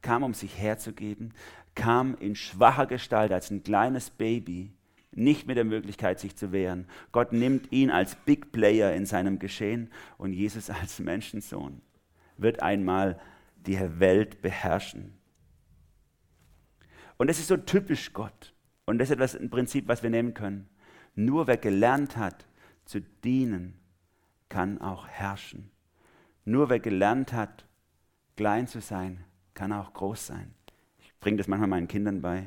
kam, 0.00 0.22
um 0.22 0.34
sich 0.34 0.58
herzugeben, 0.58 1.32
kam 1.74 2.16
in 2.20 2.36
schwacher 2.36 2.86
Gestalt 2.86 3.32
als 3.32 3.50
ein 3.50 3.62
kleines 3.64 4.10
Baby, 4.10 4.72
nicht 5.12 5.46
mit 5.46 5.56
der 5.56 5.64
Möglichkeit, 5.64 6.20
sich 6.20 6.36
zu 6.36 6.52
wehren. 6.52 6.86
Gott 7.12 7.32
nimmt 7.32 7.70
ihn 7.72 7.90
als 7.90 8.14
Big 8.14 8.52
Player 8.52 8.94
in 8.94 9.06
seinem 9.06 9.38
Geschehen 9.38 9.90
und 10.16 10.32
Jesus 10.32 10.70
als 10.70 11.00
Menschensohn 11.00 11.80
wird 12.36 12.62
einmal 12.62 13.20
die 13.66 13.78
Welt 13.98 14.42
beherrschen. 14.42 15.14
Und 17.16 17.28
das 17.28 17.38
ist 17.38 17.48
so 17.48 17.56
typisch 17.56 18.12
Gott. 18.12 18.54
Und 18.86 18.98
das 18.98 19.08
ist 19.08 19.14
etwas, 19.14 19.34
ein 19.34 19.50
Prinzip, 19.50 19.88
was 19.88 20.02
wir 20.02 20.10
nehmen 20.10 20.34
können. 20.34 20.68
Nur 21.14 21.46
wer 21.46 21.56
gelernt 21.56 22.16
hat 22.16 22.46
zu 22.84 23.00
dienen, 23.22 23.74
kann 24.48 24.80
auch 24.80 25.06
herrschen. 25.08 25.70
Nur 26.44 26.68
wer 26.68 26.80
gelernt 26.80 27.32
hat, 27.32 27.64
klein 28.36 28.66
zu 28.66 28.80
sein, 28.80 29.24
kann 29.54 29.72
auch 29.72 29.92
groß 29.92 30.26
sein. 30.26 30.54
Ich 30.98 31.12
bringe 31.20 31.38
das 31.38 31.48
manchmal 31.48 31.68
meinen 31.68 31.88
Kindern 31.88 32.20
bei. 32.20 32.46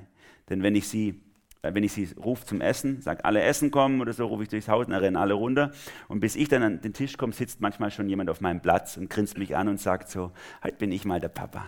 Denn 0.50 0.62
wenn 0.64 0.76
ich 0.76 0.88
sie, 0.88 1.22
äh, 1.62 1.74
wenn 1.74 1.84
ich 1.84 1.94
sie 1.94 2.10
rufe 2.18 2.46
zum 2.46 2.62
Essen, 2.62 3.02
sage 3.02 3.26
alle 3.26 3.42
Essen 3.42 3.72
kommen 3.72 4.02
oder 4.02 4.14
so, 4.14 4.26
rufe 4.28 4.44
ich 4.44 4.50
durchs 4.50 4.68
Haus 4.68 4.86
und 4.86 4.94
rennen 4.94 5.16
alle 5.16 5.34
runter. 5.34 5.72
Und 6.08 6.20
bis 6.20 6.36
ich 6.36 6.50
dann 6.50 6.64
an 6.64 6.82
den 6.82 6.94
Tisch 6.94 7.18
komme, 7.18 7.34
sitzt 7.34 7.62
manchmal 7.62 7.92
schon 7.92 8.10
jemand 8.10 8.30
auf 8.30 8.42
meinem 8.42 8.62
Platz 8.62 8.98
und 8.98 9.10
grinst 9.10 9.38
mich 9.38 9.56
an 9.56 9.68
und 9.68 9.80
sagt 9.80 10.10
so, 10.10 10.32
heute 10.64 10.78
bin 10.78 10.92
ich 10.92 11.06
mal 11.06 11.20
der 11.20 11.30
Papa. 11.30 11.68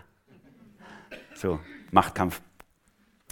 So, 1.33 1.59
Machtkampf. 1.91 2.41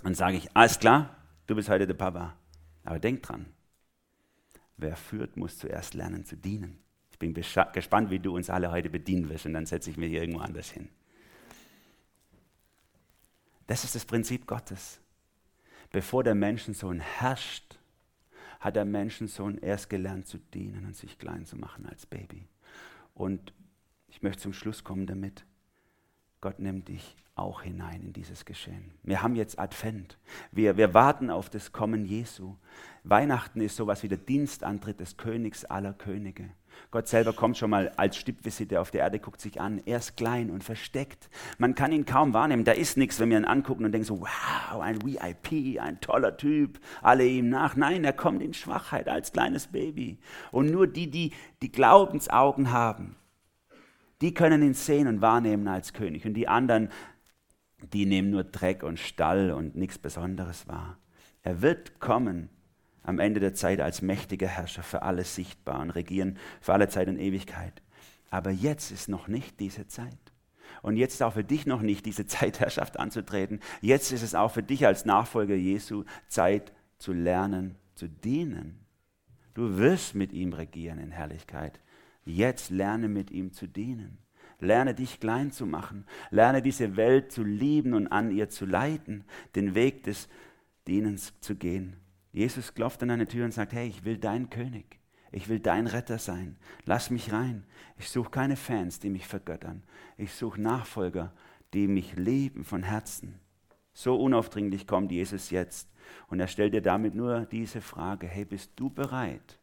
Dann 0.03 0.13
sage 0.13 0.37
ich, 0.37 0.55
alles 0.55 0.79
klar, 0.79 1.15
du 1.47 1.55
bist 1.55 1.69
heute 1.69 1.87
der 1.87 1.93
Papa. 1.93 2.35
Aber 2.83 2.99
denk 2.99 3.23
dran, 3.23 3.47
wer 4.77 4.95
führt, 4.95 5.35
muss 5.35 5.57
zuerst 5.57 5.93
lernen 5.93 6.23
zu 6.23 6.37
dienen. 6.37 6.79
Ich 7.11 7.19
bin 7.19 7.33
gespannt, 7.33 8.11
wie 8.11 8.19
du 8.19 8.35
uns 8.35 8.49
alle 8.49 8.71
heute 8.71 8.91
bedienen 8.91 9.27
wirst 9.29 9.47
und 9.47 9.53
dann 9.53 9.65
setze 9.65 9.89
ich 9.89 9.97
mich 9.97 10.11
irgendwo 10.11 10.39
anders 10.39 10.69
hin. 10.69 10.87
Das 13.65 13.83
ist 13.83 13.95
das 13.95 14.05
Prinzip 14.05 14.45
Gottes. 14.45 15.01
Bevor 15.91 16.23
der 16.23 16.35
Menschensohn 16.35 16.99
herrscht, 16.99 17.79
hat 18.59 18.75
der 18.75 18.85
Menschensohn 18.85 19.57
erst 19.57 19.89
gelernt 19.89 20.27
zu 20.27 20.37
dienen 20.37 20.85
und 20.85 20.95
sich 20.95 21.17
klein 21.17 21.45
zu 21.45 21.57
machen 21.57 21.87
als 21.87 22.05
Baby. 22.05 22.47
Und 23.15 23.51
ich 24.09 24.21
möchte 24.21 24.43
zum 24.43 24.53
Schluss 24.53 24.83
kommen 24.83 25.07
damit. 25.07 25.46
Gott 26.39 26.59
nimmt 26.59 26.87
dich 26.87 27.15
auch 27.37 27.61
hinein 27.61 28.01
in 28.01 28.13
dieses 28.13 28.45
Geschehen. 28.45 28.91
Wir 29.03 29.21
haben 29.21 29.35
jetzt 29.35 29.59
Advent. 29.59 30.17
Wir, 30.51 30.77
wir 30.77 30.93
warten 30.93 31.29
auf 31.29 31.49
das 31.49 31.71
Kommen 31.71 32.05
Jesu. 32.05 32.55
Weihnachten 33.03 33.61
ist 33.61 33.75
sowas 33.75 34.03
wie 34.03 34.07
der 34.07 34.17
Dienstantritt 34.17 34.99
des 34.99 35.17
Königs 35.17 35.65
aller 35.65 35.93
Könige. 35.93 36.49
Gott 36.91 37.07
selber 37.07 37.33
kommt 37.33 37.57
schon 37.57 37.71
mal 37.71 37.91
als 37.97 38.17
Stippvisite 38.17 38.79
auf 38.79 38.91
die 38.91 38.97
Erde, 38.97 39.19
guckt 39.19 39.41
sich 39.41 39.59
an. 39.59 39.81
Er 39.85 39.97
ist 39.97 40.15
klein 40.15 40.51
und 40.51 40.63
versteckt. 40.63 41.29
Man 41.57 41.73
kann 41.73 41.91
ihn 41.91 42.05
kaum 42.05 42.33
wahrnehmen. 42.33 42.65
Da 42.65 42.73
ist 42.73 42.97
nichts, 42.97 43.19
wenn 43.19 43.29
wir 43.29 43.37
ihn 43.37 43.45
angucken 43.45 43.85
und 43.85 43.91
denken 43.91 44.05
so, 44.05 44.21
wow, 44.21 44.81
ein 44.81 45.01
VIP, 45.03 45.81
ein 45.81 45.99
toller 46.01 46.37
Typ, 46.37 46.79
alle 47.01 47.25
ihm 47.25 47.49
nach. 47.49 47.75
Nein, 47.75 48.03
er 48.03 48.13
kommt 48.13 48.43
in 48.43 48.53
Schwachheit 48.53 49.07
als 49.07 49.31
kleines 49.31 49.67
Baby. 49.67 50.19
Und 50.51 50.69
nur 50.69 50.85
die, 50.85 51.09
die 51.09 51.33
die 51.61 51.71
Glaubensaugen 51.71 52.71
haben, 52.71 53.15
die 54.21 54.33
können 54.33 54.63
ihn 54.63 54.73
sehen 54.73 55.07
und 55.07 55.21
wahrnehmen 55.21 55.67
als 55.67 55.93
König. 55.93 56.25
Und 56.25 56.33
die 56.33 56.47
anderen, 56.47 56.89
die 57.93 58.05
nehmen 58.05 58.29
nur 58.29 58.43
Dreck 58.43 58.83
und 58.83 58.99
Stall 58.99 59.51
und 59.51 59.75
nichts 59.75 59.97
Besonderes 59.97 60.67
wahr. 60.67 60.97
Er 61.43 61.61
wird 61.61 61.99
kommen 61.99 62.49
am 63.03 63.19
Ende 63.19 63.39
der 63.39 63.53
Zeit 63.53 63.79
als 63.79 64.01
mächtiger 64.01 64.47
Herrscher 64.47 64.83
für 64.83 65.01
alles 65.01 65.35
sichtbar 65.35 65.79
und 65.79 65.91
regieren 65.91 66.37
für 66.59 66.73
alle 66.73 66.89
Zeit 66.89 67.07
und 67.07 67.19
Ewigkeit. 67.19 67.81
Aber 68.29 68.51
jetzt 68.51 68.91
ist 68.91 69.07
noch 69.07 69.27
nicht 69.27 69.59
diese 69.59 69.87
Zeit. 69.87 70.17
Und 70.81 70.97
jetzt 70.97 71.13
ist 71.13 71.23
auch 71.23 71.33
für 71.33 71.43
dich 71.43 71.65
noch 71.65 71.81
nicht 71.81 72.05
diese 72.05 72.25
Zeitherrschaft 72.27 72.99
anzutreten. 72.99 73.61
Jetzt 73.81 74.11
ist 74.11 74.23
es 74.23 74.35
auch 74.35 74.51
für 74.51 74.63
dich 74.63 74.85
als 74.85 75.05
Nachfolger 75.05 75.55
Jesu 75.55 76.03
Zeit 76.27 76.73
zu 76.97 77.13
lernen, 77.13 77.75
zu 77.95 78.07
dienen. 78.07 78.79
Du 79.53 79.77
wirst 79.77 80.13
mit 80.13 80.33
ihm 80.33 80.53
regieren 80.53 80.99
in 80.99 81.11
Herrlichkeit. 81.11 81.79
Jetzt 82.27 82.71
lerne 82.71 83.07
mit 83.07 83.31
ihm 83.31 83.53
zu 83.53 83.67
dienen. 83.67 84.17
Lerne 84.59 84.93
dich 84.93 85.19
klein 85.19 85.51
zu 85.51 85.65
machen. 85.65 86.05
Lerne 86.29 86.61
diese 86.61 86.97
Welt 86.97 87.31
zu 87.31 87.43
lieben 87.43 87.93
und 87.93 88.07
an 88.07 88.31
ihr 88.31 88.49
zu 88.49 88.65
leiten, 88.65 89.23
den 89.55 89.75
Weg 89.75 90.03
des 90.03 90.27
Dienens 90.87 91.33
zu 91.39 91.55
gehen. 91.55 91.95
Jesus 92.31 92.73
klopft 92.73 93.01
an 93.01 93.09
deine 93.09 93.27
Tür 93.27 93.45
und 93.45 93.53
sagt, 93.53 93.73
hey, 93.73 93.87
ich 93.87 94.03
will 94.03 94.17
dein 94.17 94.49
König. 94.49 94.99
Ich 95.31 95.49
will 95.49 95.59
dein 95.59 95.87
Retter 95.87 96.17
sein. 96.19 96.57
Lass 96.85 97.09
mich 97.09 97.31
rein. 97.31 97.65
Ich 97.97 98.09
suche 98.09 98.29
keine 98.29 98.55
Fans, 98.55 98.99
die 98.99 99.09
mich 99.09 99.27
vergöttern. 99.27 99.83
Ich 100.17 100.33
suche 100.33 100.61
Nachfolger, 100.61 101.33
die 101.73 101.87
mich 101.87 102.15
lieben 102.15 102.63
von 102.63 102.83
Herzen. 102.83 103.39
So 103.93 104.15
unaufdringlich 104.15 104.85
kommt 104.85 105.11
Jesus 105.11 105.49
jetzt. 105.49 105.89
Und 106.27 106.39
er 106.39 106.47
stellt 106.47 106.73
dir 106.73 106.81
damit 106.81 107.15
nur 107.15 107.45
diese 107.45 107.81
Frage, 107.81 108.27
hey, 108.27 108.45
bist 108.45 108.71
du 108.75 108.89
bereit, 108.89 109.59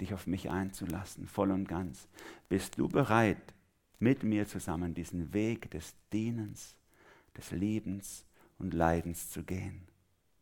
dich 0.00 0.14
auf 0.14 0.26
mich 0.26 0.50
einzulassen, 0.50 1.26
voll 1.26 1.50
und 1.50 1.68
ganz? 1.68 2.08
Bist 2.48 2.78
du 2.78 2.88
bereit, 2.88 3.54
mit 3.98 4.22
mir 4.22 4.46
zusammen 4.46 4.94
diesen 4.94 5.32
Weg 5.32 5.70
des 5.70 5.94
Dienens, 6.12 6.76
des 7.36 7.50
Lebens 7.50 8.24
und 8.58 8.74
Leidens 8.74 9.30
zu 9.30 9.42
gehen? 9.42 9.86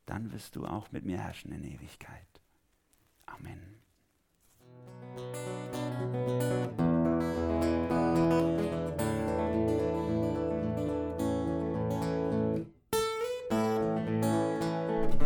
dann 0.07 0.33
wirst 0.33 0.57
du 0.57 0.67
auch 0.67 0.93
mit 0.93 1.05
mir 1.05 1.19
herrschen 1.19 1.53
in 1.53 1.65
Ewigkeit. 1.65 2.27
Amen. 3.27 3.81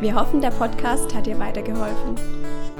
Wir 0.00 0.14
hoffen, 0.14 0.40
der 0.40 0.50
Podcast 0.50 1.12
hat 1.12 1.26
dir 1.26 1.38
weitergeholfen. 1.40 2.14